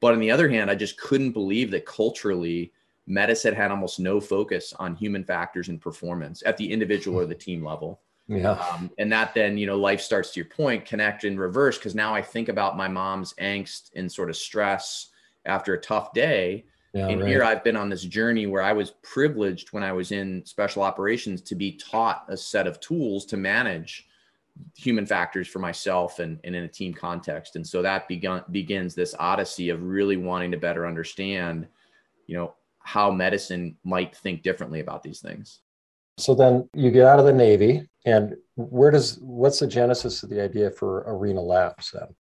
but 0.00 0.12
on 0.12 0.18
the 0.18 0.30
other 0.30 0.48
hand, 0.48 0.70
I 0.70 0.74
just 0.74 0.98
couldn't 0.98 1.32
believe 1.32 1.70
that 1.70 1.86
culturally, 1.86 2.72
medicine 3.06 3.54
had 3.54 3.70
almost 3.70 4.00
no 4.00 4.20
focus 4.20 4.74
on 4.78 4.94
human 4.94 5.24
factors 5.24 5.68
and 5.68 5.80
performance 5.80 6.42
at 6.44 6.56
the 6.56 6.70
individual 6.70 7.18
or 7.18 7.26
the 7.26 7.34
team 7.34 7.64
level. 7.64 8.00
Yeah. 8.28 8.52
Um, 8.52 8.90
and 8.98 9.10
that 9.12 9.34
then, 9.34 9.56
you 9.56 9.66
know, 9.66 9.76
life 9.78 10.00
starts 10.00 10.32
to 10.32 10.40
your 10.40 10.48
point, 10.48 10.84
connect 10.84 11.24
in 11.24 11.38
reverse. 11.38 11.78
Cause 11.78 11.94
now 11.94 12.12
I 12.12 12.22
think 12.22 12.48
about 12.48 12.76
my 12.76 12.88
mom's 12.88 13.34
angst 13.34 13.90
and 13.94 14.10
sort 14.10 14.30
of 14.30 14.36
stress 14.36 15.10
after 15.44 15.74
a 15.74 15.80
tough 15.80 16.12
day. 16.12 16.64
Yeah, 16.92 17.08
and 17.08 17.20
right. 17.20 17.28
here 17.28 17.44
I've 17.44 17.62
been 17.62 17.76
on 17.76 17.88
this 17.88 18.02
journey 18.02 18.46
where 18.46 18.62
I 18.62 18.72
was 18.72 18.92
privileged 19.02 19.72
when 19.72 19.82
I 19.82 19.92
was 19.92 20.12
in 20.12 20.44
special 20.44 20.82
operations 20.82 21.42
to 21.42 21.54
be 21.54 21.72
taught 21.72 22.24
a 22.28 22.36
set 22.36 22.66
of 22.66 22.80
tools 22.80 23.26
to 23.26 23.36
manage 23.36 24.08
human 24.76 25.06
factors 25.06 25.48
for 25.48 25.58
myself 25.58 26.18
and, 26.18 26.38
and 26.44 26.54
in 26.54 26.64
a 26.64 26.68
team 26.68 26.92
context. 26.92 27.56
And 27.56 27.66
so 27.66 27.82
that 27.82 28.08
begun, 28.08 28.42
begins 28.50 28.94
this 28.94 29.14
odyssey 29.18 29.70
of 29.70 29.82
really 29.82 30.16
wanting 30.16 30.50
to 30.50 30.56
better 30.56 30.86
understand, 30.86 31.66
you 32.26 32.36
know, 32.36 32.54
how 32.80 33.10
medicine 33.10 33.76
might 33.84 34.14
think 34.16 34.42
differently 34.42 34.80
about 34.80 35.02
these 35.02 35.20
things. 35.20 35.60
So 36.18 36.34
then 36.34 36.68
you 36.72 36.90
get 36.90 37.06
out 37.06 37.18
of 37.18 37.26
the 37.26 37.32
Navy, 37.32 37.86
and 38.06 38.36
where 38.54 38.90
does 38.90 39.18
what's 39.18 39.58
the 39.58 39.66
genesis 39.66 40.22
of 40.22 40.30
the 40.30 40.40
idea 40.40 40.70
for 40.70 41.04
Arena 41.06 41.42
Labs 41.42 41.90
then? 41.90 42.14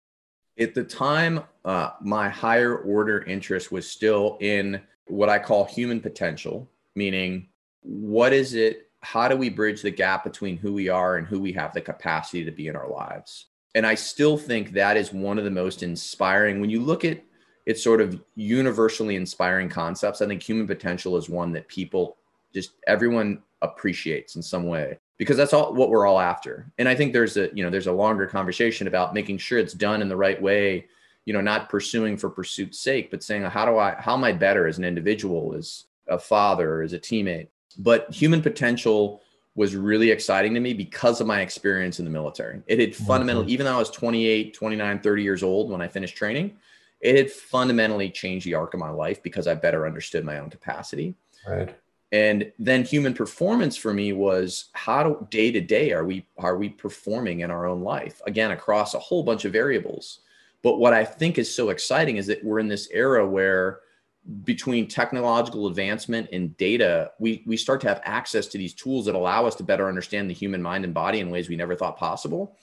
At 0.58 0.74
the 0.74 0.84
time, 0.84 1.44
uh, 1.66 1.92
my 2.02 2.30
higher 2.30 2.78
order 2.78 3.24
interest 3.24 3.72
was 3.72 3.90
still 3.90 4.38
in 4.40 4.82
what 5.08 5.30
I 5.30 5.38
call 5.38 5.66
human 5.66 6.00
potential, 6.00 6.70
meaning 6.96 7.50
what 7.82 8.34
is 8.34 8.54
it 8.54 8.90
how 9.04 9.28
do 9.28 9.36
we 9.36 9.50
bridge 9.50 9.82
the 9.82 9.92
gap 9.92 10.24
between 10.24 10.58
who 10.58 10.74
we 10.74 10.90
are 10.90 11.18
and 11.18 11.28
who 11.28 11.40
we 11.40 11.52
have 11.54 11.74
the 11.74 11.82
capacity 11.82 12.44
to 12.44 12.52
be 12.52 12.68
in 12.68 12.76
our 12.76 12.90
lives? 12.90 13.48
And 13.76 13.86
I 13.86 13.96
still 13.96 14.38
think 14.38 14.72
that 14.72 14.98
is 14.98 15.14
one 15.14 15.38
of 15.38 15.44
the 15.44 15.52
most 15.52 15.84
inspiring. 15.84 16.62
When 16.62 16.70
you 16.70 16.80
look 16.80 17.06
at 17.06 17.22
it's 17.66 17.84
sort 17.84 18.02
of 18.02 18.22
universally 18.36 19.16
inspiring 19.16 19.70
concepts, 19.70 20.22
I 20.22 20.28
think 20.28 20.44
human 20.44 20.68
potential 20.68 21.16
is 21.18 21.30
one 21.30 21.54
that 21.54 21.68
people 21.68 22.18
just 22.54 22.72
everyone 22.88 23.42
appreciates 23.62 24.36
in 24.36 24.42
some 24.42 24.68
way 24.68 25.00
because 25.18 25.38
that's 25.38 25.54
all 25.54 25.74
what 25.74 25.90
we're 25.90 26.06
all 26.06 26.20
after. 26.20 26.72
And 26.78 26.90
I 26.90 26.96
think 26.96 27.14
there's 27.14 27.38
a, 27.38 27.50
you 27.54 27.64
know, 27.64 27.70
there's 27.70 27.88
a 27.88 27.94
longer 27.94 28.28
conversation 28.28 28.88
about 28.88 29.14
making 29.14 29.38
sure 29.38 29.60
it's 29.60 29.74
done 29.74 30.02
in 30.02 30.10
the 30.10 30.18
right 30.18 30.42
way, 30.42 30.88
you 31.26 31.34
know, 31.34 31.42
not 31.42 31.70
pursuing 31.70 32.18
for 32.18 32.30
pursuit's 32.30 32.80
sake, 32.80 33.10
but 33.10 33.24
saying, 33.24 33.44
how 33.44 33.66
do 33.66 33.78
I, 33.78 33.96
how 33.98 34.16
am 34.16 34.24
I 34.24 34.34
better 34.34 34.68
as 34.68 34.78
an 34.78 34.84
individual, 34.84 35.56
as 35.56 35.86
a 36.08 36.20
father, 36.20 36.82
as 36.82 36.94
a 36.94 37.00
teammate? 37.00 37.48
But 37.78 38.12
human 38.12 38.42
potential 38.42 39.22
was 39.56 39.76
really 39.76 40.10
exciting 40.10 40.54
to 40.56 40.60
me 40.60 40.74
because 40.74 41.22
of 41.22 41.28
my 41.28 41.42
experience 41.42 42.00
in 42.00 42.06
the 42.06 42.12
military. 42.12 42.62
It 42.66 42.80
had 42.80 42.96
fundamentally, 42.96 43.52
even 43.52 43.66
though 43.66 43.76
I 43.76 43.80
was 43.80 43.92
28, 43.92 44.54
29, 44.54 45.00
30 45.00 45.24
years 45.24 45.44
old 45.44 45.70
when 45.70 45.82
I 45.82 45.88
finished 45.88 46.18
training, 46.18 46.58
it 47.02 47.16
had 47.16 47.32
fundamentally 47.32 48.10
changed 48.10 48.46
the 48.46 48.56
arc 48.56 48.74
of 48.74 48.80
my 48.80 48.90
life 48.90 49.22
because 49.22 49.48
I 49.48 49.54
better 49.54 49.86
understood 49.86 50.26
my 50.26 50.40
own 50.40 50.50
capacity. 50.50 51.16
Right. 51.48 51.76
And 52.12 52.52
then 52.60 52.84
human 52.84 53.14
performance 53.14 53.76
for 53.76 53.94
me 53.94 54.14
was 54.14 54.70
how 54.74 55.04
do 55.04 55.28
day 55.30 55.52
to 55.52 55.60
day 55.60 55.92
are 55.92 56.06
we 56.06 56.28
are 56.38 56.58
we 56.58 56.70
performing 56.70 57.40
in 57.40 57.50
our 57.50 57.66
own 57.66 57.82
life 57.82 58.22
again 58.28 58.52
across 58.52 58.94
a 58.94 59.00
whole 59.00 59.24
bunch 59.24 59.46
of 59.46 59.52
variables. 59.52 60.20
But 60.62 60.78
what 60.78 60.94
I 60.94 61.04
think 61.04 61.38
is 61.38 61.54
so 61.54 61.70
exciting 61.70 62.18
is 62.18 62.28
that 62.28 62.44
we're 62.44 62.60
in 62.60 62.68
this 62.68 62.88
era 62.92 63.28
where 63.28 63.80
between 64.46 64.88
technological 64.88 65.68
advancement 65.68 66.30
and 66.32 66.56
data, 66.58 67.12
we, 67.20 67.44
we 67.46 67.58
start 67.58 67.82
to 67.82 67.90
have 67.90 68.02
access 68.06 68.48
to 68.48 68.58
these 68.58 68.74
tools 68.74 69.06
that 69.06 69.16
allow 69.16 69.46
us 69.46 69.56
to 69.56 69.64
better 69.64 69.90
understand 69.90 70.30
the 70.30 70.34
human 70.34 70.62
mind 70.62 70.86
and 70.86 70.94
body 70.94 71.20
in 71.20 71.30
ways 71.30 71.50
we 71.50 71.58
never 71.58 71.76
thought 71.76 71.98
possible. 71.98 72.58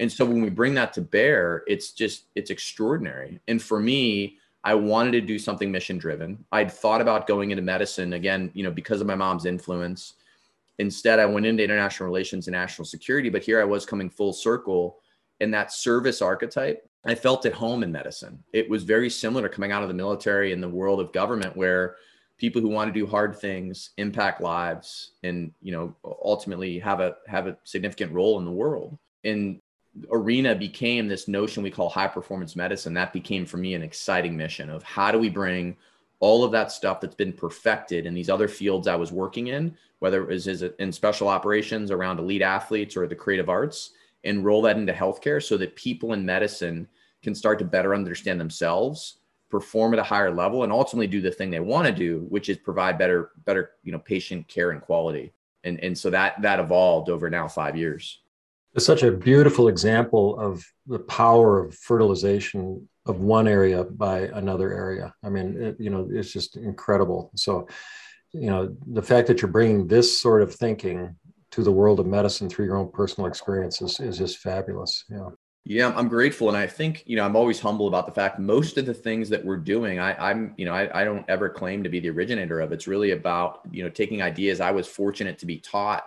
And 0.00 0.10
so 0.10 0.24
when 0.24 0.40
we 0.40 0.48
bring 0.48 0.74
that 0.74 0.94
to 0.94 1.02
bear, 1.02 1.64
it's 1.66 1.92
just, 1.92 2.24
it's 2.34 2.50
extraordinary. 2.50 3.40
And 3.46 3.60
for 3.60 3.78
me, 3.78 4.38
I 4.64 4.74
wanted 4.74 5.12
to 5.12 5.20
do 5.20 5.38
something 5.38 5.70
mission 5.70 5.98
driven. 5.98 6.44
I'd 6.50 6.72
thought 6.72 7.00
about 7.02 7.26
going 7.26 7.50
into 7.50 7.62
medicine 7.62 8.14
again, 8.14 8.50
you 8.54 8.62
know, 8.62 8.70
because 8.70 9.00
of 9.00 9.06
my 9.06 9.16
mom's 9.16 9.44
influence. 9.44 10.14
Instead, 10.78 11.18
I 11.18 11.26
went 11.26 11.44
into 11.44 11.62
international 11.62 12.06
relations 12.06 12.46
and 12.46 12.54
national 12.54 12.86
security, 12.86 13.28
but 13.28 13.42
here 13.42 13.60
I 13.60 13.64
was 13.64 13.84
coming 13.84 14.08
full 14.08 14.32
circle. 14.32 14.98
And 15.42 15.52
that 15.52 15.72
service 15.72 16.22
archetype 16.22 16.88
I 17.04 17.14
felt 17.14 17.46
at 17.46 17.52
home 17.52 17.82
in 17.82 17.90
medicine. 17.90 18.42
It 18.52 18.70
was 18.70 18.84
very 18.84 19.10
similar 19.10 19.48
to 19.48 19.54
coming 19.54 19.72
out 19.72 19.82
of 19.82 19.88
the 19.88 19.94
military 19.94 20.52
and 20.52 20.62
the 20.62 20.68
world 20.68 21.00
of 21.00 21.12
government 21.12 21.56
where 21.56 21.96
people 22.38 22.60
who 22.60 22.68
want 22.68 22.92
to 22.92 22.98
do 22.98 23.06
hard 23.06 23.36
things 23.36 23.90
impact 23.98 24.40
lives 24.40 25.12
and 25.22 25.52
you 25.60 25.72
know 25.72 25.94
ultimately 26.24 26.78
have 26.78 27.00
a 27.00 27.16
have 27.26 27.46
a 27.46 27.56
significant 27.64 28.12
role 28.12 28.38
in 28.38 28.44
the 28.44 28.50
world 28.50 28.98
and 29.24 29.60
arena 30.10 30.54
became 30.54 31.06
this 31.06 31.28
notion 31.28 31.62
we 31.62 31.70
call 31.70 31.88
high 31.88 32.08
performance 32.08 32.56
medicine 32.56 32.94
that 32.94 33.12
became 33.12 33.46
for 33.46 33.58
me 33.58 33.74
an 33.74 33.82
exciting 33.82 34.36
mission 34.36 34.70
of 34.70 34.82
how 34.82 35.12
do 35.12 35.18
we 35.18 35.28
bring 35.28 35.76
all 36.18 36.42
of 36.42 36.50
that 36.50 36.72
stuff 36.72 37.00
that's 37.00 37.14
been 37.14 37.32
perfected 37.32 38.06
in 38.06 38.14
these 38.14 38.30
other 38.30 38.48
fields 38.48 38.88
i 38.88 38.96
was 38.96 39.12
working 39.12 39.48
in 39.48 39.76
whether 40.00 40.22
it 40.22 40.28
was 40.28 40.48
in 40.48 40.90
special 40.90 41.28
operations 41.28 41.92
around 41.92 42.18
elite 42.18 42.42
athletes 42.42 42.96
or 42.96 43.06
the 43.06 43.14
creative 43.14 43.48
arts 43.48 43.90
and 44.24 44.44
roll 44.44 44.62
that 44.62 44.76
into 44.76 44.92
healthcare 44.92 45.42
so 45.42 45.56
that 45.56 45.76
people 45.76 46.12
in 46.12 46.24
medicine 46.24 46.88
can 47.22 47.34
start 47.34 47.58
to 47.58 47.64
better 47.64 47.94
understand 47.94 48.40
themselves 48.40 49.18
perform 49.52 49.92
at 49.92 50.00
a 50.00 50.02
higher 50.02 50.32
level 50.32 50.64
and 50.64 50.72
ultimately 50.72 51.06
do 51.06 51.20
the 51.20 51.30
thing 51.30 51.50
they 51.50 51.60
want 51.60 51.86
to 51.86 51.92
do 51.92 52.24
which 52.30 52.48
is 52.48 52.56
provide 52.56 52.96
better 52.96 53.32
better 53.44 53.72
you 53.84 53.92
know 53.92 53.98
patient 53.98 54.48
care 54.48 54.70
and 54.70 54.80
quality. 54.80 55.32
And 55.62 55.78
and 55.84 55.96
so 55.96 56.08
that 56.10 56.40
that 56.40 56.58
evolved 56.58 57.10
over 57.10 57.28
now 57.28 57.46
five 57.46 57.76
years. 57.76 58.20
It's 58.74 58.86
such 58.86 59.02
a 59.02 59.12
beautiful 59.12 59.68
example 59.68 60.40
of 60.40 60.64
the 60.86 61.00
power 61.00 61.62
of 61.62 61.74
fertilization 61.74 62.88
of 63.04 63.20
one 63.20 63.46
area 63.46 63.84
by 63.84 64.20
another 64.20 64.72
area. 64.72 65.14
I 65.22 65.28
mean 65.28 65.62
it, 65.62 65.76
you 65.78 65.90
know 65.90 66.08
it's 66.10 66.32
just 66.32 66.56
incredible. 66.56 67.30
So 67.36 67.68
you 68.32 68.48
know 68.48 68.74
the 68.86 69.02
fact 69.02 69.28
that 69.28 69.42
you're 69.42 69.50
bringing 69.50 69.86
this 69.86 70.18
sort 70.18 70.40
of 70.40 70.54
thinking 70.54 71.14
to 71.52 71.62
the 71.62 71.72
world 71.72 72.00
of 72.00 72.06
medicine 72.06 72.48
through 72.48 72.64
your 72.64 72.76
own 72.76 72.90
personal 72.90 73.28
experiences 73.28 74.00
is 74.00 74.18
just 74.18 74.38
fabulous. 74.38 75.04
Yeah. 75.08 75.28
Yeah, 75.64 75.92
I'm 75.94 76.08
grateful. 76.08 76.48
And 76.48 76.56
I 76.56 76.66
think, 76.66 77.04
you 77.06 77.14
know, 77.14 77.24
I'm 77.24 77.36
always 77.36 77.60
humble 77.60 77.86
about 77.86 78.06
the 78.06 78.12
fact 78.12 78.40
most 78.40 78.78
of 78.78 78.86
the 78.86 78.94
things 78.94 79.28
that 79.28 79.44
we're 79.44 79.58
doing, 79.58 80.00
I, 80.00 80.30
am 80.30 80.54
you 80.56 80.64
know, 80.64 80.74
I, 80.74 81.02
I 81.02 81.04
don't 81.04 81.24
ever 81.28 81.48
claim 81.48 81.84
to 81.84 81.88
be 81.88 82.00
the 82.00 82.10
originator 82.10 82.58
of. 82.60 82.72
It's 82.72 82.88
really 82.88 83.12
about, 83.12 83.60
you 83.70 83.84
know, 83.84 83.88
taking 83.88 84.22
ideas 84.22 84.60
I 84.60 84.72
was 84.72 84.88
fortunate 84.88 85.38
to 85.38 85.46
be 85.46 85.58
taught 85.58 86.04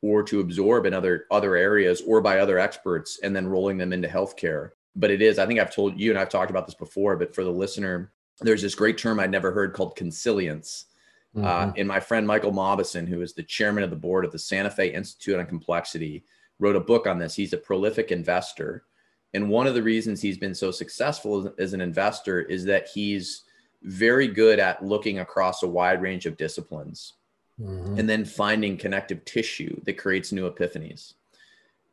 or 0.00 0.22
to 0.22 0.40
absorb 0.40 0.86
in 0.86 0.94
other 0.94 1.26
other 1.30 1.54
areas 1.54 2.00
or 2.06 2.22
by 2.22 2.38
other 2.38 2.58
experts 2.58 3.20
and 3.22 3.36
then 3.36 3.46
rolling 3.46 3.76
them 3.76 3.92
into 3.92 4.08
healthcare. 4.08 4.70
But 4.96 5.10
it 5.10 5.20
is, 5.20 5.38
I 5.38 5.44
think 5.44 5.60
I've 5.60 5.74
told 5.74 6.00
you 6.00 6.10
and 6.10 6.18
I've 6.18 6.30
talked 6.30 6.50
about 6.50 6.66
this 6.66 6.74
before, 6.74 7.16
but 7.16 7.34
for 7.34 7.44
the 7.44 7.50
listener, 7.50 8.10
there's 8.40 8.62
this 8.62 8.74
great 8.74 8.96
term 8.96 9.20
I'd 9.20 9.30
never 9.30 9.52
heard 9.52 9.74
called 9.74 9.96
consilience 9.96 10.86
mm-hmm. 11.36 11.44
Uh, 11.44 11.72
and 11.76 11.88
my 11.88 12.00
friend 12.00 12.26
Michael 12.26 12.52
Mauboussin, 12.52 13.06
who 13.08 13.22
is 13.22 13.34
the 13.34 13.42
chairman 13.42 13.84
of 13.84 13.90
the 13.90 13.96
board 13.96 14.24
of 14.24 14.32
the 14.32 14.38
Santa 14.38 14.70
Fe 14.70 14.92
Institute 14.92 15.38
on 15.38 15.46
Complexity, 15.46 16.24
wrote 16.58 16.76
a 16.76 16.80
book 16.80 17.06
on 17.06 17.18
this. 17.18 17.34
He's 17.34 17.52
a 17.52 17.58
prolific 17.58 18.10
investor. 18.10 18.84
And 19.34 19.50
one 19.50 19.66
of 19.66 19.74
the 19.74 19.82
reasons 19.82 20.20
he's 20.20 20.38
been 20.38 20.54
so 20.54 20.70
successful 20.70 21.46
as, 21.46 21.52
as 21.58 21.72
an 21.72 21.80
investor 21.80 22.40
is 22.40 22.64
that 22.64 22.88
he's 22.88 23.44
very 23.82 24.26
good 24.26 24.58
at 24.58 24.84
looking 24.84 25.20
across 25.20 25.62
a 25.62 25.68
wide 25.68 26.02
range 26.02 26.26
of 26.26 26.36
disciplines 26.36 27.14
mm-hmm. 27.60 27.98
and 27.98 28.08
then 28.08 28.24
finding 28.24 28.76
connective 28.76 29.24
tissue 29.24 29.80
that 29.84 29.98
creates 29.98 30.32
new 30.32 30.50
epiphanies. 30.50 31.14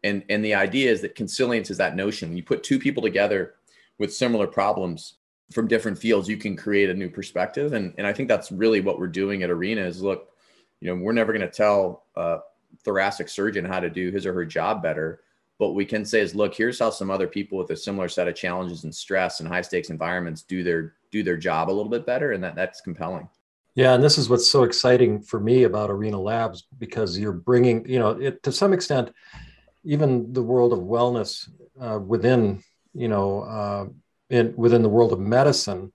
And, 0.04 0.24
and 0.30 0.46
the 0.46 0.54
idea 0.54 0.92
is 0.92 1.02
that 1.02 1.16
consilience 1.16 1.70
is 1.70 1.78
that 1.78 1.96
notion. 1.96 2.30
When 2.30 2.38
you 2.38 2.44
put 2.44 2.64
two 2.64 2.80
people 2.80 3.04
together 3.04 3.56
with 3.98 4.14
similar 4.14 4.48
problems, 4.48 5.16
from 5.52 5.68
different 5.68 5.98
fields, 5.98 6.28
you 6.28 6.38
can 6.38 6.56
create 6.56 6.90
a 6.90 6.94
new 6.94 7.10
perspective. 7.10 7.74
And, 7.74 7.94
and 7.98 8.08
I 8.08 8.14
think 8.14 8.28
that's 8.30 8.52
really 8.52 8.82
what 8.82 9.00
we're 9.00 9.08
doing 9.08 9.44
at 9.44 9.50
Arena 9.50 9.82
is 9.82 10.02
look, 10.02 10.30
you 10.82 10.88
know, 10.88 11.02
we're 11.02 11.14
never 11.14 11.34
going 11.34 11.48
to 11.48 11.56
tell 11.56 12.06
a 12.16 12.40
thoracic 12.84 13.30
surgeon 13.30 13.66
how 13.66 13.80
to 13.80 13.90
do 13.90 14.12
his 14.12 14.26
or 14.26 14.34
her 14.34 14.46
job 14.46 14.82
better. 14.82 15.22
But 15.58 15.72
we 15.72 15.86
can 15.86 16.04
say 16.04 16.20
is, 16.20 16.36
look, 16.36 16.54
here's 16.54 16.80
how 16.80 16.90
some 16.90 17.10
other 17.10 17.28
people 17.28 17.58
with 17.58 17.70
a 17.70 17.78
similar 17.78 18.10
set 18.10 18.28
of 18.28 18.36
challenges 18.36 18.84
and 18.84 18.94
stress 18.94 19.40
and 19.40 19.48
high 19.48 19.62
stakes 19.62 19.90
environments 19.90 20.42
do 20.42 20.64
their 20.64 20.96
do 21.12 21.24
their 21.24 21.38
job 21.38 21.70
a 21.70 21.72
little 21.72 21.90
bit 21.90 22.06
better, 22.06 22.34
and 22.34 22.44
that 22.44 22.56
that's 22.56 22.82
compelling. 22.82 23.30
Yeah, 23.74 23.94
and 23.94 24.04
this 24.04 24.18
is 24.18 24.30
what's 24.30 24.50
so 24.50 24.64
exciting 24.64 25.22
for 25.22 25.40
me 25.40 25.64
about 25.64 25.90
Arena 25.90 26.20
Labs 26.20 26.66
because 26.78 27.18
you're 27.18 27.32
bringing, 27.32 27.88
you 27.88 28.00
know, 28.00 28.12
it, 28.12 28.44
to 28.44 28.52
some 28.52 28.74
extent, 28.74 29.12
even 29.84 30.32
the 30.34 30.44
world 30.44 30.74
of 30.74 30.80
wellness 30.80 31.50
uh, 31.80 32.00
within, 32.00 32.64
you 32.94 33.08
know, 33.08 33.42
uh, 33.42 33.86
in 34.30 34.54
within 34.56 34.82
the 34.82 34.90
world 34.90 35.14
of 35.14 35.20
medicine, 35.20 35.92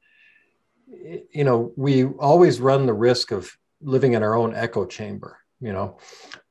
you 1.33 1.45
know, 1.45 1.73
we 1.77 2.05
always 2.05 2.61
run 2.61 2.87
the 2.87 2.93
risk 2.93 3.31
of 3.33 3.51
living 3.81 4.13
in 4.13 4.23
our 4.23 4.35
own 4.35 4.55
echo 4.55 4.85
chamber. 4.87 5.39
You 5.61 5.73
know, 5.73 5.99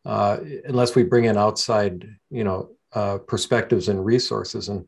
uh, 0.05 0.37
unless 0.65 0.95
we 0.95 1.03
bring 1.03 1.25
in 1.25 1.37
outside, 1.37 2.07
you 2.29 2.43
know, 2.43 2.69
uh, 2.93 3.17
perspectives 3.19 3.89
and 3.89 4.05
resources. 4.05 4.69
And 4.69 4.85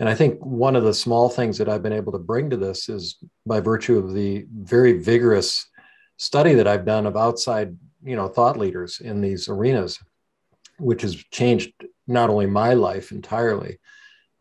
and 0.00 0.08
I 0.08 0.14
think 0.14 0.44
one 0.44 0.74
of 0.74 0.84
the 0.84 0.94
small 0.94 1.28
things 1.28 1.58
that 1.58 1.68
I've 1.68 1.82
been 1.82 1.92
able 1.92 2.12
to 2.12 2.18
bring 2.18 2.50
to 2.50 2.56
this 2.56 2.88
is 2.88 3.16
by 3.46 3.60
virtue 3.60 3.98
of 3.98 4.12
the 4.12 4.44
very 4.52 4.94
vigorous 4.98 5.68
study 6.16 6.54
that 6.54 6.66
I've 6.66 6.84
done 6.84 7.06
of 7.06 7.16
outside, 7.16 7.76
you 8.02 8.16
know, 8.16 8.28
thought 8.28 8.58
leaders 8.58 9.00
in 9.00 9.20
these 9.20 9.48
arenas, 9.48 10.00
which 10.78 11.02
has 11.02 11.14
changed 11.14 11.72
not 12.06 12.28
only 12.28 12.46
my 12.46 12.74
life 12.74 13.12
entirely, 13.12 13.78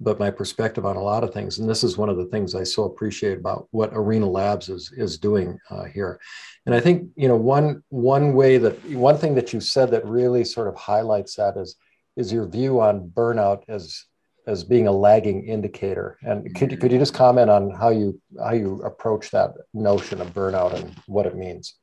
but 0.04 0.20
my 0.20 0.30
perspective 0.30 0.86
on 0.86 0.98
a 0.98 1.02
lot 1.02 1.24
of 1.24 1.34
things. 1.34 1.60
And 1.60 1.70
this 1.70 1.84
is 1.84 1.98
one 1.98 2.10
of 2.10 2.18
the 2.18 2.26
things 2.26 2.54
I 2.54 2.64
so 2.64 2.84
appreciate 2.84 3.38
about 3.38 3.68
what 3.72 3.92
Arena 3.94 4.28
Labs 4.28 4.70
is 4.70 4.92
is 4.96 5.18
doing 5.18 5.58
uh, 5.70 5.86
here. 5.86 6.20
And 6.66 6.76
I 6.76 6.80
think 6.80 7.10
you 7.16 7.28
know 7.28 7.38
one 7.38 7.84
one 7.90 8.34
way 8.34 8.58
that 8.58 8.84
one 8.92 9.18
thing 9.18 9.36
that 9.36 9.54
you 9.54 9.60
said 9.60 9.92
that 9.92 10.06
really 10.06 10.44
sort 10.44 10.68
of 10.68 10.76
highlights 10.76 11.36
that 11.36 11.58
is 11.58 11.76
is 12.16 12.32
your 12.32 12.48
view 12.48 12.82
on 12.82 13.10
burnout 13.10 13.64
as 13.68 14.06
as 14.46 14.64
being 14.64 14.88
a 14.88 14.92
lagging 14.92 15.46
indicator. 15.48 16.18
And 16.22 16.54
could 16.54 16.72
you, 16.72 16.78
could 16.78 16.92
you 16.92 17.00
just 17.00 17.14
comment 17.14 17.50
on 17.50 17.72
how 17.72 17.90
you 17.90 18.20
how 18.38 18.54
you 18.54 18.82
approach 18.84 19.32
that 19.32 19.54
notion 19.74 20.22
of 20.22 20.34
burnout 20.34 20.74
and 20.74 20.94
what 21.08 21.26
it 21.26 21.36
means? 21.36 21.76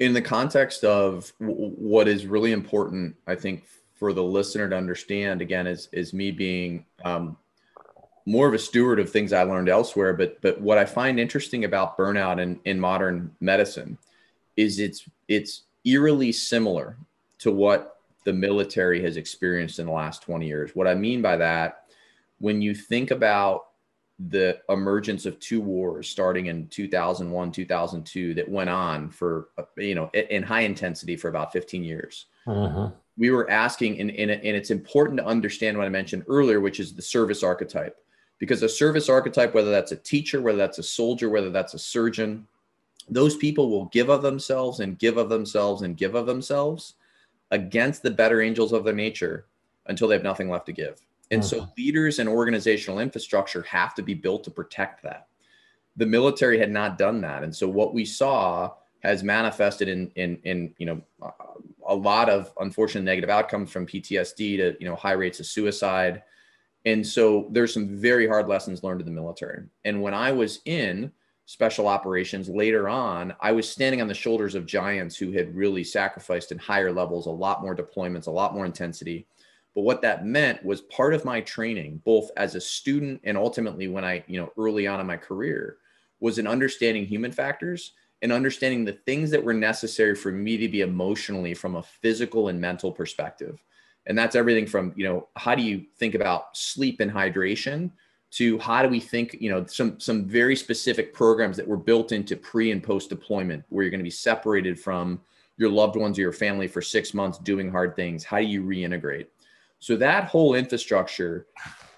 In 0.00 0.12
the 0.12 0.22
context 0.22 0.84
of 0.84 1.32
what 1.38 2.06
is 2.06 2.26
really 2.26 2.52
important, 2.52 3.16
I 3.26 3.34
think 3.34 3.64
for 3.94 4.12
the 4.12 4.22
listener 4.22 4.68
to 4.68 4.76
understand 4.76 5.42
again 5.42 5.66
is 5.66 5.88
is 5.92 6.12
me 6.12 6.30
being 6.30 6.84
um, 7.04 7.36
more 8.26 8.46
of 8.46 8.54
a 8.54 8.58
steward 8.58 9.00
of 9.00 9.10
things 9.10 9.32
I 9.32 9.42
learned 9.42 9.68
elsewhere. 9.68 10.12
But 10.12 10.40
but 10.42 10.60
what 10.60 10.78
I 10.78 10.84
find 10.84 11.18
interesting 11.18 11.64
about 11.64 11.96
burnout 11.96 12.40
in, 12.40 12.60
in 12.64 12.78
modern 12.78 13.34
medicine 13.40 13.98
is 14.56 14.78
it's 14.78 15.08
it's 15.28 15.62
eerily 15.84 16.32
similar 16.32 16.96
to 17.38 17.50
what 17.50 18.00
the 18.24 18.32
military 18.32 19.02
has 19.02 19.16
experienced 19.16 19.78
in 19.78 19.86
the 19.86 19.92
last 19.92 20.22
20 20.22 20.46
years. 20.46 20.74
What 20.74 20.86
I 20.86 20.94
mean 20.94 21.22
by 21.22 21.36
that, 21.36 21.84
when 22.38 22.60
you 22.60 22.74
think 22.74 23.10
about 23.10 23.68
the 24.18 24.58
emergence 24.68 25.24
of 25.24 25.38
two 25.38 25.60
wars 25.60 26.08
starting 26.08 26.46
in 26.46 26.66
2001 26.66 27.52
2002 27.52 28.34
that 28.34 28.48
went 28.48 28.68
on 28.68 29.08
for 29.08 29.48
you 29.76 29.94
know 29.94 30.10
in 30.12 30.42
high 30.42 30.62
intensity 30.62 31.14
for 31.14 31.28
about 31.28 31.52
15 31.52 31.84
years 31.84 32.26
uh-huh 32.48 32.90
we 33.18 33.30
were 33.30 33.50
asking, 33.50 34.00
and, 34.00 34.10
and, 34.12 34.30
and 34.30 34.44
it's 34.44 34.70
important 34.70 35.18
to 35.18 35.26
understand 35.26 35.76
what 35.76 35.86
I 35.86 35.90
mentioned 35.90 36.24
earlier, 36.28 36.60
which 36.60 36.78
is 36.78 36.94
the 36.94 37.02
service 37.02 37.42
archetype. 37.42 37.96
Because 38.38 38.62
a 38.62 38.68
service 38.68 39.08
archetype, 39.08 39.52
whether 39.52 39.72
that's 39.72 39.90
a 39.90 39.96
teacher, 39.96 40.40
whether 40.40 40.58
that's 40.58 40.78
a 40.78 40.82
soldier, 40.84 41.28
whether 41.28 41.50
that's 41.50 41.74
a 41.74 41.78
surgeon, 41.78 42.46
those 43.10 43.36
people 43.36 43.68
will 43.68 43.86
give 43.86 44.08
of 44.08 44.22
themselves 44.22 44.78
and 44.78 44.98
give 44.98 45.16
of 45.16 45.28
themselves 45.28 45.82
and 45.82 45.96
give 45.96 46.14
of 46.14 46.26
themselves 46.26 46.94
against 47.50 48.02
the 48.02 48.10
better 48.10 48.40
angels 48.40 48.72
of 48.72 48.84
their 48.84 48.94
nature 48.94 49.46
until 49.86 50.06
they 50.06 50.14
have 50.14 50.22
nothing 50.22 50.48
left 50.48 50.66
to 50.66 50.72
give. 50.72 51.00
And 51.32 51.42
mm-hmm. 51.42 51.58
so 51.58 51.68
leaders 51.76 52.20
and 52.20 52.28
organizational 52.28 53.00
infrastructure 53.00 53.62
have 53.62 53.94
to 53.96 54.02
be 54.02 54.14
built 54.14 54.44
to 54.44 54.50
protect 54.50 55.02
that. 55.02 55.26
The 55.96 56.06
military 56.06 56.58
had 56.58 56.70
not 56.70 56.96
done 56.96 57.20
that. 57.22 57.42
And 57.42 57.54
so 57.54 57.68
what 57.68 57.92
we 57.92 58.04
saw 58.04 58.74
has 59.00 59.22
manifested 59.22 59.88
in 59.88 60.10
in 60.14 60.38
in 60.44 60.74
you 60.78 60.86
know 60.86 61.02
a 61.88 61.94
lot 61.94 62.28
of 62.28 62.52
unfortunate 62.60 63.02
negative 63.02 63.30
outcomes 63.30 63.70
from 63.70 63.86
PTSD 63.86 64.58
to 64.58 64.76
you 64.78 64.86
know 64.86 64.94
high 64.94 65.12
rates 65.12 65.40
of 65.40 65.46
suicide. 65.46 66.22
And 66.84 67.04
so 67.06 67.48
there's 67.50 67.74
some 67.74 67.98
very 67.98 68.26
hard 68.28 68.46
lessons 68.46 68.84
learned 68.84 69.00
in 69.00 69.06
the 69.06 69.12
military. 69.12 69.64
And 69.84 70.00
when 70.00 70.14
I 70.14 70.30
was 70.30 70.60
in 70.64 71.10
special 71.46 71.88
operations 71.88 72.48
later 72.48 72.88
on, 72.88 73.34
I 73.40 73.52
was 73.52 73.68
standing 73.68 74.00
on 74.00 74.06
the 74.06 74.14
shoulders 74.14 74.54
of 74.54 74.66
giants 74.66 75.16
who 75.16 75.32
had 75.32 75.56
really 75.56 75.82
sacrificed 75.82 76.52
in 76.52 76.58
higher 76.58 76.92
levels, 76.92 77.26
a 77.26 77.30
lot 77.30 77.62
more 77.62 77.74
deployments, 77.74 78.26
a 78.26 78.30
lot 78.30 78.54
more 78.54 78.66
intensity. 78.66 79.26
But 79.74 79.82
what 79.82 80.02
that 80.02 80.26
meant 80.26 80.64
was 80.64 80.82
part 80.82 81.14
of 81.14 81.24
my 81.24 81.40
training, 81.40 82.02
both 82.04 82.30
as 82.36 82.54
a 82.54 82.60
student 82.60 83.20
and 83.24 83.36
ultimately 83.36 83.88
when 83.88 84.04
I, 84.04 84.24
you 84.26 84.38
know, 84.38 84.52
early 84.58 84.86
on 84.86 85.00
in 85.00 85.06
my 85.06 85.16
career, 85.16 85.78
was 86.20 86.38
in 86.38 86.46
understanding 86.46 87.06
human 87.06 87.32
factors 87.32 87.92
and 88.22 88.32
understanding 88.32 88.84
the 88.84 88.92
things 88.92 89.30
that 89.30 89.42
were 89.42 89.54
necessary 89.54 90.14
for 90.14 90.32
me 90.32 90.56
to 90.56 90.68
be 90.68 90.80
emotionally 90.80 91.54
from 91.54 91.76
a 91.76 91.82
physical 91.82 92.48
and 92.48 92.60
mental 92.60 92.90
perspective. 92.90 93.62
And 94.06 94.16
that's 94.16 94.36
everything 94.36 94.66
from, 94.66 94.92
you 94.96 95.04
know, 95.04 95.28
how 95.36 95.54
do 95.54 95.62
you 95.62 95.84
think 95.98 96.14
about 96.14 96.56
sleep 96.56 97.00
and 97.00 97.10
hydration 97.10 97.90
to 98.30 98.58
how 98.58 98.82
do 98.82 98.88
we 98.88 99.00
think, 99.00 99.36
you 99.40 99.50
know, 99.50 99.64
some 99.66 99.98
some 100.00 100.24
very 100.24 100.56
specific 100.56 101.14
programs 101.14 101.56
that 101.56 101.66
were 101.66 101.76
built 101.76 102.12
into 102.12 102.36
pre 102.36 102.72
and 102.72 102.82
post 102.82 103.08
deployment 103.08 103.64
where 103.68 103.84
you're 103.84 103.90
going 103.90 104.00
to 104.00 104.04
be 104.04 104.10
separated 104.10 104.78
from 104.78 105.20
your 105.56 105.70
loved 105.70 105.96
ones 105.96 106.18
or 106.18 106.22
your 106.22 106.32
family 106.32 106.68
for 106.68 106.82
6 106.82 107.14
months 107.14 107.38
doing 107.38 107.70
hard 107.70 107.96
things. 107.96 108.24
How 108.24 108.38
do 108.38 108.44
you 108.44 108.62
reintegrate? 108.62 109.26
So 109.80 109.96
that 109.96 110.24
whole 110.24 110.54
infrastructure 110.54 111.46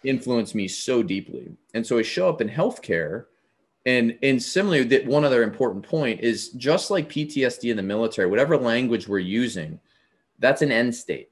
influenced 0.04 0.54
me 0.54 0.68
so 0.68 1.02
deeply. 1.02 1.52
And 1.74 1.86
so 1.86 1.98
I 1.98 2.02
show 2.02 2.28
up 2.28 2.40
in 2.40 2.48
healthcare 2.48 3.26
and 3.86 4.18
and 4.22 4.42
similarly 4.42 4.84
that 4.84 5.06
one 5.06 5.24
other 5.24 5.42
important 5.42 5.84
point 5.84 6.20
is 6.20 6.50
just 6.50 6.90
like 6.90 7.08
PTSD 7.08 7.70
in 7.70 7.76
the 7.76 7.82
military, 7.82 8.28
whatever 8.28 8.56
language 8.56 9.08
we're 9.08 9.18
using, 9.18 9.80
that's 10.38 10.62
an 10.62 10.72
end 10.72 10.94
state. 10.94 11.30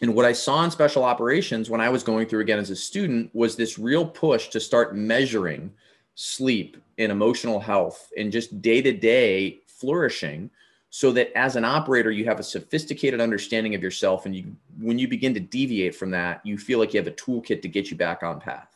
And 0.00 0.14
what 0.14 0.24
I 0.24 0.32
saw 0.32 0.64
in 0.64 0.70
special 0.70 1.04
operations 1.04 1.70
when 1.70 1.80
I 1.80 1.88
was 1.88 2.02
going 2.02 2.26
through 2.26 2.40
again 2.40 2.58
as 2.58 2.70
a 2.70 2.76
student 2.76 3.30
was 3.34 3.54
this 3.54 3.78
real 3.78 4.04
push 4.04 4.48
to 4.48 4.60
start 4.60 4.96
measuring 4.96 5.72
sleep 6.14 6.76
and 6.98 7.10
emotional 7.10 7.60
health 7.60 8.10
and 8.18 8.32
just 8.32 8.60
day 8.60 8.82
to 8.82 8.92
day 8.92 9.60
flourishing 9.66 10.50
so 10.90 11.10
that 11.10 11.36
as 11.36 11.56
an 11.56 11.64
operator 11.64 12.10
you 12.10 12.24
have 12.26 12.38
a 12.38 12.42
sophisticated 12.42 13.18
understanding 13.18 13.74
of 13.74 13.82
yourself 13.82 14.26
and 14.26 14.36
you 14.36 14.54
when 14.78 14.98
you 14.98 15.08
begin 15.08 15.32
to 15.32 15.40
deviate 15.40 15.94
from 15.94 16.10
that 16.10 16.44
you 16.44 16.58
feel 16.58 16.78
like 16.78 16.92
you 16.92 17.00
have 17.00 17.06
a 17.06 17.12
toolkit 17.12 17.62
to 17.62 17.68
get 17.68 17.90
you 17.90 17.96
back 17.96 18.22
on 18.22 18.38
path 18.38 18.71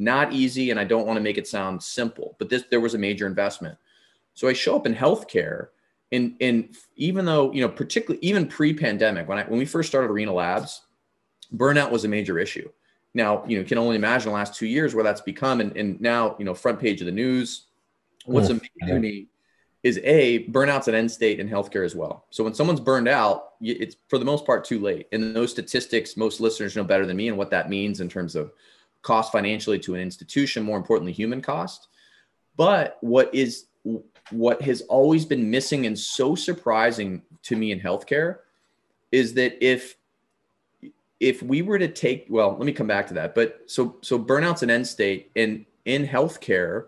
not 0.00 0.32
easy 0.32 0.70
and 0.70 0.80
i 0.80 0.84
don't 0.84 1.06
want 1.06 1.16
to 1.16 1.22
make 1.22 1.38
it 1.38 1.46
sound 1.46 1.82
simple 1.82 2.36
but 2.38 2.48
this 2.48 2.64
there 2.70 2.80
was 2.80 2.94
a 2.94 2.98
major 2.98 3.26
investment 3.26 3.76
so 4.34 4.48
i 4.48 4.52
show 4.52 4.74
up 4.74 4.86
in 4.86 4.94
healthcare 4.94 5.68
and 6.10 6.34
and 6.40 6.74
even 6.96 7.24
though 7.24 7.52
you 7.52 7.60
know 7.60 7.68
particularly 7.68 8.24
even 8.24 8.46
pre-pandemic 8.46 9.28
when 9.28 9.38
i 9.38 9.44
when 9.44 9.58
we 9.58 9.66
first 9.66 9.88
started 9.88 10.10
arena 10.10 10.32
labs 10.32 10.82
burnout 11.54 11.90
was 11.90 12.04
a 12.04 12.08
major 12.08 12.38
issue 12.38 12.68
now 13.14 13.44
you 13.46 13.58
know 13.58 13.64
can 13.64 13.78
only 13.78 13.96
imagine 13.96 14.28
the 14.30 14.34
last 14.34 14.54
two 14.54 14.66
years 14.66 14.94
where 14.94 15.04
that's 15.04 15.20
become 15.20 15.60
and, 15.60 15.76
and 15.76 16.00
now 16.00 16.34
you 16.38 16.44
know 16.44 16.54
front 16.54 16.80
page 16.80 17.00
of 17.00 17.06
the 17.06 17.12
news 17.12 17.66
what's 18.24 18.48
amazing 18.48 18.70
to 18.86 18.98
me 18.98 19.28
is 19.82 19.98
a 20.04 20.46
burnout's 20.48 20.88
an 20.88 20.94
end 20.94 21.10
state 21.10 21.40
in 21.40 21.48
healthcare 21.48 21.84
as 21.84 21.94
well. 21.94 22.26
So 22.30 22.44
when 22.44 22.52
someone's 22.52 22.80
burned 22.80 23.08
out, 23.08 23.52
it's 23.62 23.96
for 24.08 24.18
the 24.18 24.24
most 24.24 24.44
part 24.44 24.64
too 24.64 24.78
late. 24.78 25.08
And 25.12 25.34
those 25.34 25.50
statistics, 25.50 26.16
most 26.16 26.40
listeners 26.40 26.76
know 26.76 26.84
better 26.84 27.06
than 27.06 27.16
me 27.16 27.28
and 27.28 27.38
what 27.38 27.50
that 27.50 27.70
means 27.70 28.00
in 28.00 28.08
terms 28.08 28.36
of 28.36 28.52
cost 29.02 29.32
financially 29.32 29.78
to 29.80 29.94
an 29.94 30.00
institution, 30.00 30.62
more 30.62 30.76
importantly, 30.76 31.12
human 31.12 31.40
cost. 31.40 31.88
But 32.56 32.98
what 33.00 33.34
is 33.34 33.66
what 34.30 34.62
has 34.62 34.82
always 34.82 35.24
been 35.24 35.50
missing 35.50 35.86
and 35.86 35.98
so 35.98 36.34
surprising 36.34 37.22
to 37.42 37.56
me 37.56 37.72
in 37.72 37.80
healthcare 37.80 38.38
is 39.10 39.34
that 39.34 39.64
if 39.64 39.96
if 41.18 41.42
we 41.42 41.60
were 41.62 41.78
to 41.78 41.88
take 41.88 42.26
well, 42.30 42.50
let 42.52 42.64
me 42.64 42.72
come 42.72 42.86
back 42.86 43.06
to 43.08 43.14
that. 43.14 43.34
But 43.34 43.62
so 43.66 43.96
so 44.02 44.18
burnout's 44.18 44.62
an 44.62 44.70
end 44.70 44.86
state, 44.86 45.30
and 45.36 45.66
in 45.84 46.06
healthcare, 46.06 46.86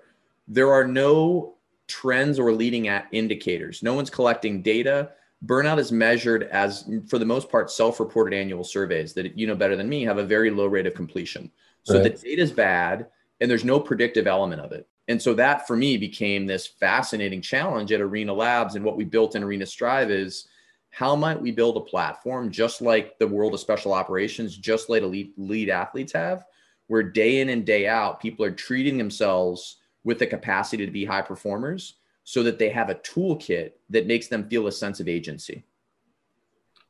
there 0.49 0.73
are 0.73 0.87
no 0.87 1.55
trends 1.87 2.39
or 2.39 2.53
leading 2.53 2.89
at 2.89 3.09
indicators. 3.13 3.83
No 3.83 3.95
one's 3.95 4.11
collecting 4.11 4.63
data. 4.63 5.11
Burnout 5.45 5.79
is 5.79 5.91
measured 5.91 6.45
as, 6.45 6.89
for 7.09 7.19
the 7.19 7.25
most 7.25 7.51
part, 7.51 7.71
self-reported 7.71 8.35
annual 8.37 8.63
surveys 8.63 9.13
that 9.15 9.37
you 9.37 9.47
know 9.47 9.57
better 9.57 9.77
than 9.77 9.89
me 9.89 10.03
have 10.05 10.19
a 10.19 10.25
very 10.25 10.51
low 10.51 10.67
rate 10.67 10.87
of 10.87 10.95
completion. 10.95 11.51
So 11.85 11.95
right. 11.95 12.03
the 12.05 12.11
data 12.11 12.43
is 12.43 12.53
bad, 12.53 13.09
and 13.41 13.51
there's 13.51 13.64
no 13.64 13.80
predictive 13.80 14.26
element 14.26 14.61
of 14.61 14.72
it. 14.72 14.87
And 15.09 15.20
so 15.20 15.35
that 15.35 15.66
for 15.66 15.76
me 15.76 15.97
became 15.97 16.47
this 16.47 16.66
fascinating 16.66 17.41
challenge 17.41 17.91
at 17.93 18.01
Arena 18.01 18.33
Labs. 18.33 18.76
And 18.76 18.85
what 18.85 18.97
we 18.97 19.05
built 19.05 19.35
in 19.35 19.43
Arena 19.43 19.66
Strive 19.66 20.11
is 20.11 20.49
how 20.91 21.16
might 21.16 21.41
we 21.41 21.51
build 21.51 21.76
a 21.76 21.80
platform 21.80 22.51
just 22.51 22.80
like 22.80 23.18
the 23.18 23.26
world 23.26 23.55
of 23.55 23.61
special 23.61 23.93
operations, 23.93 24.57
just 24.57 24.89
like 24.89 25.03
elite 25.03 25.35
lead 25.37 25.70
athletes 25.70 26.12
have, 26.12 26.45
where 26.87 27.03
day 27.03 27.41
in 27.41 27.49
and 27.49 27.64
day 27.64 27.89
out, 27.89 28.20
people 28.20 28.45
are 28.45 28.53
treating 28.53 28.97
themselves 28.97 29.78
with 30.05 30.18
the 30.18 30.26
capacity 30.26 30.85
to 30.85 30.93
be 30.93 31.05
high 31.05 31.22
performers 31.22 31.95
so 32.24 32.43
that 32.43 32.59
they 32.59 32.68
have 32.68 32.91
a 32.91 32.95
toolkit 32.97 33.72
that 33.91 34.07
makes 34.07 34.28
them 34.28 34.49
feel 34.49 34.66
a 34.66 34.72
sense 34.72 35.01
of 35.01 35.09
agency. 35.09 35.64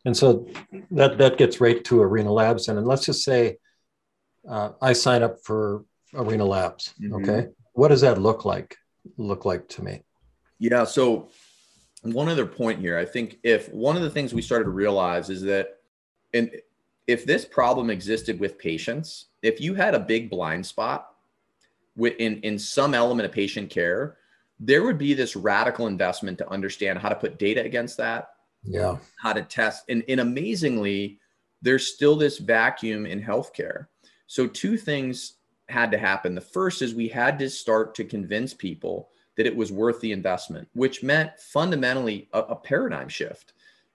And 0.04 0.16
so 0.16 0.46
that 0.90 1.16
that 1.18 1.38
gets 1.38 1.60
right 1.60 1.82
to 1.84 2.02
Arena 2.02 2.32
Labs. 2.32 2.68
And, 2.68 2.76
and 2.78 2.86
let's 2.86 3.06
just 3.06 3.22
say 3.22 3.58
uh, 4.48 4.70
I 4.80 4.92
sign 4.92 5.22
up 5.22 5.40
for 5.42 5.84
Arena 6.14 6.44
Labs. 6.44 6.94
Mm-hmm. 7.00 7.14
Okay. 7.14 7.48
What 7.72 7.88
does 7.88 8.00
that 8.02 8.20
look 8.20 8.44
like? 8.44 8.76
Look 9.16 9.44
like 9.44 9.68
to 9.70 9.84
me? 9.84 10.02
Yeah. 10.58 10.84
So 10.84 11.28
one 12.02 12.28
other 12.28 12.46
point 12.46 12.80
here, 12.80 12.98
I 12.98 13.04
think 13.04 13.38
if 13.42 13.72
one 13.72 13.96
of 13.96 14.02
the 14.02 14.10
things 14.10 14.34
we 14.34 14.42
started 14.42 14.64
to 14.64 14.70
realize 14.70 15.30
is 15.30 15.42
that 15.42 15.78
and 16.34 16.50
if 17.06 17.24
this 17.24 17.44
problem 17.44 17.90
existed 17.90 18.38
with 18.38 18.58
patients, 18.58 19.26
if 19.42 19.60
you 19.60 19.74
had 19.74 19.94
a 19.94 20.00
big 20.00 20.30
blind 20.30 20.64
spot 20.64 21.08
in, 21.96 22.40
in 22.40 22.58
some 22.58 22.94
element 22.94 23.26
of 23.26 23.32
patient 23.32 23.70
care, 23.70 24.16
there 24.60 24.84
would 24.84 24.98
be 24.98 25.12
this 25.14 25.34
radical 25.34 25.88
investment 25.88 26.38
to 26.38 26.48
understand 26.48 26.98
how 26.98 27.08
to 27.08 27.16
put 27.16 27.38
data 27.38 27.62
against 27.62 27.96
that. 27.96 28.28
Yeah. 28.64 28.98
How 29.20 29.32
to 29.32 29.42
test. 29.42 29.84
And, 29.88 30.04
and 30.08 30.20
amazingly, 30.20 31.18
there's 31.60 31.92
still 31.92 32.16
this 32.16 32.38
vacuum 32.38 33.06
in 33.06 33.20
healthcare. 33.20 33.86
So, 34.32 34.46
two 34.46 34.78
things 34.78 35.34
had 35.68 35.90
to 35.90 35.98
happen. 35.98 36.34
The 36.34 36.40
first 36.40 36.80
is 36.80 36.94
we 36.94 37.06
had 37.06 37.38
to 37.40 37.50
start 37.50 37.94
to 37.96 38.02
convince 38.02 38.54
people 38.54 39.10
that 39.36 39.44
it 39.44 39.54
was 39.54 39.70
worth 39.70 40.00
the 40.00 40.10
investment, 40.10 40.66
which 40.72 41.02
meant 41.02 41.38
fundamentally 41.38 42.30
a, 42.32 42.38
a 42.38 42.56
paradigm 42.56 43.10
shift. 43.10 43.52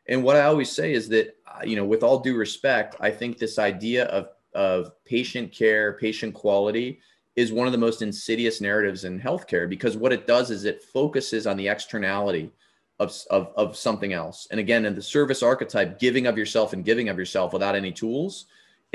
And 0.08 0.24
what 0.24 0.36
I 0.36 0.44
always 0.44 0.72
say 0.72 0.94
is 0.94 1.10
that, 1.10 1.36
uh, 1.48 1.66
you 1.66 1.76
know, 1.76 1.86
with 1.86 2.04
all 2.04 2.20
due 2.20 2.38
respect, 2.38 2.96
I 3.00 3.10
think 3.10 3.40
this 3.40 3.58
idea 3.58 4.06
of, 4.10 4.30
of 4.54 4.92
patient 5.06 5.52
care, 5.52 5.94
patient 5.94 6.36
quality 6.36 7.00
is 7.36 7.52
one 7.52 7.66
of 7.66 7.72
the 7.72 7.80
most 7.80 8.04
insidious 8.04 8.62
narratives 8.62 9.06
in 9.06 9.20
healthcare 9.20 9.68
because 9.68 9.98
what 9.98 10.14
it 10.14 10.28
does 10.28 10.52
is 10.52 10.66
it 10.66 10.84
focuses 10.84 11.48
on 11.48 11.58
the 11.58 11.68
externality 11.68 12.52
of, 13.00 13.12
of, 13.32 13.52
of 13.56 13.76
something 13.76 14.14
else. 14.14 14.48
And 14.52 14.60
again, 14.60 14.86
in 14.86 14.94
the 14.94 15.02
service 15.02 15.42
archetype, 15.42 15.98
giving 15.98 16.28
of 16.28 16.38
yourself 16.38 16.74
and 16.74 16.86
giving 16.86 17.10
of 17.10 17.18
yourself 17.18 17.54
without 17.54 17.74
any 17.74 17.92
tools, 17.92 18.46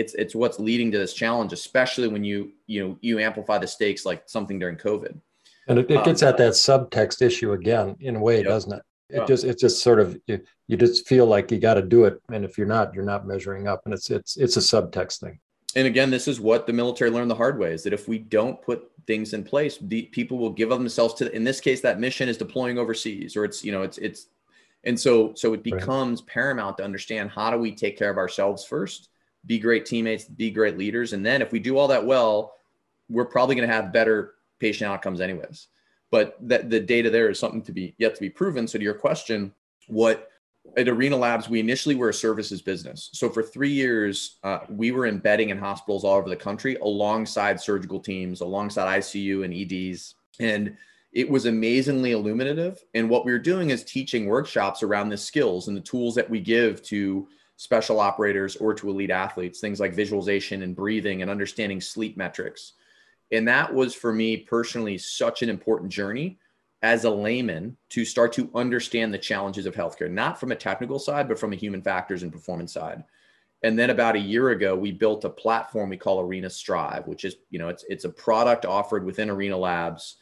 it's 0.03 0.15
it's 0.15 0.35
what's 0.35 0.59
leading 0.59 0.91
to 0.93 0.99
this 0.99 1.15
challenge, 1.15 1.53
especially 1.53 2.09
when 2.09 2.25
you 2.25 2.53
you 2.67 2.87
know 2.87 2.99
you 3.01 3.19
amplify 3.19 3.59
the 3.59 3.67
stakes 3.67 4.05
like 4.05 4.23
something 4.27 4.59
during 4.59 4.77
COVID. 4.77 5.19
And 5.69 5.79
it, 5.79 5.91
it 5.91 6.05
gets 6.05 6.23
um, 6.23 6.31
at 6.31 6.39
that 6.39 6.53
subtext 6.53 7.23
issue 7.23 7.53
again 7.53 7.97
in 8.01 8.17
a 8.17 8.21
way, 8.21 8.39
yep. 8.39 8.47
doesn't 8.47 8.73
it? 8.73 8.83
It 9.09 9.17
yeah. 9.19 9.25
just 9.27 9.45
it's 9.45 9.61
just 9.61 9.83
sort 9.83 10.01
of 10.01 10.19
you, 10.27 10.41
you 10.69 10.77
just 10.77 11.07
feel 11.07 11.27
like 11.27 11.51
you 11.51 11.59
got 11.59 11.75
to 11.75 11.83
do 11.83 12.05
it, 12.05 12.21
and 12.33 12.45
if 12.45 12.59
you're 12.59 12.67
not, 12.67 12.95
you're 12.95 13.05
not 13.05 13.27
measuring 13.27 13.69
up, 13.69 13.83
and 13.85 13.95
it's 13.95 14.11
it's 14.11 14.37
it's 14.37 14.57
a 14.57 14.61
subtext 14.61 15.21
thing 15.21 15.39
and 15.75 15.87
again, 15.87 16.11
this 16.11 16.29
is 16.29 16.41
what 16.41 16.67
the 16.67 16.73
military 16.73 17.11
learned 17.11 17.31
the 17.31 17.37
hard 17.37 17.59
way: 17.59 17.73
is 17.73 17.83
that 17.85 17.93
if 17.93 18.09
we 18.09 18.19
don't 18.19 18.61
put 18.63 18.91
things 19.07 19.33
in 19.33 19.43
place, 19.43 19.79
the 19.81 20.03
people 20.03 20.39
will 20.39 20.51
give 20.51 20.69
themselves 20.69 21.15
to. 21.15 21.35
In 21.35 21.45
this 21.45 21.61
case, 21.61 21.81
that 21.81 22.01
mission 22.01 22.29
is 22.29 22.37
deploying 22.37 22.79
overseas, 22.79 23.37
or 23.37 23.45
it's 23.45 23.65
you 23.65 23.73
know 23.73 23.83
it's 23.83 23.99
it's, 23.99 24.27
and 24.85 24.99
so 24.99 25.33
so 25.35 25.55
it 25.55 25.63
becomes 25.63 26.21
right. 26.21 26.29
paramount 26.29 26.77
to 26.79 26.85
understand 26.85 27.31
how 27.31 27.51
do 27.51 27.57
we 27.57 27.73
take 27.73 27.99
care 27.99 28.11
of 28.11 28.19
ourselves 28.19 28.65
first, 28.65 29.09
be 29.47 29.59
great 29.59 29.87
teammates, 29.87 30.25
be 30.25 30.51
great 30.51 30.79
leaders, 30.79 31.13
and 31.13 31.25
then 31.25 31.43
if 31.43 31.53
we 31.53 31.59
do 31.59 31.77
all 31.77 31.89
that 31.89 32.05
well, 32.05 32.55
we're 33.09 33.25
probably 33.25 33.55
going 33.55 33.69
to 33.69 33.75
have 33.75 33.93
better 33.93 34.35
patient 34.61 34.91
outcomes 34.91 35.21
anyways. 35.21 35.69
But 36.11 36.37
that 36.43 36.71
the 36.71 36.81
data 36.81 37.11
there 37.11 37.31
is 37.31 37.39
something 37.39 37.63
to 37.63 37.73
be 37.73 37.95
yet 37.99 38.15
to 38.15 38.21
be 38.21 38.31
proven. 38.31 38.67
So 38.69 38.79
to 38.79 38.85
your 38.85 38.95
question, 38.95 39.53
what 39.89 40.29
at 40.77 40.89
Arena 40.89 41.17
Labs, 41.17 41.49
we 41.49 41.61
initially 41.61 41.95
were 41.95 42.11
a 42.11 42.15
services 42.15 42.63
business. 42.63 43.11
So 43.13 43.29
for 43.29 43.43
three 43.43 43.73
years, 43.73 44.39
uh, 44.45 44.61
we 44.69 44.91
were 44.91 45.07
embedding 45.07 45.51
in 45.51 45.59
hospitals 45.59 46.05
all 46.05 46.17
over 46.17 46.29
the 46.29 46.37
country 46.37 46.77
alongside 46.77 47.61
surgical 47.61 47.99
teams, 47.99 48.41
alongside 48.41 49.01
ICU 49.01 49.45
and 49.45 49.53
EDs. 49.53 50.15
And 50.39 50.77
it 51.13 51.29
was 51.29 51.47
amazingly 51.47 52.13
illuminative. 52.13 52.79
And 52.95 53.11
what 53.11 53.25
we 53.25 53.33
were 53.33 53.39
doing 53.39 53.71
is 53.71 53.85
teaching 53.85 54.27
workshops 54.27 54.83
around 54.83 55.09
the 55.09 55.19
skills 55.19 55.69
and 55.69 55.77
the 55.77 55.83
tools 55.83 56.15
that 56.15 56.31
we 56.31 56.41
give 56.41 56.83
to 56.85 57.29
special 57.63 58.01
operators 58.01 58.57
or 58.57 58.75
to 58.75 58.91
elite 58.91 59.13
athletes, 59.13 59.61
things 59.61 59.79
like 59.79 59.95
visualization 59.95 60.63
and 60.63 60.75
breathing 60.75 61.23
and 61.23 61.31
understanding 61.31 61.81
sleep 61.81 62.17
metrics. 62.17 62.73
And 63.31 63.47
that 63.47 63.73
was 63.73 63.95
for 63.95 64.13
me 64.13 64.37
personally 64.37 64.99
such 64.99 65.43
an 65.43 65.49
important 65.49 65.93
journey 65.93 66.41
as 66.83 67.05
a 67.05 67.11
layman 67.11 67.77
to 67.91 68.05
start 68.05 68.33
to 68.33 68.51
understand 68.57 69.15
the 69.15 69.19
challenges 69.19 69.65
of 69.65 69.77
healthcare, 69.77 70.11
not 70.11 70.41
from 70.41 70.51
a 70.51 70.57
technical 70.57 70.99
side, 70.99 71.29
but 71.29 71.39
from 71.39 71.53
a 71.53 71.57
human 71.57 71.83
factors 71.83 72.25
and 72.25 72.33
performance 72.33 72.73
side. 72.73 73.05
And 73.63 73.79
then 73.79 73.91
about 73.91 74.17
a 74.17 74.21
year 74.21 74.51
ago, 74.51 74.75
we 74.75 74.91
built 74.91 75.25
a 75.25 75.31
platform 75.31 75.89
we 75.89 75.97
call 75.97 76.21
Arena 76.21 76.51
Strive, 76.51 77.07
which 77.07 77.25
is, 77.25 77.37
you 77.51 77.61
know, 77.61 77.69
it's 77.69 77.85
it's 77.89 78.05
a 78.05 78.11
product 78.11 78.67
offered 78.67 79.05
within 79.05 79.31
Arena 79.31 79.57
Labs. 79.57 80.17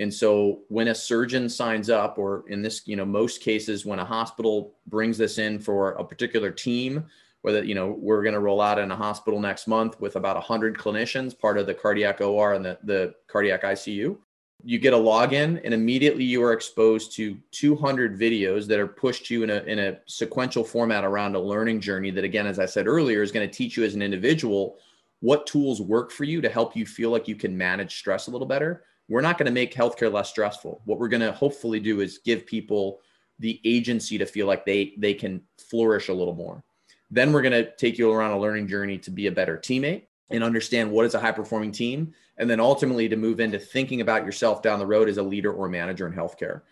And 0.00 0.12
so 0.12 0.60
when 0.68 0.88
a 0.88 0.94
surgeon 0.94 1.48
signs 1.48 1.90
up, 1.90 2.18
or 2.18 2.44
in 2.48 2.62
this, 2.62 2.82
you 2.86 2.96
know, 2.96 3.04
most 3.04 3.40
cases 3.40 3.84
when 3.84 3.98
a 3.98 4.04
hospital 4.04 4.74
brings 4.86 5.18
this 5.18 5.38
in 5.38 5.58
for 5.58 5.92
a 5.92 6.04
particular 6.04 6.50
team, 6.50 7.04
whether, 7.42 7.64
you 7.64 7.74
know, 7.74 7.96
we're 7.98 8.22
going 8.22 8.34
to 8.34 8.40
roll 8.40 8.60
out 8.60 8.78
in 8.78 8.90
a 8.90 8.96
hospital 8.96 9.40
next 9.40 9.66
month 9.66 10.00
with 10.00 10.16
about 10.16 10.36
100 10.36 10.76
clinicians, 10.76 11.38
part 11.38 11.58
of 11.58 11.66
the 11.66 11.74
cardiac 11.74 12.20
OR 12.20 12.54
and 12.54 12.64
the, 12.64 12.78
the 12.84 13.14
cardiac 13.26 13.62
ICU 13.62 14.16
you 14.64 14.78
get 14.78 14.92
a 14.92 14.96
login 14.96 15.60
and 15.64 15.72
immediately 15.72 16.24
you 16.24 16.42
are 16.42 16.52
exposed 16.52 17.12
to 17.12 17.38
200 17.52 18.18
videos 18.18 18.66
that 18.66 18.78
are 18.78 18.88
pushed 18.88 19.26
to 19.26 19.34
you 19.34 19.42
in 19.44 19.50
a, 19.50 19.62
in 19.62 19.78
a 19.78 19.98
sequential 20.06 20.64
format 20.64 21.04
around 21.04 21.36
a 21.36 21.40
learning 21.40 21.80
journey 21.80 22.10
that 22.10 22.24
again 22.24 22.46
as 22.46 22.58
i 22.58 22.66
said 22.66 22.86
earlier 22.86 23.22
is 23.22 23.30
going 23.30 23.48
to 23.48 23.54
teach 23.54 23.76
you 23.76 23.84
as 23.84 23.94
an 23.94 24.02
individual 24.02 24.78
what 25.20 25.46
tools 25.46 25.80
work 25.80 26.10
for 26.10 26.24
you 26.24 26.40
to 26.40 26.48
help 26.48 26.76
you 26.76 26.84
feel 26.84 27.10
like 27.10 27.28
you 27.28 27.36
can 27.36 27.56
manage 27.56 27.98
stress 27.98 28.26
a 28.26 28.30
little 28.30 28.46
better 28.46 28.84
we're 29.08 29.20
not 29.22 29.38
going 29.38 29.46
to 29.46 29.52
make 29.52 29.74
healthcare 29.74 30.12
less 30.12 30.28
stressful. 30.28 30.82
What 30.84 30.98
we're 30.98 31.08
going 31.08 31.22
to 31.22 31.32
hopefully 31.32 31.80
do 31.80 32.00
is 32.00 32.18
give 32.18 32.46
people 32.46 33.00
the 33.38 33.60
agency 33.64 34.18
to 34.18 34.26
feel 34.26 34.46
like 34.46 34.66
they 34.66 34.94
they 34.98 35.14
can 35.14 35.42
flourish 35.56 36.08
a 36.08 36.14
little 36.14 36.34
more. 36.34 36.62
Then 37.10 37.32
we're 37.32 37.42
going 37.42 37.52
to 37.52 37.74
take 37.76 37.96
you 37.96 38.12
around 38.12 38.32
a 38.32 38.38
learning 38.38 38.68
journey 38.68 38.98
to 38.98 39.10
be 39.10 39.28
a 39.28 39.32
better 39.32 39.56
teammate 39.56 40.04
and 40.30 40.44
understand 40.44 40.90
what 40.90 41.06
is 41.06 41.14
a 41.14 41.20
high 41.20 41.32
performing 41.32 41.72
team 41.72 42.12
and 42.36 42.48
then 42.50 42.60
ultimately 42.60 43.08
to 43.08 43.16
move 43.16 43.40
into 43.40 43.58
thinking 43.58 44.02
about 44.02 44.26
yourself 44.26 44.60
down 44.60 44.78
the 44.78 44.86
road 44.86 45.08
as 45.08 45.16
a 45.16 45.22
leader 45.22 45.52
or 45.52 45.68
manager 45.68 46.06
in 46.06 46.12
healthcare. 46.12 46.62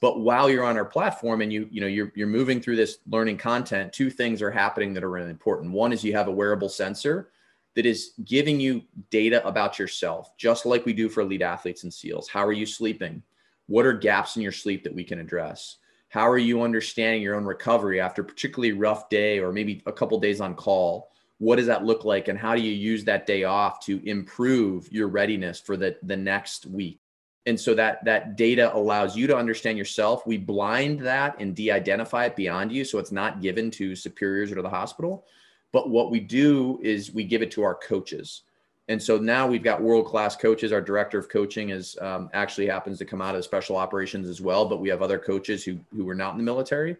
But 0.00 0.20
while 0.20 0.48
you're 0.48 0.64
on 0.64 0.78
our 0.78 0.84
platform 0.84 1.40
and 1.42 1.52
you 1.52 1.68
you 1.70 1.80
know 1.80 1.86
you're, 1.86 2.12
you're 2.14 2.28
moving 2.28 2.60
through 2.60 2.76
this 2.76 2.98
learning 3.08 3.38
content 3.38 3.92
two 3.92 4.10
things 4.10 4.42
are 4.42 4.50
happening 4.50 4.94
that 4.94 5.04
are 5.04 5.10
really 5.10 5.30
important. 5.30 5.72
One 5.72 5.92
is 5.92 6.04
you 6.04 6.14
have 6.14 6.28
a 6.28 6.32
wearable 6.32 6.68
sensor 6.68 7.30
that 7.76 7.86
is 7.86 8.12
giving 8.24 8.60
you 8.60 8.82
data 9.10 9.46
about 9.46 9.78
yourself 9.78 10.36
just 10.36 10.66
like 10.66 10.84
we 10.84 10.92
do 10.92 11.08
for 11.08 11.20
elite 11.20 11.42
athletes 11.42 11.84
and 11.84 11.92
seals. 11.92 12.28
How 12.28 12.44
are 12.44 12.52
you 12.52 12.66
sleeping? 12.66 13.22
What 13.66 13.86
are 13.86 13.92
gaps 13.92 14.36
in 14.36 14.42
your 14.42 14.52
sleep 14.52 14.82
that 14.84 14.94
we 14.94 15.04
can 15.04 15.20
address? 15.20 15.76
How 16.08 16.28
are 16.28 16.38
you 16.38 16.62
understanding 16.62 17.22
your 17.22 17.36
own 17.36 17.44
recovery 17.44 18.00
after 18.00 18.22
a 18.22 18.24
particularly 18.24 18.72
rough 18.72 19.08
day 19.08 19.38
or 19.38 19.52
maybe 19.52 19.80
a 19.86 19.92
couple 19.92 20.18
days 20.18 20.40
on 20.40 20.56
call? 20.56 21.10
What 21.38 21.56
does 21.56 21.68
that 21.68 21.84
look 21.84 22.04
like 22.04 22.26
and 22.26 22.38
how 22.38 22.56
do 22.56 22.60
you 22.60 22.72
use 22.72 23.04
that 23.04 23.26
day 23.26 23.44
off 23.44 23.78
to 23.86 24.04
improve 24.08 24.92
your 24.92 25.08
readiness 25.08 25.60
for 25.60 25.76
the, 25.76 25.96
the 26.02 26.16
next 26.16 26.66
week? 26.66 27.00
And 27.46 27.58
so 27.58 27.74
that 27.74 28.04
that 28.04 28.36
data 28.36 28.74
allows 28.76 29.16
you 29.16 29.26
to 29.28 29.36
understand 29.36 29.78
yourself. 29.78 30.26
We 30.26 30.36
blind 30.36 31.00
that 31.00 31.36
and 31.38 31.54
de-identify 31.54 32.26
it 32.26 32.36
beyond 32.36 32.72
you 32.72 32.84
so 32.84 32.98
it's 32.98 33.12
not 33.12 33.40
given 33.40 33.70
to 33.72 33.96
superiors 33.96 34.52
or 34.52 34.56
to 34.56 34.62
the 34.62 34.68
hospital 34.68 35.24
but 35.72 35.90
what 35.90 36.10
we 36.10 36.20
do 36.20 36.78
is 36.82 37.12
we 37.12 37.24
give 37.24 37.42
it 37.42 37.50
to 37.52 37.62
our 37.62 37.74
coaches. 37.74 38.42
And 38.88 39.00
so 39.00 39.18
now 39.18 39.46
we've 39.46 39.62
got 39.62 39.80
world 39.80 40.06
class 40.06 40.34
coaches. 40.34 40.72
Our 40.72 40.80
director 40.80 41.16
of 41.16 41.28
coaching 41.28 41.70
is 41.70 41.96
um, 42.00 42.28
actually 42.32 42.66
happens 42.66 42.98
to 42.98 43.04
come 43.04 43.22
out 43.22 43.36
of 43.36 43.44
special 43.44 43.76
operations 43.76 44.28
as 44.28 44.40
well 44.40 44.64
but 44.64 44.80
we 44.80 44.88
have 44.88 45.00
other 45.00 45.18
coaches 45.18 45.64
who 45.64 45.78
who 45.94 46.08
are 46.08 46.14
not 46.14 46.32
in 46.32 46.38
the 46.38 46.44
military. 46.44 46.96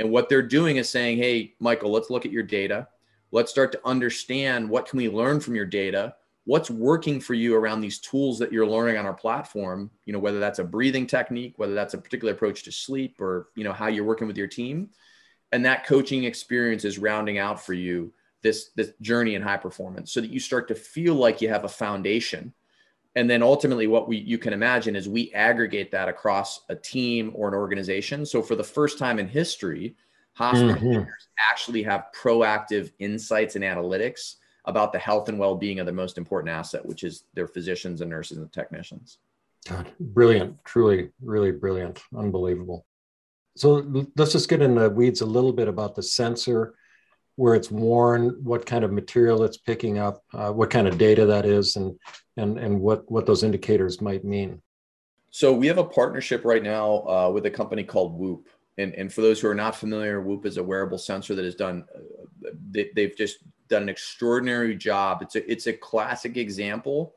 And 0.00 0.10
what 0.10 0.28
they're 0.28 0.42
doing 0.42 0.76
is 0.76 0.88
saying 0.88 1.18
hey 1.18 1.54
michael 1.60 1.92
let's 1.92 2.10
look 2.10 2.26
at 2.26 2.32
your 2.32 2.42
data. 2.42 2.88
Let's 3.30 3.50
start 3.50 3.72
to 3.72 3.80
understand 3.84 4.68
what 4.68 4.88
can 4.88 4.96
we 4.96 5.08
learn 5.08 5.38
from 5.38 5.54
your 5.54 5.66
data. 5.66 6.14
What's 6.44 6.70
working 6.70 7.20
for 7.20 7.34
you 7.34 7.54
around 7.54 7.82
these 7.82 7.98
tools 7.98 8.38
that 8.38 8.50
you're 8.50 8.66
learning 8.66 8.96
on 8.96 9.06
our 9.06 9.14
platform 9.14 9.90
you 10.06 10.12
know 10.12 10.18
whether 10.18 10.40
that's 10.40 10.58
a 10.58 10.64
breathing 10.64 11.06
technique 11.06 11.54
whether 11.56 11.74
that's 11.74 11.94
a 11.94 11.98
particular 11.98 12.32
approach 12.32 12.64
to 12.64 12.72
sleep 12.72 13.20
or 13.20 13.50
you 13.54 13.62
know 13.62 13.72
how 13.72 13.86
you're 13.86 14.04
working 14.04 14.26
with 14.26 14.38
your 14.38 14.48
team 14.48 14.88
and 15.52 15.64
that 15.64 15.86
coaching 15.86 16.24
experience 16.24 16.84
is 16.84 16.98
rounding 16.98 17.38
out 17.38 17.64
for 17.64 17.72
you 17.72 18.12
this 18.42 18.70
this 18.76 18.92
journey 19.00 19.34
in 19.34 19.42
high 19.42 19.56
performance 19.56 20.12
so 20.12 20.20
that 20.20 20.30
you 20.30 20.40
start 20.40 20.68
to 20.68 20.74
feel 20.74 21.14
like 21.14 21.40
you 21.40 21.48
have 21.48 21.64
a 21.64 21.68
foundation. 21.68 22.52
And 23.16 23.28
then 23.28 23.42
ultimately 23.42 23.86
what 23.86 24.08
we 24.08 24.18
you 24.18 24.38
can 24.38 24.52
imagine 24.52 24.94
is 24.94 25.08
we 25.08 25.32
aggregate 25.32 25.90
that 25.90 26.08
across 26.08 26.60
a 26.68 26.76
team 26.76 27.32
or 27.34 27.48
an 27.48 27.54
organization. 27.54 28.24
So 28.24 28.42
for 28.42 28.54
the 28.54 28.64
first 28.64 28.98
time 28.98 29.18
in 29.18 29.28
history 29.28 29.96
hospital 30.34 30.76
mm-hmm. 30.76 31.10
actually 31.50 31.82
have 31.82 32.06
proactive 32.14 32.92
insights 33.00 33.56
and 33.56 33.64
analytics 33.64 34.36
about 34.66 34.92
the 34.92 34.98
health 34.98 35.28
and 35.28 35.38
well-being 35.38 35.80
of 35.80 35.86
the 35.86 35.92
most 35.92 36.16
important 36.16 36.50
asset 36.50 36.84
which 36.84 37.02
is 37.02 37.24
their 37.34 37.48
physicians 37.48 38.02
and 38.02 38.10
nurses 38.10 38.38
and 38.38 38.52
technicians. 38.52 39.18
God, 39.68 39.90
brilliant. 39.98 40.64
Truly 40.64 41.10
really 41.20 41.50
brilliant. 41.50 42.00
Unbelievable 42.16 42.86
so 43.58 44.06
let's 44.16 44.32
just 44.32 44.48
get 44.48 44.62
in 44.62 44.74
the 44.74 44.90
weeds 44.90 45.20
a 45.20 45.26
little 45.26 45.52
bit 45.52 45.68
about 45.68 45.94
the 45.94 46.02
sensor 46.02 46.74
where 47.36 47.54
it's 47.54 47.70
worn 47.70 48.30
what 48.42 48.66
kind 48.66 48.84
of 48.84 48.92
material 48.92 49.42
it's 49.44 49.58
picking 49.58 49.98
up 49.98 50.22
uh, 50.34 50.50
what 50.50 50.70
kind 50.70 50.88
of 50.88 50.98
data 50.98 51.26
that 51.26 51.44
is 51.44 51.76
and 51.76 51.98
and 52.36 52.58
and 52.58 52.80
what 52.80 53.10
what 53.10 53.26
those 53.26 53.42
indicators 53.42 54.00
might 54.00 54.24
mean 54.24 54.60
so 55.30 55.52
we 55.52 55.66
have 55.66 55.78
a 55.78 55.84
partnership 55.84 56.44
right 56.44 56.62
now 56.62 57.06
uh, 57.06 57.30
with 57.32 57.44
a 57.46 57.50
company 57.50 57.84
called 57.84 58.18
whoop 58.18 58.48
and, 58.78 58.94
and 58.94 59.12
for 59.12 59.22
those 59.22 59.40
who 59.40 59.48
are 59.48 59.54
not 59.54 59.74
familiar, 59.74 60.20
Whoop 60.20 60.46
is 60.46 60.56
a 60.56 60.62
wearable 60.62 60.98
sensor 60.98 61.34
that 61.34 61.44
has 61.44 61.56
done, 61.56 61.84
uh, 61.94 62.50
they, 62.70 62.90
they've 62.94 63.16
just 63.16 63.38
done 63.68 63.82
an 63.82 63.88
extraordinary 63.88 64.76
job. 64.76 65.20
It's 65.20 65.34
a, 65.34 65.50
it's 65.50 65.66
a 65.66 65.72
classic 65.72 66.36
example 66.36 67.16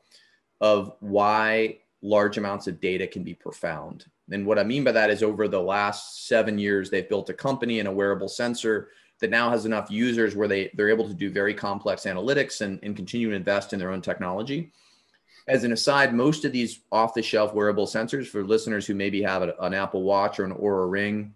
of 0.60 0.92
why 0.98 1.78
large 2.02 2.36
amounts 2.36 2.66
of 2.66 2.80
data 2.80 3.06
can 3.06 3.22
be 3.22 3.32
profound. 3.32 4.06
And 4.32 4.46
what 4.46 4.58
I 4.58 4.64
mean 4.64 4.84
by 4.84 4.92
that 4.92 5.10
is 5.10 5.22
over 5.22 5.48
the 5.48 5.60
last 5.60 6.26
seven 6.26 6.58
years, 6.58 6.90
they've 6.90 7.08
built 7.08 7.30
a 7.30 7.34
company 7.34 7.78
and 7.78 7.88
a 7.88 7.92
wearable 7.92 8.28
sensor 8.28 8.88
that 9.20 9.30
now 9.30 9.50
has 9.50 9.66
enough 9.66 9.90
users 9.90 10.34
where 10.34 10.48
they, 10.48 10.70
they're 10.74 10.88
able 10.88 11.06
to 11.06 11.14
do 11.14 11.30
very 11.30 11.54
complex 11.54 12.02
analytics 12.02 12.60
and, 12.60 12.80
and 12.82 12.96
continue 12.96 13.30
to 13.30 13.36
invest 13.36 13.72
in 13.72 13.78
their 13.78 13.90
own 13.90 14.02
technology. 14.02 14.72
As 15.48 15.64
an 15.64 15.72
aside, 15.72 16.14
most 16.14 16.44
of 16.44 16.52
these 16.52 16.80
off 16.90 17.14
the 17.14 17.22
shelf 17.22 17.54
wearable 17.54 17.86
sensors 17.86 18.26
for 18.26 18.44
listeners 18.44 18.86
who 18.86 18.94
maybe 18.94 19.22
have 19.22 19.42
an 19.42 19.74
Apple 19.74 20.02
Watch 20.02 20.38
or 20.38 20.44
an 20.44 20.54
Oura 20.54 20.90
Ring 20.90 21.34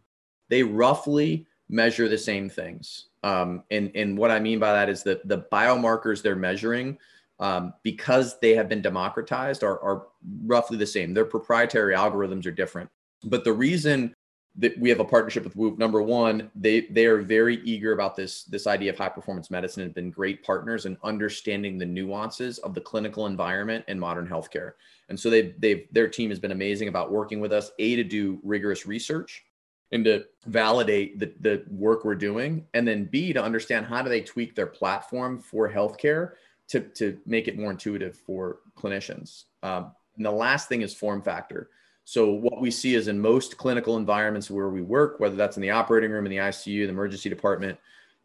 they 0.48 0.62
roughly 0.62 1.46
measure 1.68 2.08
the 2.08 2.18
same 2.18 2.48
things. 2.48 3.06
Um, 3.22 3.64
and, 3.70 3.90
and 3.94 4.16
what 4.16 4.30
I 4.30 4.38
mean 4.38 4.58
by 4.58 4.72
that 4.72 4.88
is 4.88 5.02
that 5.04 5.26
the 5.26 5.46
biomarkers 5.52 6.22
they're 6.22 6.36
measuring, 6.36 6.98
um, 7.38 7.74
because 7.82 8.38
they 8.40 8.54
have 8.54 8.68
been 8.68 8.82
democratized, 8.82 9.62
are, 9.62 9.78
are 9.80 10.06
roughly 10.44 10.76
the 10.76 10.86
same. 10.86 11.12
Their 11.12 11.24
proprietary 11.24 11.94
algorithms 11.94 12.46
are 12.46 12.52
different. 12.52 12.88
But 13.24 13.44
the 13.44 13.52
reason 13.52 14.14
that 14.58 14.78
we 14.78 14.88
have 14.88 15.00
a 15.00 15.04
partnership 15.04 15.44
with 15.44 15.54
Whoop, 15.54 15.78
number 15.78 16.02
one, 16.02 16.50
they 16.54 16.82
they 16.90 17.04
are 17.06 17.18
very 17.18 17.56
eager 17.62 17.92
about 17.92 18.16
this 18.16 18.44
this 18.44 18.66
idea 18.66 18.90
of 18.90 18.98
high 18.98 19.10
performance 19.10 19.50
medicine 19.50 19.82
and 19.82 19.90
have 19.90 19.94
been 19.94 20.10
great 20.10 20.42
partners 20.42 20.86
in 20.86 20.96
understanding 21.02 21.76
the 21.76 21.84
nuances 21.84 22.58
of 22.58 22.72
the 22.74 22.80
clinical 22.80 23.26
environment 23.26 23.84
in 23.88 23.98
modern 23.98 24.26
healthcare. 24.26 24.72
And 25.10 25.18
so 25.18 25.28
they've 25.28 25.54
they've 25.60 25.86
their 25.92 26.08
team 26.08 26.30
has 26.30 26.38
been 26.38 26.52
amazing 26.52 26.88
about 26.88 27.12
working 27.12 27.40
with 27.40 27.52
us, 27.52 27.70
a 27.78 27.96
to 27.96 28.04
do 28.04 28.40
rigorous 28.42 28.86
research 28.86 29.44
and 29.92 30.04
to 30.04 30.24
validate 30.46 31.18
the, 31.18 31.32
the 31.40 31.64
work 31.70 32.04
we're 32.04 32.14
doing 32.14 32.66
and 32.74 32.86
then 32.86 33.04
b 33.04 33.32
to 33.32 33.42
understand 33.42 33.86
how 33.86 34.02
do 34.02 34.08
they 34.08 34.20
tweak 34.20 34.54
their 34.54 34.66
platform 34.66 35.38
for 35.38 35.70
healthcare 35.70 36.32
to, 36.68 36.80
to 36.80 37.18
make 37.26 37.48
it 37.48 37.58
more 37.58 37.70
intuitive 37.70 38.16
for 38.16 38.58
clinicians. 38.76 39.44
Um, 39.62 39.92
and 40.16 40.24
the 40.24 40.30
last 40.30 40.68
thing 40.68 40.82
is 40.82 40.94
form 40.94 41.22
factor. 41.22 41.70
So 42.04 42.30
what 42.30 42.60
we 42.60 42.70
see 42.70 42.94
is 42.94 43.08
in 43.08 43.18
most 43.18 43.56
clinical 43.56 43.96
environments 43.96 44.50
where 44.50 44.68
we 44.68 44.80
work 44.80 45.18
whether 45.18 45.36
that's 45.36 45.56
in 45.56 45.62
the 45.62 45.70
operating 45.70 46.10
room 46.10 46.24
in 46.24 46.30
the 46.30 46.36
icu 46.36 46.64
the 46.64 46.88
emergency 46.88 47.28
department 47.28 47.76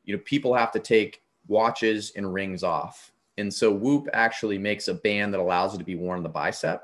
you 0.05 0.15
know 0.15 0.21
people 0.23 0.53
have 0.53 0.71
to 0.71 0.79
take 0.79 1.23
watches 1.47 2.11
and 2.15 2.31
rings 2.31 2.63
off. 2.63 3.11
And 3.37 3.51
so 3.51 3.71
whoop 3.71 4.07
actually 4.13 4.57
makes 4.57 4.87
a 4.87 4.93
band 4.93 5.33
that 5.33 5.39
allows 5.39 5.73
it 5.73 5.79
to 5.79 5.83
be 5.83 5.95
worn 5.95 6.17
on 6.17 6.23
the 6.23 6.29
bicep. 6.29 6.83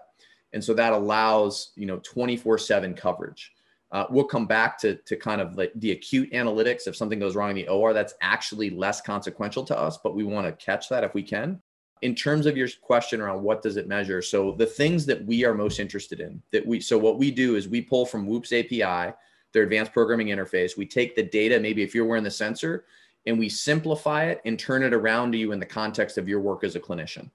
And 0.53 0.63
so 0.63 0.73
that 0.73 0.93
allows 0.93 1.71
you 1.75 1.85
know 1.85 1.99
24 2.03 2.57
7 2.57 2.93
coverage 2.93 3.53
uh, 3.91 4.05
we'll 4.09 4.25
come 4.25 4.45
back 4.45 4.77
to, 4.79 4.95
to 4.95 5.15
kind 5.15 5.39
of 5.39 5.55
like 5.55 5.71
the 5.75 5.91
acute 5.91 6.31
analytics. 6.31 6.87
If 6.87 6.95
something 6.95 7.19
goes 7.19 7.35
wrong 7.35 7.51
in 7.51 7.55
the 7.55 7.67
OR, 7.67 7.93
that's 7.93 8.15
actually 8.21 8.69
less 8.69 8.99
consequential 8.99 9.63
to 9.65 9.77
us, 9.77 9.97
but 9.97 10.15
we 10.15 10.23
want 10.23 10.45
to 10.45 10.65
catch 10.65 10.89
that 10.89 11.03
if 11.03 11.13
we 11.13 11.23
can. 11.23 11.61
In 12.01 12.13
terms 12.13 12.45
of 12.45 12.57
your 12.57 12.67
question 12.81 13.21
around 13.21 13.41
what 13.41 13.61
does 13.61 13.77
it 13.77 13.87
measure? 13.87 14.21
So 14.21 14.51
the 14.51 14.65
things 14.65 15.05
that 15.07 15.25
we 15.25 15.45
are 15.45 15.53
most 15.53 15.79
interested 15.79 16.19
in 16.19 16.41
that 16.51 16.65
we, 16.65 16.79
so 16.79 16.97
what 16.97 17.17
we 17.17 17.31
do 17.31 17.55
is 17.55 17.67
we 17.67 17.81
pull 17.81 18.05
from 18.05 18.27
Whoop's 18.27 18.53
API, 18.53 19.13
their 19.53 19.63
advanced 19.63 19.93
programming 19.93 20.27
interface. 20.27 20.77
We 20.77 20.85
take 20.85 21.15
the 21.15 21.23
data, 21.23 21.59
maybe 21.59 21.81
if 21.81 21.95
you're 21.95 22.05
wearing 22.05 22.23
the 22.23 22.29
sensor, 22.29 22.85
and 23.25 23.39
we 23.39 23.49
simplify 23.49 24.25
it 24.25 24.41
and 24.45 24.59
turn 24.59 24.83
it 24.83 24.93
around 24.93 25.31
to 25.31 25.37
you 25.37 25.53
in 25.53 25.59
the 25.59 25.65
context 25.65 26.17
of 26.17 26.27
your 26.27 26.39
work 26.39 26.63
as 26.63 26.75
a 26.75 26.79
clinician. 26.79 27.29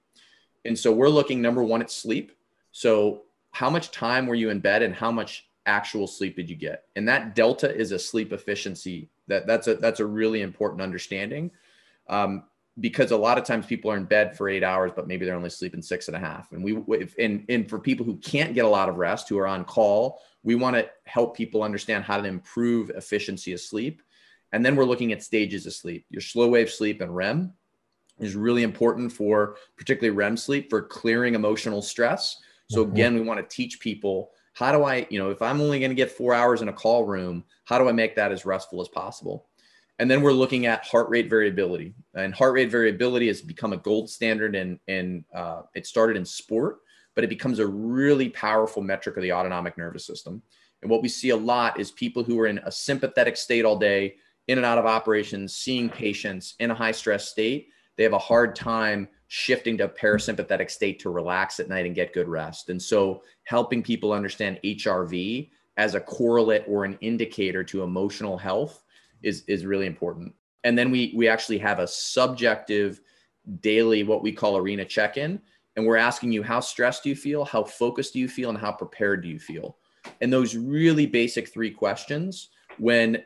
And 0.65 0.77
so 0.77 0.91
we're 0.91 1.09
looking 1.09 1.41
number 1.41 1.63
one 1.63 1.81
at 1.81 1.91
sleep. 1.91 2.31
So 2.71 3.23
how 3.51 3.69
much 3.69 3.91
time 3.91 4.27
were 4.27 4.35
you 4.35 4.49
in 4.49 4.59
bed 4.59 4.81
and 4.81 4.93
how 4.93 5.11
much 5.11 5.47
actual 5.65 6.07
sleep 6.07 6.35
did 6.35 6.49
you 6.49 6.55
get? 6.55 6.85
And 6.95 7.07
that 7.07 7.35
delta 7.35 7.73
is 7.73 7.91
a 7.91 7.99
sleep 7.99 8.33
efficiency 8.33 9.09
That 9.27 9.47
that's 9.47 9.67
a 9.67 9.75
that's 9.75 9.99
a 9.99 10.05
really 10.05 10.41
important 10.41 10.81
understanding. 10.81 11.51
Um, 12.07 12.43
because 12.79 13.11
a 13.11 13.17
lot 13.17 13.37
of 13.37 13.43
times 13.43 13.65
people 13.65 13.91
are 13.91 13.97
in 13.97 14.05
bed 14.05 14.35
for 14.35 14.49
eight 14.49 14.63
hours, 14.63 14.91
but 14.95 15.07
maybe 15.07 15.25
they're 15.25 15.35
only 15.35 15.49
sleeping 15.49 15.81
six 15.81 16.07
and 16.07 16.17
a 16.17 16.19
half. 16.19 16.51
And 16.51 16.63
we, 16.63 16.77
if, 16.99 17.13
and, 17.19 17.45
and 17.47 17.69
for 17.69 17.77
people 17.77 18.03
who 18.03 18.17
can't 18.17 18.55
get 18.55 18.65
a 18.65 18.69
lot 18.69 18.89
of 18.89 18.95
rest, 18.95 19.29
who 19.29 19.37
are 19.37 19.47
on 19.47 19.63
call, 19.63 20.21
we 20.41 20.55
want 20.55 20.75
to 20.75 20.89
help 21.05 21.37
people 21.37 21.61
understand 21.61 22.03
how 22.03 22.19
to 22.19 22.27
improve 22.27 22.89
efficiency 22.89 23.53
of 23.53 23.59
sleep. 23.59 24.01
And 24.53 24.65
then 24.65 24.75
we're 24.75 24.85
looking 24.85 25.11
at 25.11 25.21
stages 25.21 25.67
of 25.67 25.73
sleep. 25.73 26.05
Your 26.09 26.21
slow 26.21 26.47
wave 26.47 26.69
sleep 26.69 27.01
and 27.01 27.15
REM 27.15 27.53
is 28.19 28.35
really 28.35 28.63
important 28.63 29.11
for 29.11 29.55
particularly 29.77 30.15
REM 30.15 30.37
sleep 30.37 30.69
for 30.69 30.81
clearing 30.81 31.35
emotional 31.35 31.81
stress. 31.81 32.39
So 32.69 32.83
mm-hmm. 32.83 32.93
again, 32.93 33.13
we 33.15 33.21
want 33.21 33.39
to 33.39 33.55
teach 33.55 33.79
people 33.79 34.31
how 34.53 34.71
do 34.71 34.83
I, 34.83 35.07
you 35.09 35.19
know, 35.19 35.31
if 35.31 35.41
I'm 35.41 35.61
only 35.61 35.79
going 35.79 35.91
to 35.91 35.95
get 35.95 36.11
four 36.11 36.33
hours 36.33 36.61
in 36.61 36.69
a 36.69 36.73
call 36.73 37.05
room, 37.05 37.43
how 37.65 37.77
do 37.79 37.89
I 37.89 37.91
make 37.91 38.15
that 38.15 38.31
as 38.31 38.45
restful 38.45 38.81
as 38.81 38.87
possible? 38.87 39.47
And 39.99 40.09
then 40.09 40.21
we're 40.21 40.31
looking 40.31 40.65
at 40.65 40.85
heart 40.85 41.09
rate 41.09 41.29
variability. 41.29 41.93
And 42.15 42.33
heart 42.33 42.53
rate 42.53 42.71
variability 42.71 43.27
has 43.27 43.41
become 43.41 43.73
a 43.73 43.77
gold 43.77 44.09
standard, 44.09 44.55
and 44.55 44.79
and 44.87 45.23
uh, 45.33 45.63
it 45.75 45.85
started 45.85 46.17
in 46.17 46.25
sport, 46.25 46.79
but 47.15 47.23
it 47.23 47.29
becomes 47.29 47.59
a 47.59 47.67
really 47.67 48.29
powerful 48.29 48.81
metric 48.81 49.17
of 49.17 49.23
the 49.23 49.33
autonomic 49.33 49.77
nervous 49.77 50.05
system. 50.05 50.41
And 50.81 50.91
what 50.91 51.01
we 51.01 51.09
see 51.09 51.29
a 51.29 51.37
lot 51.37 51.79
is 51.79 51.91
people 51.91 52.23
who 52.23 52.39
are 52.39 52.47
in 52.47 52.57
a 52.59 52.71
sympathetic 52.71 53.37
state 53.37 53.65
all 53.65 53.77
day, 53.77 54.15
in 54.47 54.57
and 54.57 54.65
out 54.65 54.77
of 54.77 54.85
operations, 54.85 55.55
seeing 55.55 55.89
patients 55.89 56.55
in 56.59 56.71
a 56.71 56.75
high 56.75 56.91
stress 56.91 57.29
state. 57.29 57.69
They 57.95 58.03
have 58.03 58.13
a 58.13 58.19
hard 58.19 58.55
time 58.55 59.07
shifting 59.27 59.77
to 59.77 59.85
a 59.85 59.89
parasympathetic 59.89 60.69
state 60.69 60.99
to 60.99 61.09
relax 61.09 61.59
at 61.59 61.69
night 61.69 61.85
and 61.85 61.95
get 61.95 62.13
good 62.13 62.27
rest. 62.27 62.69
And 62.69 62.81
so, 62.81 63.23
helping 63.43 63.83
people 63.83 64.13
understand 64.13 64.59
HRV 64.63 65.49
as 65.77 65.95
a 65.95 65.99
correlate 65.99 66.63
or 66.67 66.85
an 66.85 66.97
indicator 67.01 67.63
to 67.65 67.83
emotional 67.83 68.37
health 68.37 68.83
is 69.21 69.43
is 69.47 69.65
really 69.65 69.85
important. 69.85 70.33
And 70.63 70.77
then 70.77 70.91
we 70.91 71.13
we 71.15 71.27
actually 71.27 71.57
have 71.59 71.79
a 71.79 71.87
subjective 71.87 73.01
daily 73.59 74.03
what 74.03 74.23
we 74.23 74.31
call 74.31 74.55
arena 74.55 74.85
check-in 74.85 75.41
and 75.75 75.85
we're 75.85 75.97
asking 75.97 76.31
you 76.31 76.43
how 76.43 76.59
stressed 76.59 77.03
do 77.03 77.09
you 77.09 77.15
feel, 77.15 77.45
how 77.45 77.63
focused 77.63 78.13
do 78.13 78.19
you 78.19 78.27
feel 78.27 78.49
and 78.49 78.57
how 78.57 78.71
prepared 78.71 79.23
do 79.23 79.29
you 79.29 79.39
feel? 79.39 79.77
And 80.21 80.31
those 80.31 80.55
really 80.55 81.05
basic 81.05 81.51
three 81.51 81.71
questions 81.71 82.49
when 82.77 83.23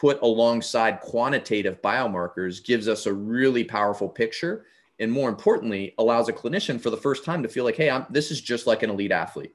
put 0.00 0.20
alongside 0.22 1.00
quantitative 1.00 1.82
biomarkers 1.82 2.64
gives 2.64 2.88
us 2.88 3.06
a 3.06 3.12
really 3.12 3.64
powerful 3.64 4.08
picture 4.08 4.64
and 4.98 5.12
more 5.12 5.28
importantly 5.28 5.94
allows 5.98 6.28
a 6.28 6.32
clinician 6.32 6.80
for 6.80 6.90
the 6.90 6.96
first 6.96 7.24
time 7.24 7.42
to 7.42 7.48
feel 7.48 7.64
like 7.64 7.76
hey 7.76 7.90
I'm, 7.90 8.06
this 8.08 8.30
is 8.30 8.40
just 8.40 8.66
like 8.66 8.82
an 8.82 8.90
elite 8.90 9.12
athlete 9.12 9.54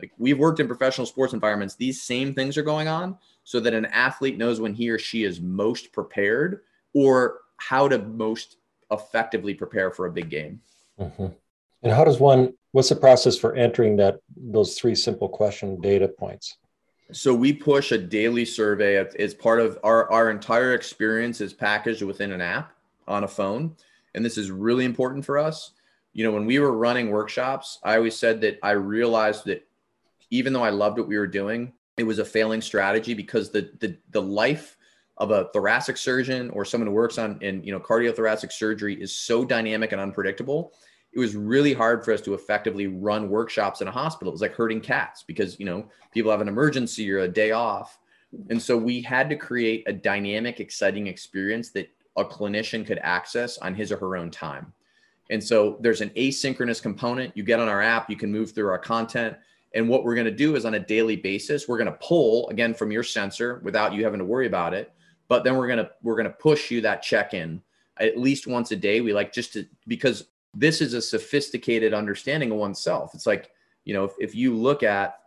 like 0.00 0.12
we've 0.18 0.38
worked 0.38 0.60
in 0.60 0.66
professional 0.66 1.06
sports 1.06 1.32
environments 1.32 1.76
these 1.76 2.02
same 2.02 2.34
things 2.34 2.58
are 2.58 2.62
going 2.62 2.88
on 2.88 3.16
so 3.44 3.60
that 3.60 3.74
an 3.74 3.86
athlete 3.86 4.36
knows 4.36 4.60
when 4.60 4.74
he 4.74 4.90
or 4.90 4.98
she 4.98 5.22
is 5.22 5.40
most 5.40 5.92
prepared 5.92 6.62
or 6.92 7.38
how 7.58 7.88
to 7.88 7.98
most 7.98 8.56
effectively 8.90 9.54
prepare 9.54 9.90
for 9.90 10.06
a 10.06 10.12
big 10.12 10.28
game. 10.28 10.60
Mm-hmm. 11.00 11.26
And 11.82 11.92
how 11.92 12.04
does 12.04 12.18
one, 12.18 12.54
what's 12.72 12.88
the 12.88 12.96
process 12.96 13.38
for 13.38 13.54
entering 13.54 13.96
that, 13.98 14.18
those 14.36 14.74
three 14.74 14.94
simple 14.94 15.28
question 15.28 15.80
data 15.80 16.08
points? 16.08 16.58
So 17.12 17.32
we 17.32 17.52
push 17.52 17.92
a 17.92 17.98
daily 17.98 18.44
survey 18.44 18.96
as 18.96 19.34
part 19.34 19.60
of 19.60 19.78
our, 19.84 20.10
our 20.10 20.30
entire 20.30 20.74
experience 20.74 21.40
is 21.40 21.52
packaged 21.52 22.02
within 22.02 22.32
an 22.32 22.40
app 22.40 22.72
on 23.06 23.24
a 23.24 23.28
phone. 23.28 23.76
And 24.14 24.24
this 24.24 24.36
is 24.36 24.50
really 24.50 24.84
important 24.84 25.24
for 25.24 25.38
us. 25.38 25.72
You 26.14 26.24
know, 26.24 26.32
when 26.32 26.46
we 26.46 26.58
were 26.58 26.72
running 26.72 27.10
workshops, 27.10 27.78
I 27.84 27.96
always 27.96 28.16
said 28.16 28.40
that 28.40 28.58
I 28.62 28.72
realized 28.72 29.44
that 29.44 29.66
even 30.30 30.52
though 30.52 30.64
I 30.64 30.70
loved 30.70 30.98
what 30.98 31.08
we 31.08 31.16
were 31.16 31.26
doing, 31.26 31.72
it 31.96 32.04
was 32.04 32.18
a 32.18 32.24
failing 32.24 32.60
strategy 32.60 33.14
because 33.14 33.50
the 33.50 33.70
the 33.80 33.96
the 34.10 34.20
life 34.20 34.76
of 35.18 35.30
a 35.30 35.48
thoracic 35.52 35.96
surgeon 35.96 36.50
or 36.50 36.64
someone 36.64 36.88
who 36.88 36.92
works 36.92 37.18
on 37.18 37.38
in 37.40 37.62
you 37.62 37.72
know 37.72 37.80
cardiothoracic 37.80 38.52
surgery 38.52 39.00
is 39.00 39.16
so 39.16 39.44
dynamic 39.44 39.92
and 39.92 40.00
unpredictable 40.00 40.72
it 41.16 41.18
was 41.18 41.34
really 41.34 41.72
hard 41.72 42.04
for 42.04 42.12
us 42.12 42.20
to 42.20 42.34
effectively 42.34 42.86
run 42.86 43.30
workshops 43.30 43.80
in 43.80 43.88
a 43.88 43.90
hospital 43.90 44.30
it 44.30 44.34
was 44.34 44.42
like 44.42 44.54
herding 44.54 44.80
cats 44.80 45.24
because 45.26 45.58
you 45.58 45.66
know 45.66 45.84
people 46.12 46.30
have 46.30 46.42
an 46.42 46.48
emergency 46.48 47.10
or 47.10 47.20
a 47.20 47.28
day 47.28 47.50
off 47.50 47.98
and 48.50 48.60
so 48.60 48.76
we 48.76 49.00
had 49.00 49.30
to 49.30 49.36
create 49.36 49.82
a 49.86 49.92
dynamic 49.92 50.60
exciting 50.60 51.06
experience 51.06 51.70
that 51.70 51.90
a 52.18 52.24
clinician 52.24 52.86
could 52.86 52.98
access 53.02 53.58
on 53.58 53.74
his 53.74 53.90
or 53.90 53.96
her 53.96 54.16
own 54.16 54.30
time 54.30 54.72
and 55.30 55.42
so 55.42 55.78
there's 55.80 56.02
an 56.02 56.10
asynchronous 56.10 56.80
component 56.80 57.36
you 57.36 57.42
get 57.42 57.58
on 57.58 57.68
our 57.68 57.82
app 57.82 58.10
you 58.10 58.16
can 58.16 58.30
move 58.30 58.52
through 58.52 58.68
our 58.68 58.78
content 58.78 59.36
and 59.74 59.86
what 59.86 60.04
we're 60.04 60.14
going 60.14 60.26
to 60.26 60.30
do 60.30 60.56
is 60.56 60.64
on 60.64 60.72
a 60.72 60.80
daily 60.80 61.16
basis, 61.16 61.68
we're 61.68 61.76
going 61.76 61.92
to 61.92 61.98
pull 62.00 62.48
again 62.48 62.72
from 62.72 62.90
your 62.90 63.02
sensor 63.02 63.60
without 63.62 63.92
you 63.92 64.04
having 64.04 64.18
to 64.20 64.24
worry 64.24 64.46
about 64.46 64.72
it. 64.72 64.90
But 65.28 65.44
then 65.44 65.56
we're 65.56 65.66
going 65.66 65.80
to 65.80 65.90
we're 66.02 66.14
going 66.14 66.24
to 66.24 66.30
push 66.30 66.70
you 66.70 66.80
that 66.80 67.02
check 67.02 67.34
in 67.34 67.60
at 67.98 68.16
least 68.16 68.46
once 68.46 68.70
a 68.70 68.76
day. 68.76 69.02
We 69.02 69.12
like 69.12 69.34
just 69.34 69.52
to 69.52 69.66
because 69.86 70.28
this 70.58 70.80
is 70.80 70.94
a 70.94 71.02
sophisticated 71.02 71.92
understanding 71.92 72.50
of 72.50 72.56
oneself. 72.56 73.14
It's 73.14 73.26
like 73.26 73.50
you 73.84 73.94
know 73.94 74.04
if, 74.04 74.12
if 74.18 74.34
you 74.34 74.56
look 74.56 74.82
at 74.82 75.18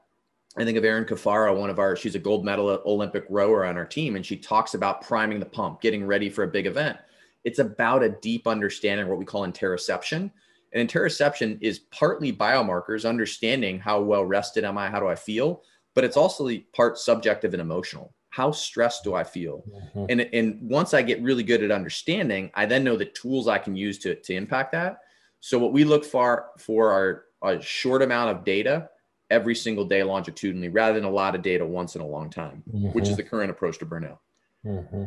I 0.58 0.66
think 0.66 0.78
of 0.78 0.84
Erin 0.84 1.06
Cafaro, 1.06 1.56
one 1.56 1.70
of 1.70 1.80
our, 1.80 1.96
she's 1.96 2.16
a 2.16 2.20
gold 2.20 2.44
medal 2.44 2.82
Olympic 2.86 3.26
rower 3.30 3.66
on 3.66 3.78
our 3.78 3.86
team, 3.86 4.16
and 4.16 4.26
she 4.26 4.36
talks 4.36 4.74
about 4.74 5.02
priming 5.02 5.40
the 5.40 5.46
pump, 5.46 5.80
getting 5.80 6.06
ready 6.06 6.30
for 6.30 6.44
a 6.44 6.48
big 6.48 6.66
event. 6.66 6.98
It's 7.44 7.60
about 7.60 8.04
a 8.04 8.10
deep 8.10 8.48
understanding 8.48 9.04
of 9.04 9.10
what 9.10 9.20
we 9.20 9.26
call 9.26 9.48
interoception. 9.48 10.32
And 10.74 10.90
interoception 10.90 11.58
is 11.62 11.80
partly 11.92 12.34
biomarkers, 12.34 13.08
understanding 13.08 13.80
how 13.80 14.02
well 14.02 14.26
rested 14.26 14.64
am 14.64 14.78
I, 14.78 14.90
how 14.90 15.00
do 15.00 15.08
I 15.08 15.16
feel, 15.16 15.64
but 15.94 16.04
it's 16.04 16.18
also 16.18 16.48
the 16.48 16.60
part 16.74 16.98
subjective 16.98 17.54
and 17.54 17.62
emotional. 17.62 18.14
How 18.30 18.52
stressed 18.52 19.04
do 19.04 19.16
I 19.16 19.24
feel? 19.24 19.64
Mm-hmm. 19.96 20.06
And, 20.10 20.22
and 20.34 20.60
once 20.62 20.94
I 20.94 21.02
get 21.02 21.22
really 21.22 21.44
good 21.44 21.64
at 21.64 21.72
understanding, 21.72 22.52
I 22.54 22.66
then 22.66 22.84
know 22.84 22.96
the 22.96 23.06
tools 23.06 23.48
I 23.48 23.58
can 23.58 23.76
use 23.76 23.98
to, 24.00 24.16
to 24.16 24.34
impact 24.34 24.72
that. 24.74 25.00
So 25.40 25.58
what 25.60 25.72
we 25.72 25.84
look 25.84 26.06
for 26.06 26.48
for 26.58 26.92
our 26.92 27.24
a 27.42 27.62
short 27.62 28.02
amount 28.02 28.36
of 28.36 28.44
data 28.44 28.90
every 29.30 29.56
single 29.56 29.86
day 29.86 30.04
longitudinally 30.04 30.70
rather 30.70 30.96
than 30.96 31.06
a 31.06 31.10
lot 31.10 31.36
of 31.36 31.42
data 31.42 31.66
once 31.66 31.96
in 31.96 32.02
a 32.02 32.08
long 32.08 32.30
time, 32.30 32.64
mm-hmm. 32.70 32.88
which 32.88 33.08
is 33.08 33.16
the 33.16 33.24
current 33.24 33.52
approach 33.52 33.78
to 33.80 33.86
burnout. 33.86 34.18
Mm-hmm. 34.66 35.06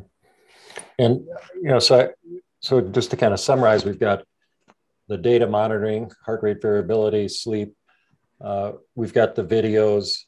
And 0.99 1.27
you 1.57 1.69
know, 1.69 1.79
so 1.79 2.01
I, 2.01 2.09
so 2.61 2.81
just 2.81 3.11
to 3.11 3.17
kind 3.17 3.35
of 3.35 3.41
summarize, 3.41 3.85
we've 3.85 3.99
got 3.99 4.25
the 5.09 5.19
data 5.19 5.47
monitoring, 5.47 6.11
heart 6.25 6.43
rate 6.43 6.63
variability, 6.63 7.29
sleep. 7.29 7.75
Uh, 8.41 8.73
we've 8.95 9.13
got 9.13 9.35
the 9.35 9.45
videos 9.45 10.21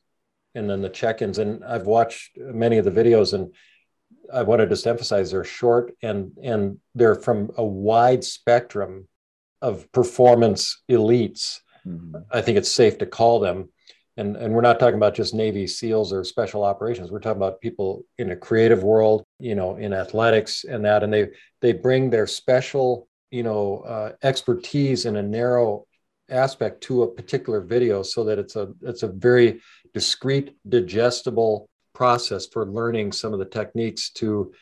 and 0.54 0.68
then 0.68 0.82
the 0.82 0.88
check-ins. 0.88 1.38
And 1.38 1.64
I've 1.64 1.86
watched 1.86 2.36
many 2.36 2.78
of 2.78 2.84
the 2.84 2.90
videos 2.90 3.32
and 3.32 3.54
I 4.32 4.42
want 4.42 4.60
to 4.60 4.66
just 4.66 4.86
emphasize 4.86 5.30
they're 5.30 5.44
short 5.44 5.94
and 6.02 6.32
and 6.42 6.78
they're 6.94 7.14
from 7.14 7.50
a 7.56 7.64
wide 7.64 8.24
spectrum 8.24 9.08
of 9.62 9.90
performance 9.92 10.82
elites. 10.90 11.60
Mm-hmm. 11.86 12.16
I 12.30 12.40
think 12.40 12.58
it's 12.58 12.70
safe 12.70 12.98
to 12.98 13.06
call 13.06 13.40
them. 13.40 13.70
And, 14.16 14.36
and 14.36 14.54
we're 14.54 14.60
not 14.60 14.78
talking 14.78 14.96
about 14.96 15.14
just 15.14 15.34
Navy 15.34 15.66
SEALs 15.66 16.12
or 16.12 16.22
special 16.22 16.62
operations. 16.62 17.10
We're 17.10 17.18
talking 17.18 17.42
about 17.42 17.60
people 17.60 18.04
in 18.16 18.30
a 18.30 18.36
creative 18.36 18.84
world, 18.84 19.24
you 19.40 19.56
know, 19.56 19.76
in 19.76 19.92
athletics 19.92 20.64
and 20.64 20.84
that. 20.84 21.02
And 21.02 21.12
they 21.12 21.30
they 21.60 21.72
bring 21.72 22.10
their 22.10 22.28
special 22.28 23.08
you 23.34 23.42
know 23.42 23.78
uh, 23.80 24.12
expertise 24.22 25.06
in 25.06 25.16
a 25.16 25.22
narrow 25.22 25.86
aspect 26.30 26.80
to 26.82 27.02
a 27.02 27.10
particular 27.10 27.60
video 27.60 28.02
so 28.04 28.22
that 28.22 28.38
it's 28.38 28.54
a 28.54 28.72
it's 28.82 29.02
a 29.02 29.08
very 29.08 29.60
discrete 29.92 30.56
digestible 30.68 31.68
process 31.94 32.46
for 32.46 32.64
learning 32.66 33.10
some 33.10 33.32
of 33.32 33.40
the 33.40 33.44
techniques 33.44 34.10
to 34.10 34.52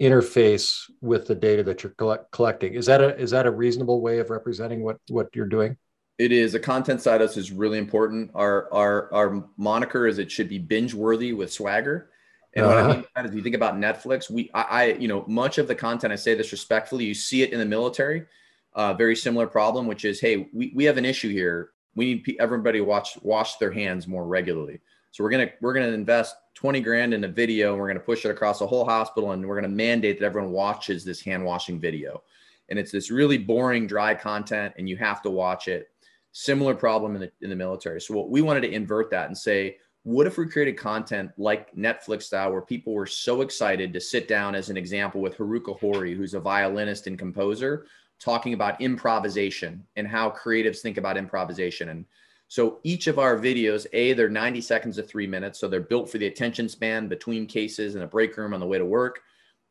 interface 0.00 0.90
with 1.00 1.26
the 1.26 1.34
data 1.34 1.62
that 1.62 1.82
you're 1.82 1.92
collect, 1.92 2.30
collecting 2.30 2.74
is 2.74 2.86
that 2.86 3.00
a 3.00 3.16
is 3.18 3.30
that 3.32 3.46
a 3.46 3.50
reasonable 3.50 4.00
way 4.00 4.18
of 4.18 4.30
representing 4.30 4.82
what 4.82 4.98
what 5.08 5.28
you're 5.34 5.46
doing 5.46 5.76
it 6.18 6.32
is 6.32 6.52
the 6.52 6.60
content 6.60 7.00
side 7.02 7.20
of 7.20 7.30
us 7.30 7.36
is 7.36 7.52
really 7.52 7.78
important 7.78 8.30
our 8.34 8.72
our 8.72 9.12
our 9.12 9.44
moniker 9.56 10.06
is 10.06 10.18
it 10.18 10.30
should 10.30 10.48
be 10.48 10.58
binge 10.58 10.94
worthy 10.94 11.32
with 11.32 11.52
swagger 11.52 12.10
and 12.54 12.66
uh-huh. 12.66 12.74
what 12.74 12.78
I 12.78 12.80
uh-huh. 12.84 12.94
mean 12.94 13.02
by 13.02 13.22
that 13.22 13.28
is, 13.30 13.36
you 13.36 13.42
think 13.42 13.54
about 13.54 13.76
Netflix, 13.76 14.30
we, 14.30 14.50
I, 14.54 14.62
I, 14.62 14.84
you 14.94 15.08
know, 15.08 15.24
much 15.28 15.58
of 15.58 15.68
the 15.68 15.74
content, 15.74 16.12
I 16.12 16.16
say 16.16 16.34
this 16.34 16.52
respectfully, 16.52 17.04
you 17.04 17.14
see 17.14 17.42
it 17.42 17.52
in 17.52 17.58
the 17.58 17.66
military, 17.66 18.26
uh, 18.74 18.94
very 18.94 19.16
similar 19.16 19.46
problem, 19.46 19.86
which 19.86 20.04
is, 20.04 20.20
hey, 20.20 20.48
we, 20.52 20.72
we 20.74 20.84
have 20.84 20.96
an 20.96 21.04
issue 21.04 21.30
here. 21.30 21.70
We 21.94 22.06
need 22.06 22.36
everybody 22.38 22.80
watch 22.80 23.18
wash 23.22 23.56
their 23.56 23.72
hands 23.72 24.06
more 24.06 24.24
regularly. 24.24 24.80
So 25.10 25.24
we're 25.24 25.30
gonna 25.30 25.50
we're 25.60 25.74
gonna 25.74 25.88
invest 25.88 26.36
20 26.54 26.80
grand 26.80 27.14
in 27.14 27.24
a 27.24 27.28
video, 27.28 27.72
and 27.72 27.80
we're 27.80 27.88
gonna 27.88 28.00
push 28.00 28.24
it 28.24 28.30
across 28.30 28.58
the 28.58 28.66
whole 28.66 28.84
hospital, 28.84 29.32
and 29.32 29.46
we're 29.46 29.56
gonna 29.56 29.68
mandate 29.68 30.20
that 30.20 30.26
everyone 30.26 30.52
watches 30.52 31.04
this 31.04 31.20
hand 31.20 31.44
washing 31.44 31.80
video. 31.80 32.22
And 32.68 32.78
it's 32.78 32.92
this 32.92 33.10
really 33.10 33.38
boring, 33.38 33.86
dry 33.86 34.14
content, 34.14 34.74
and 34.78 34.88
you 34.88 34.96
have 34.96 35.22
to 35.22 35.30
watch 35.30 35.66
it. 35.66 35.88
Similar 36.32 36.74
problem 36.74 37.16
in 37.16 37.22
the 37.22 37.32
in 37.40 37.50
the 37.50 37.56
military. 37.56 38.00
So 38.00 38.14
what 38.14 38.30
we 38.30 38.40
wanted 38.40 38.60
to 38.62 38.70
invert 38.70 39.10
that 39.10 39.26
and 39.26 39.36
say, 39.36 39.78
what 40.04 40.26
if 40.26 40.38
we 40.38 40.46
created 40.46 40.78
content 40.78 41.30
like 41.36 41.74
Netflix 41.74 42.22
style 42.22 42.52
where 42.52 42.62
people 42.62 42.94
were 42.94 43.06
so 43.06 43.42
excited 43.42 43.92
to 43.92 44.00
sit 44.00 44.28
down 44.28 44.54
as 44.54 44.70
an 44.70 44.76
example 44.76 45.20
with 45.20 45.36
Haruka 45.36 45.78
Hori, 45.78 46.14
who's 46.14 46.34
a 46.34 46.40
violinist 46.40 47.06
and 47.08 47.18
composer, 47.18 47.86
talking 48.20 48.54
about 48.54 48.80
improvisation 48.80 49.84
and 49.96 50.06
how 50.06 50.30
creatives 50.30 50.78
think 50.78 50.98
about 50.98 51.16
improvisation. 51.16 51.88
And 51.88 52.04
so 52.50 52.80
each 52.82 53.06
of 53.06 53.20
our 53.20 53.38
videos, 53.38 53.86
A, 53.92 54.12
they're 54.12 54.28
90 54.28 54.60
seconds 54.60 54.96
to 54.96 55.04
three 55.04 55.28
minutes. 55.28 55.60
So 55.60 55.68
they're 55.68 55.80
built 55.80 56.10
for 56.10 56.18
the 56.18 56.26
attention 56.26 56.68
span 56.68 57.06
between 57.06 57.46
cases 57.46 57.94
in 57.94 58.02
a 58.02 58.08
break 58.08 58.36
room 58.36 58.52
on 58.52 58.58
the 58.58 58.66
way 58.66 58.76
to 58.76 58.84
work. 58.84 59.20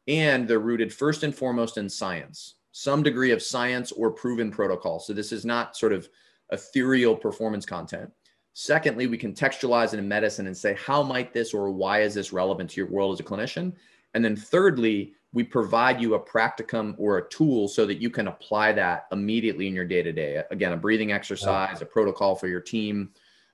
and 0.08 0.48
they're 0.48 0.60
rooted 0.60 0.94
first 0.94 1.24
and 1.24 1.36
foremost 1.36 1.78
in 1.78 1.90
science, 1.90 2.56
some 2.72 3.04
degree 3.04 3.32
of 3.32 3.44
science 3.44 3.92
or 3.92 4.10
proven 4.12 4.50
protocol. 4.50 4.98
So 4.98 5.12
this 5.12 5.34
is 5.34 5.44
not 5.44 5.76
sort 5.76 5.92
of 5.92 6.08
ethereal 6.54 7.18
performance 7.18 7.66
content. 7.66 8.10
Secondly, 8.54 9.08
we 9.08 9.18
contextualize 9.18 9.94
it 9.94 10.00
in 10.00 10.08
medicine 10.08 10.48
and 10.48 10.58
say, 10.58 10.74
how 10.76 11.04
might 11.04 11.34
this 11.34 11.54
or 11.54 11.70
why 11.70 12.02
is 12.02 12.14
this 12.14 12.32
relevant 12.32 12.70
to 12.72 12.82
your 12.82 12.90
world 12.90 13.14
as 13.14 13.20
a 13.20 13.24
clinician? 13.24 13.74
And 14.14 14.24
then 14.24 14.38
thirdly, 14.38 15.14
we 15.32 15.44
provide 15.44 16.02
you 16.02 16.16
a 16.16 16.20
practicum 16.20 16.96
or 16.98 17.18
a 17.18 17.30
tool 17.30 17.68
so 17.68 17.86
that 17.86 18.02
you 18.02 18.10
can 18.10 18.28
apply 18.28 18.72
that 18.74 19.06
immediately 19.12 19.68
in 19.68 19.76
your 19.76 19.86
day 19.86 20.02
to 20.02 20.12
day. 20.12 20.44
Again, 20.50 20.74
a 20.74 20.78
breathing 20.78 21.12
exercise, 21.12 21.82
a 21.82 21.86
protocol 21.86 22.36
for 22.36 22.48
your 22.48 22.62
team. 22.62 23.12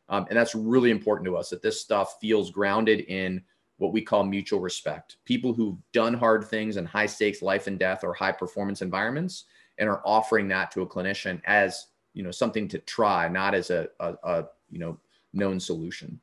Um, 0.08 0.26
and 0.30 0.38
that's 0.38 0.56
really 0.56 0.92
important 0.92 1.26
to 1.26 1.36
us 1.36 1.50
that 1.50 1.62
this 1.62 1.82
stuff 1.82 2.18
feels 2.22 2.50
grounded 2.52 3.02
in 3.02 3.44
what 3.78 3.92
we 3.92 4.02
call 4.02 4.24
mutual 4.24 4.62
respect. 4.62 5.18
People 5.26 5.54
who've 5.54 5.78
done 5.92 6.14
hard 6.14 6.46
things 6.46 6.78
in 6.78 6.86
high 6.86 7.08
stakes 7.08 7.42
life 7.42 7.68
and 7.68 7.78
death 7.78 8.04
or 8.04 8.14
high 8.14 8.32
performance 8.32 8.82
environments 8.82 9.46
and 9.78 9.90
are 9.90 10.02
offering 10.06 10.48
that 10.48 10.72
to 10.72 10.82
a 10.82 10.88
clinician 10.88 11.42
as 11.46 11.88
you 12.14 12.24
know 12.24 12.32
something 12.32 12.70
to 12.70 12.80
try, 12.80 13.28
not 13.28 13.54
as 13.54 13.70
a, 13.70 13.90
a, 14.00 14.14
a 14.24 14.46
you 14.70 14.80
know 14.80 14.98
known 15.34 15.60
solution. 15.60 16.22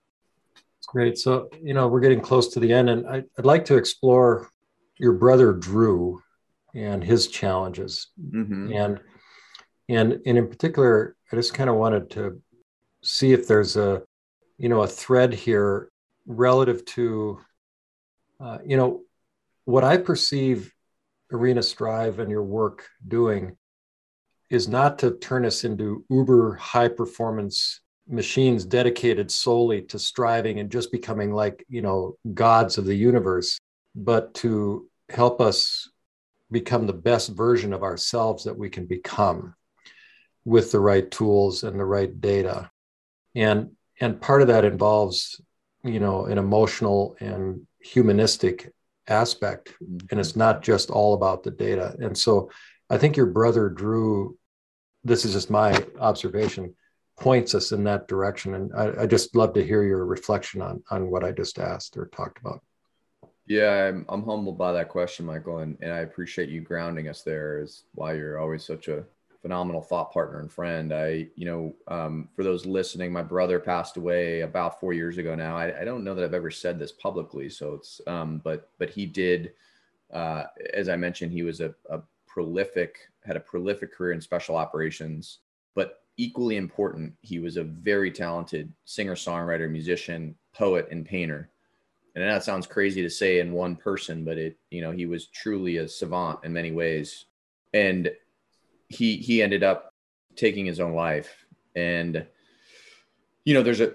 Great. 0.87 1.19
So 1.19 1.51
you 1.63 1.75
know 1.75 1.89
we're 1.89 2.01
getting 2.01 2.23
close 2.23 2.49
to 2.55 2.61
the 2.61 2.73
end, 2.73 2.89
and 2.89 3.07
I, 3.07 3.23
I'd 3.39 3.45
like 3.45 3.67
to 3.67 3.77
explore 3.77 4.49
your 5.03 5.15
brother 5.15 5.53
Drew 5.53 6.23
and 6.75 7.03
his 7.03 7.27
challenges, 7.27 8.07
mm-hmm. 8.19 8.73
and 8.73 9.01
and 9.89 10.21
and 10.25 10.39
in 10.39 10.49
particular, 10.49 11.17
I 11.31 11.37
just 11.37 11.55
kind 11.55 11.69
of 11.69 11.77
wanted 11.77 12.09
to 12.11 12.41
see 13.03 13.33
if 13.33 13.49
there's 13.49 13.77
a 13.77 14.03
you 14.59 14.69
know 14.69 14.83
a 14.83 14.87
thread 14.87 15.35
here 15.35 15.91
relative 16.25 16.85
to 16.85 17.41
uh, 18.41 18.59
you 18.65 18.77
know 18.77 19.01
what 19.65 19.83
I 19.83 19.97
perceive 19.97 20.73
Arena 21.33 21.65
Strive 21.65 22.21
and 22.21 22.31
your 22.31 22.45
work 22.45 22.89
doing 23.07 23.57
is 24.51 24.69
not 24.69 25.01
to 25.01 25.19
turn 25.19 25.45
us 25.45 25.65
into 25.65 26.05
uber 26.11 26.55
high 26.55 26.89
performance 26.89 27.81
machines 28.09 28.65
dedicated 28.65 29.33
solely 29.33 29.83
to 29.83 29.99
striving 29.99 30.61
and 30.61 30.71
just 30.71 30.93
becoming 30.93 31.33
like 31.33 31.65
you 31.69 31.83
know 31.83 32.17
gods 32.35 32.79
of 32.79 32.85
the 32.85 32.95
universe 32.95 33.59
but 33.95 34.33
to 34.35 34.89
help 35.09 35.41
us 35.41 35.91
become 36.51 36.87
the 36.87 36.93
best 36.93 37.31
version 37.31 37.73
of 37.73 37.83
ourselves 37.83 38.45
that 38.45 38.57
we 38.57 38.69
can 38.69 38.87
become 38.87 39.55
with 40.45 40.73
the 40.73 40.81
right 40.81 41.11
tools 41.11 41.65
and 41.65 41.79
the 41.79 41.85
right 41.85 42.21
data. 42.21 42.71
And 43.35 43.73
and 44.01 44.21
part 44.21 44.43
of 44.43 44.49
that 44.49 44.65
involves 44.65 45.41
you 45.85 46.01
know 46.01 46.27
an 46.27 46.39
emotional 46.39 47.17
and 47.21 47.67
humanistic 47.81 48.73
aspect 49.09 49.75
and 50.11 50.21
it's 50.21 50.37
not 50.37 50.63
just 50.63 50.91
all 50.91 51.15
about 51.15 51.43
the 51.43 51.51
data. 51.51 51.97
And 51.99 52.17
so 52.17 52.51
i 52.91 52.99
think 52.99 53.17
your 53.17 53.27
brother 53.27 53.69
drew 53.69 54.37
this 55.05 55.25
is 55.25 55.33
just 55.33 55.51
my 55.51 55.85
observation 55.99 56.75
points 57.19 57.55
us 57.55 57.73
in 57.73 57.85
that 57.85 58.09
direction. 58.09 58.55
And 58.55 58.73
I, 58.75 59.03
I 59.03 59.07
just 59.07 59.35
love 59.35 59.55
to 59.55 59.65
hear 59.65 59.83
your 59.83 60.05
reflection 60.05 60.61
on 60.61 60.83
on 60.91 61.11
what 61.11 61.25
i 61.25 61.33
just 61.33 61.59
asked 61.59 61.97
or 61.97 62.07
talked 62.07 62.39
about 62.39 62.63
yeah 63.47 63.87
i'm, 63.89 64.05
I'm 64.09 64.25
humbled 64.25 64.59
by 64.59 64.73
that 64.73 64.89
question 64.89 65.27
michael 65.27 65.59
and, 65.59 65.77
and 65.81 65.93
i 65.93 65.99
appreciate 65.99 66.49
you 66.49 66.61
grounding 66.61 67.09
us 67.09 67.23
there 67.23 67.59
is 67.61 67.85
why 67.95 68.15
you're 68.15 68.39
always 68.39 68.65
such 68.65 68.89
a 68.89 69.05
phenomenal 69.43 69.83
thought 69.83 70.13
partner 70.13 70.39
and 70.39 70.51
friend. 70.51 70.95
I, 70.95 71.27
you 71.35 71.45
know, 71.45 71.75
um, 71.89 72.29
for 72.35 72.45
those 72.45 72.65
listening, 72.65 73.13
my 73.13 73.23
brother 73.23 73.59
passed 73.59 73.97
away 73.97 74.43
about 74.43 74.79
four 74.79 74.93
years 74.93 75.19
ago 75.19 75.35
now. 75.35 75.57
I, 75.57 75.81
I 75.81 75.85
don't 75.85 76.05
know 76.05 76.15
that 76.15 76.25
I've 76.25 76.33
ever 76.33 76.51
said 76.51 76.79
this 76.79 76.93
publicly, 76.93 77.51
so 77.51 77.75
it's, 77.75 78.01
um, 78.07 78.41
but 78.45 78.71
but 78.79 78.89
he 78.89 79.05
did, 79.05 79.53
uh, 80.13 80.45
as 80.73 80.89
I 80.89 80.97
mentioned, 80.97 81.33
he 81.33 81.43
was 81.43 81.61
a, 81.61 81.75
a 81.91 82.01
prolific, 82.27 82.97
had 83.25 83.37
a 83.37 83.41
prolific 83.41 83.93
career 83.93 84.13
in 84.13 84.21
special 84.21 84.57
operations, 84.57 85.39
but 85.75 86.05
equally 86.17 86.57
important, 86.57 87.13
he 87.21 87.41
was 87.41 87.57
a 87.57 87.65
very 87.65 88.13
talented 88.13 88.73
singer, 88.85 89.17
songwriter, 89.17 89.69
musician, 89.69 90.37
poet, 90.55 90.87
and 90.93 91.05
painter. 91.05 91.51
And 92.15 92.29
that 92.29 92.45
sounds 92.45 92.67
crazy 92.67 93.01
to 93.03 93.11
say 93.11 93.41
in 93.41 93.53
one 93.53 93.75
person, 93.75 94.25
but 94.25 94.37
it, 94.37 94.59
you 94.71 94.83
know, 94.83 94.91
he 94.91 95.07
was 95.07 95.27
truly 95.29 95.79
a 95.79 95.89
savant 95.89 96.41
in 96.45 96.53
many 96.53 96.71
ways. 96.71 97.25
And 97.73 98.11
he 98.93 99.17
he 99.17 99.43
ended 99.43 99.63
up 99.63 99.95
taking 100.37 100.67
his 100.67 100.81
own 100.81 100.93
life 100.93 101.47
and 101.75 102.27
you 103.45 103.55
know 103.55 103.63
there's 103.63 103.81
a 103.81 103.95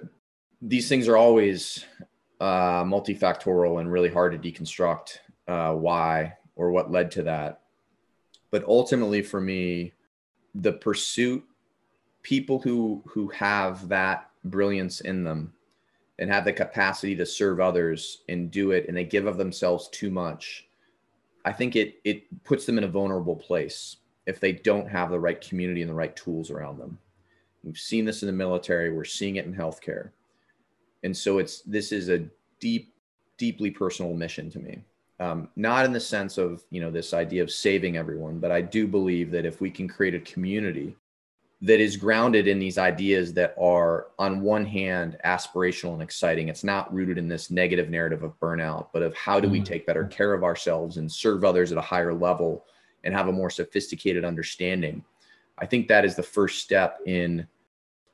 these 0.61 0.89
things 0.89 1.07
are 1.07 1.17
always 1.17 1.85
uh, 2.39 2.83
multifactorial 2.83 3.79
and 3.79 3.91
really 3.91 4.09
hard 4.09 4.31
to 4.31 4.51
deconstruct 4.51 5.19
uh, 5.47 5.73
why 5.73 6.33
or 6.55 6.71
what 6.71 6.91
led 6.91 7.11
to 7.11 7.23
that 7.23 7.61
but 8.51 8.63
ultimately 8.65 9.21
for 9.21 9.39
me 9.39 9.93
the 10.55 10.73
pursuit 10.73 11.43
people 12.23 12.59
who 12.59 13.03
who 13.05 13.27
have 13.29 13.87
that 13.87 14.29
brilliance 14.43 15.01
in 15.01 15.23
them 15.23 15.53
and 16.19 16.29
have 16.31 16.45
the 16.45 16.53
capacity 16.53 17.15
to 17.15 17.25
serve 17.25 17.59
others 17.59 18.23
and 18.29 18.51
do 18.51 18.71
it 18.71 18.85
and 18.87 18.97
they 18.97 19.03
give 19.03 19.25
of 19.25 19.37
themselves 19.37 19.87
too 19.89 20.09
much 20.09 20.67
i 21.45 21.51
think 21.51 21.75
it 21.75 21.99
it 22.03 22.43
puts 22.43 22.65
them 22.65 22.77
in 22.77 22.83
a 22.83 22.87
vulnerable 22.87 23.35
place 23.35 23.97
if 24.27 24.41
they 24.41 24.51
don't 24.51 24.89
have 24.89 25.09
the 25.09 25.19
right 25.19 25.41
community 25.41 25.81
and 25.81 25.89
the 25.89 25.95
right 25.95 26.15
tools 26.15 26.51
around 26.51 26.77
them. 26.77 26.99
We've 27.63 27.77
seen 27.77 28.05
this 28.05 28.21
in 28.21 28.27
the 28.27 28.33
military, 28.33 28.91
we're 28.91 29.05
seeing 29.05 29.37
it 29.37 29.45
in 29.45 29.55
healthcare. 29.55 30.11
And 31.03 31.15
so 31.15 31.39
it's 31.39 31.61
this 31.61 31.91
is 31.91 32.09
a 32.09 32.25
deep, 32.59 32.93
deeply 33.37 33.71
personal 33.71 34.13
mission 34.13 34.51
to 34.51 34.59
me. 34.59 34.83
Um, 35.19 35.47
not 35.55 35.85
in 35.85 35.93
the 35.93 35.99
sense 35.99 36.37
of 36.37 36.63
you 36.69 36.81
know 36.81 36.91
this 36.91 37.13
idea 37.13 37.41
of 37.41 37.49
saving 37.49 37.97
everyone, 37.97 38.39
but 38.39 38.51
I 38.51 38.61
do 38.61 38.85
believe 38.85 39.31
that 39.31 39.45
if 39.45 39.61
we 39.61 39.71
can 39.71 39.87
create 39.87 40.13
a 40.13 40.19
community 40.19 40.95
that 41.59 41.79
is 41.79 41.97
grounded 41.97 42.47
in 42.47 42.59
these 42.59 42.77
ideas 42.77 43.33
that 43.33 43.55
are 43.59 44.07
on 44.19 44.41
one 44.41 44.65
hand 44.65 45.17
aspirational 45.25 45.93
and 45.93 46.03
exciting 46.03 46.49
it's 46.49 46.63
not 46.63 46.93
rooted 46.93 47.17
in 47.17 47.27
this 47.27 47.49
negative 47.49 47.89
narrative 47.89 48.21
of 48.21 48.39
burnout 48.39 48.87
but 48.93 49.01
of 49.01 49.15
how 49.15 49.39
do 49.39 49.49
we 49.49 49.57
mm-hmm. 49.57 49.65
take 49.65 49.87
better 49.87 50.05
care 50.05 50.33
of 50.33 50.43
ourselves 50.43 50.97
and 50.97 51.11
serve 51.11 51.43
others 51.43 51.71
at 51.71 51.77
a 51.77 51.81
higher 51.81 52.13
level 52.13 52.63
and 53.07 53.15
have 53.15 53.29
a 53.29 53.31
more 53.31 53.49
sophisticated 53.49 54.25
understanding. 54.25 55.03
I 55.57 55.65
think 55.65 55.87
that 55.87 56.05
is 56.05 56.15
the 56.15 56.23
first 56.23 56.61
step 56.61 56.99
in 57.05 57.47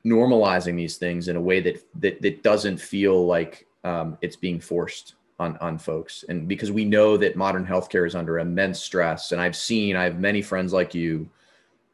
normalizing 0.06 0.76
these 0.76 0.96
things 0.96 1.28
in 1.28 1.36
a 1.36 1.40
way 1.40 1.60
that 1.60 1.84
that, 2.00 2.22
that 2.22 2.42
doesn't 2.42 2.80
feel 2.80 3.26
like 3.26 3.66
um, 3.82 4.16
it's 4.22 4.36
being 4.36 4.60
forced 4.60 5.16
on 5.38 5.56
on 5.58 5.78
folks. 5.78 6.24
And 6.28 6.48
because 6.48 6.70
we 6.70 6.84
know 6.84 7.16
that 7.16 7.36
modern 7.36 7.66
healthcare 7.66 8.06
is 8.06 8.14
under 8.14 8.38
immense 8.38 8.80
stress, 8.80 9.32
and 9.32 9.40
I've 9.40 9.56
seen 9.56 9.96
I 9.96 10.04
have 10.04 10.20
many 10.20 10.40
friends 10.42 10.72
like 10.72 10.94
you 10.94 11.28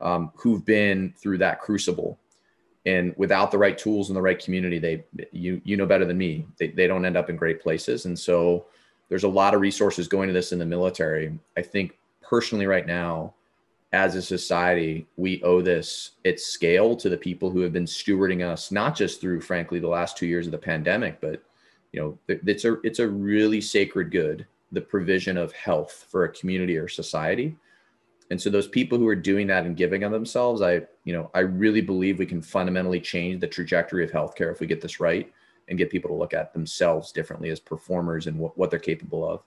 um, 0.00 0.32
who've 0.34 0.64
been 0.64 1.14
through 1.16 1.38
that 1.38 1.60
crucible. 1.60 2.18
And 2.86 3.14
without 3.16 3.50
the 3.50 3.58
right 3.58 3.76
tools 3.76 4.08
and 4.08 4.16
the 4.16 4.22
right 4.22 4.42
community, 4.42 4.78
they 4.78 5.04
you 5.32 5.60
you 5.64 5.76
know 5.76 5.86
better 5.86 6.06
than 6.06 6.16
me. 6.16 6.46
They 6.58 6.68
they 6.68 6.86
don't 6.86 7.04
end 7.04 7.16
up 7.16 7.28
in 7.28 7.36
great 7.36 7.60
places. 7.60 8.06
And 8.06 8.18
so 8.18 8.66
there's 9.08 9.24
a 9.24 9.28
lot 9.28 9.54
of 9.54 9.60
resources 9.60 10.08
going 10.08 10.28
to 10.28 10.32
this 10.32 10.52
in 10.52 10.58
the 10.58 10.64
military. 10.64 11.38
I 11.56 11.62
think 11.62 11.98
personally 12.22 12.66
right 12.66 12.86
now 12.86 13.34
as 13.92 14.14
a 14.14 14.22
society 14.22 15.06
we 15.16 15.42
owe 15.42 15.60
this 15.60 16.12
its 16.22 16.46
scale 16.46 16.94
to 16.94 17.08
the 17.08 17.16
people 17.16 17.50
who 17.50 17.60
have 17.60 17.72
been 17.72 17.84
stewarding 17.84 18.46
us 18.46 18.70
not 18.70 18.94
just 18.94 19.20
through 19.20 19.40
frankly 19.40 19.80
the 19.80 19.88
last 19.88 20.16
two 20.16 20.26
years 20.26 20.46
of 20.46 20.52
the 20.52 20.58
pandemic 20.58 21.20
but 21.20 21.42
you 21.92 22.00
know 22.00 22.18
it's 22.28 22.64
a 22.64 22.80
it's 22.82 23.00
a 23.00 23.08
really 23.08 23.60
sacred 23.60 24.12
good 24.12 24.46
the 24.70 24.80
provision 24.80 25.36
of 25.36 25.52
health 25.52 26.06
for 26.08 26.24
a 26.24 26.32
community 26.32 26.76
or 26.76 26.86
society 26.86 27.56
and 28.30 28.40
so 28.40 28.48
those 28.48 28.68
people 28.68 28.96
who 28.96 29.06
are 29.08 29.16
doing 29.16 29.46
that 29.46 29.66
and 29.66 29.76
giving 29.76 30.02
of 30.04 30.12
themselves 30.12 30.62
i 30.62 30.80
you 31.04 31.12
know 31.12 31.30
i 31.34 31.40
really 31.40 31.80
believe 31.80 32.18
we 32.18 32.26
can 32.26 32.42
fundamentally 32.42 33.00
change 33.00 33.40
the 33.40 33.46
trajectory 33.46 34.04
of 34.04 34.10
healthcare 34.10 34.52
if 34.52 34.60
we 34.60 34.66
get 34.66 34.80
this 34.80 35.00
right 35.00 35.32
and 35.68 35.78
get 35.78 35.90
people 35.90 36.10
to 36.10 36.16
look 36.16 36.34
at 36.34 36.52
themselves 36.52 37.12
differently 37.12 37.50
as 37.50 37.60
performers 37.60 38.26
and 38.26 38.36
what, 38.38 38.56
what 38.58 38.70
they're 38.70 38.78
capable 38.78 39.28
of 39.28 39.42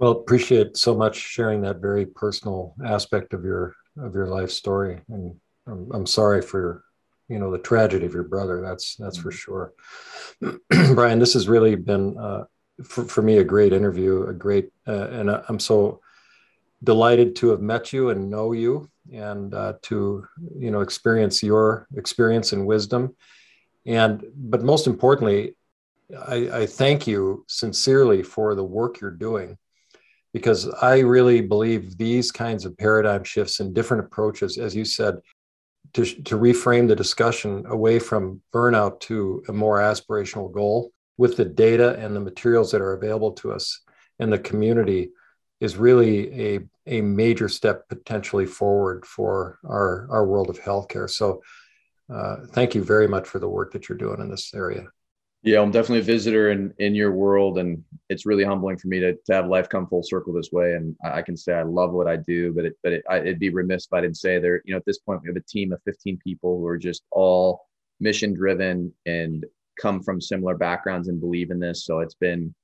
well, 0.00 0.12
appreciate 0.12 0.78
so 0.78 0.94
much 0.94 1.14
sharing 1.14 1.60
that 1.60 1.76
very 1.76 2.06
personal 2.06 2.74
aspect 2.84 3.34
of 3.34 3.44
your 3.44 3.76
of 3.98 4.14
your 4.14 4.28
life 4.28 4.50
story, 4.50 4.98
and 5.10 5.38
I'm, 5.66 5.92
I'm 5.92 6.06
sorry 6.06 6.40
for 6.40 6.84
you 7.28 7.38
know 7.38 7.50
the 7.50 7.58
tragedy 7.58 8.06
of 8.06 8.14
your 8.14 8.22
brother. 8.22 8.62
That's 8.62 8.96
that's 8.96 9.18
for 9.18 9.30
mm-hmm. 9.30 9.72
sure. 10.48 10.94
Brian, 10.94 11.18
this 11.18 11.34
has 11.34 11.50
really 11.50 11.74
been 11.74 12.16
uh, 12.16 12.44
for 12.82 13.04
for 13.04 13.20
me 13.20 13.38
a 13.38 13.44
great 13.44 13.74
interview, 13.74 14.26
a 14.26 14.32
great, 14.32 14.70
uh, 14.88 15.08
and 15.08 15.30
I'm 15.30 15.60
so 15.60 16.00
delighted 16.82 17.36
to 17.36 17.50
have 17.50 17.60
met 17.60 17.92
you 17.92 18.10
and 18.10 18.30
know 18.30 18.52
you, 18.52 18.88
and 19.12 19.54
uh, 19.54 19.74
to 19.82 20.26
you 20.56 20.70
know 20.70 20.80
experience 20.80 21.42
your 21.42 21.86
experience 21.96 22.52
and 22.52 22.66
wisdom, 22.66 23.14
and 23.86 24.24
but 24.34 24.62
most 24.62 24.86
importantly, 24.86 25.56
I, 26.26 26.50
I 26.52 26.66
thank 26.66 27.06
you 27.06 27.44
sincerely 27.48 28.22
for 28.22 28.54
the 28.54 28.64
work 28.64 29.00
you're 29.00 29.10
doing 29.10 29.58
because 30.32 30.68
I 30.68 31.00
really 31.00 31.40
believe 31.40 31.96
these 31.96 32.30
kinds 32.30 32.64
of 32.64 32.76
paradigm 32.76 33.24
shifts 33.24 33.60
and 33.60 33.74
different 33.74 34.04
approaches, 34.04 34.58
as 34.58 34.76
you 34.76 34.84
said, 34.84 35.16
to, 35.94 36.04
to 36.04 36.36
reframe 36.36 36.86
the 36.86 36.94
discussion 36.94 37.64
away 37.66 37.98
from 37.98 38.40
burnout 38.54 39.00
to 39.00 39.42
a 39.48 39.52
more 39.52 39.78
aspirational 39.78 40.52
goal 40.52 40.92
with 41.18 41.36
the 41.36 41.44
data 41.44 41.96
and 41.98 42.14
the 42.14 42.20
materials 42.20 42.70
that 42.70 42.80
are 42.80 42.92
available 42.92 43.32
to 43.32 43.52
us 43.52 43.80
and 44.20 44.32
the 44.32 44.38
community 44.38 45.10
is 45.60 45.76
really 45.76 46.54
a, 46.54 46.60
a 46.86 47.00
major 47.02 47.48
step 47.48 47.88
potentially 47.88 48.46
forward 48.46 49.04
for 49.06 49.58
our, 49.64 50.08
our 50.10 50.26
world 50.26 50.48
of 50.48 50.58
healthcare. 50.58 51.08
So 51.08 51.42
uh, 52.12 52.36
thank 52.52 52.74
you 52.74 52.82
very 52.82 53.06
much 53.06 53.28
for 53.28 53.38
the 53.38 53.48
work 53.48 53.72
that 53.72 53.88
you're 53.88 53.98
doing 53.98 54.20
in 54.20 54.30
this 54.30 54.52
area. 54.54 54.86
Yeah, 55.42 55.62
I'm 55.62 55.70
definitely 55.70 56.00
a 56.00 56.02
visitor 56.02 56.50
in 56.50 56.74
in 56.78 56.94
your 56.94 57.12
world, 57.12 57.56
and 57.56 57.82
it's 58.10 58.26
really 58.26 58.44
humbling 58.44 58.76
for 58.76 58.88
me 58.88 59.00
to, 59.00 59.14
to 59.14 59.32
have 59.32 59.46
life 59.46 59.70
come 59.70 59.86
full 59.86 60.02
circle 60.02 60.34
this 60.34 60.52
way. 60.52 60.74
And 60.74 60.94
I, 61.02 61.22
can 61.22 61.34
say 61.34 61.54
I 61.54 61.62
love 61.62 61.92
what 61.92 62.06
I 62.06 62.16
do, 62.16 62.52
but 62.52 62.66
it 62.66 62.74
but 62.82 62.92
it, 62.92 63.04
I, 63.08 63.20
it'd 63.20 63.38
be 63.38 63.48
remiss 63.48 63.86
if 63.86 63.92
I 63.94 64.02
didn't 64.02 64.18
say 64.18 64.38
there. 64.38 64.60
You 64.66 64.74
know, 64.74 64.76
at 64.76 64.84
this 64.84 64.98
point, 64.98 65.22
we 65.22 65.28
have 65.28 65.36
a 65.36 65.40
team 65.40 65.72
of 65.72 65.80
15 65.84 66.18
people 66.22 66.58
who 66.58 66.66
are 66.66 66.76
just 66.76 67.04
all 67.10 67.62
mission 68.00 68.34
driven 68.34 68.92
and 69.06 69.46
come 69.80 70.02
from 70.02 70.20
similar 70.20 70.56
backgrounds 70.56 71.08
and 71.08 71.18
believe 71.18 71.50
in 71.50 71.58
this. 71.58 71.86
So 71.86 72.00
it's 72.00 72.14
been 72.14 72.54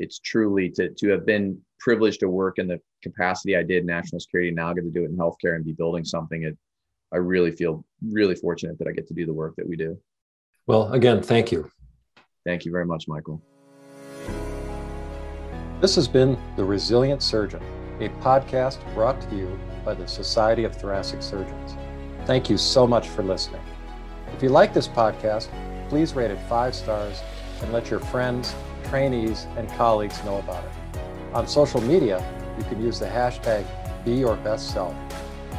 it's 0.00 0.18
truly 0.18 0.70
to 0.70 0.90
to 0.90 1.08
have 1.10 1.24
been 1.24 1.60
privileged 1.84 2.20
to 2.20 2.28
work 2.30 2.58
in 2.58 2.66
the 2.66 2.80
capacity 3.02 3.56
I 3.56 3.62
did 3.62 3.82
in 3.82 3.86
national 3.86 4.18
security. 4.18 4.50
Now 4.50 4.70
I 4.70 4.74
get 4.74 4.84
to 4.84 4.90
do 4.90 5.02
it 5.02 5.10
in 5.10 5.16
healthcare 5.18 5.54
and 5.54 5.64
be 5.64 5.74
building 5.74 6.04
something. 6.04 6.42
It 6.42 6.56
I 7.12 7.18
really 7.18 7.52
feel 7.52 7.84
really 8.02 8.34
fortunate 8.34 8.78
that 8.78 8.88
I 8.88 8.92
get 8.92 9.06
to 9.08 9.14
do 9.14 9.26
the 9.26 9.32
work 9.32 9.54
that 9.56 9.68
we 9.68 9.76
do. 9.76 9.96
Well, 10.66 10.92
again, 10.94 11.22
thank 11.22 11.52
you. 11.52 11.70
Thank 12.44 12.64
you 12.64 12.72
very 12.72 12.86
much, 12.86 13.06
Michael. 13.06 13.40
This 15.80 15.94
has 15.94 16.08
been 16.08 16.38
The 16.56 16.64
Resilient 16.64 17.22
Surgeon, 17.22 17.62
a 18.00 18.08
podcast 18.20 18.78
brought 18.94 19.20
to 19.28 19.36
you 19.36 19.60
by 19.84 19.94
the 19.94 20.08
Society 20.08 20.64
of 20.64 20.74
Thoracic 20.74 21.22
Surgeons. 21.22 21.76
Thank 22.24 22.48
you 22.48 22.56
so 22.56 22.86
much 22.86 23.08
for 23.08 23.22
listening. 23.22 23.62
If 24.34 24.42
you 24.42 24.48
like 24.48 24.72
this 24.72 24.88
podcast, 24.88 25.48
please 25.88 26.14
rate 26.14 26.30
it 26.30 26.38
five 26.48 26.74
stars 26.74 27.20
and 27.62 27.72
let 27.72 27.90
your 27.90 28.00
friends, 28.00 28.54
trainees, 28.84 29.46
and 29.56 29.68
colleagues 29.70 30.24
know 30.24 30.38
about 30.38 30.64
it. 30.64 30.73
On 31.34 31.48
social 31.48 31.80
media, 31.80 32.24
you 32.56 32.64
can 32.64 32.80
use 32.80 33.00
the 33.00 33.06
hashtag 33.06 33.66
BeYourBestSelf. 34.06 34.94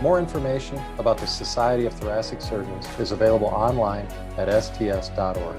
More 0.02 0.20
information 0.20 0.80
about 1.00 1.18
the 1.18 1.28
Society 1.28 1.86
of 1.86 1.94
Thoracic 1.94 2.42
Surgeons 2.42 2.88
is 2.98 3.12
available 3.12 3.48
online 3.48 4.08
at 4.38 4.48
sts.org. 4.64 5.58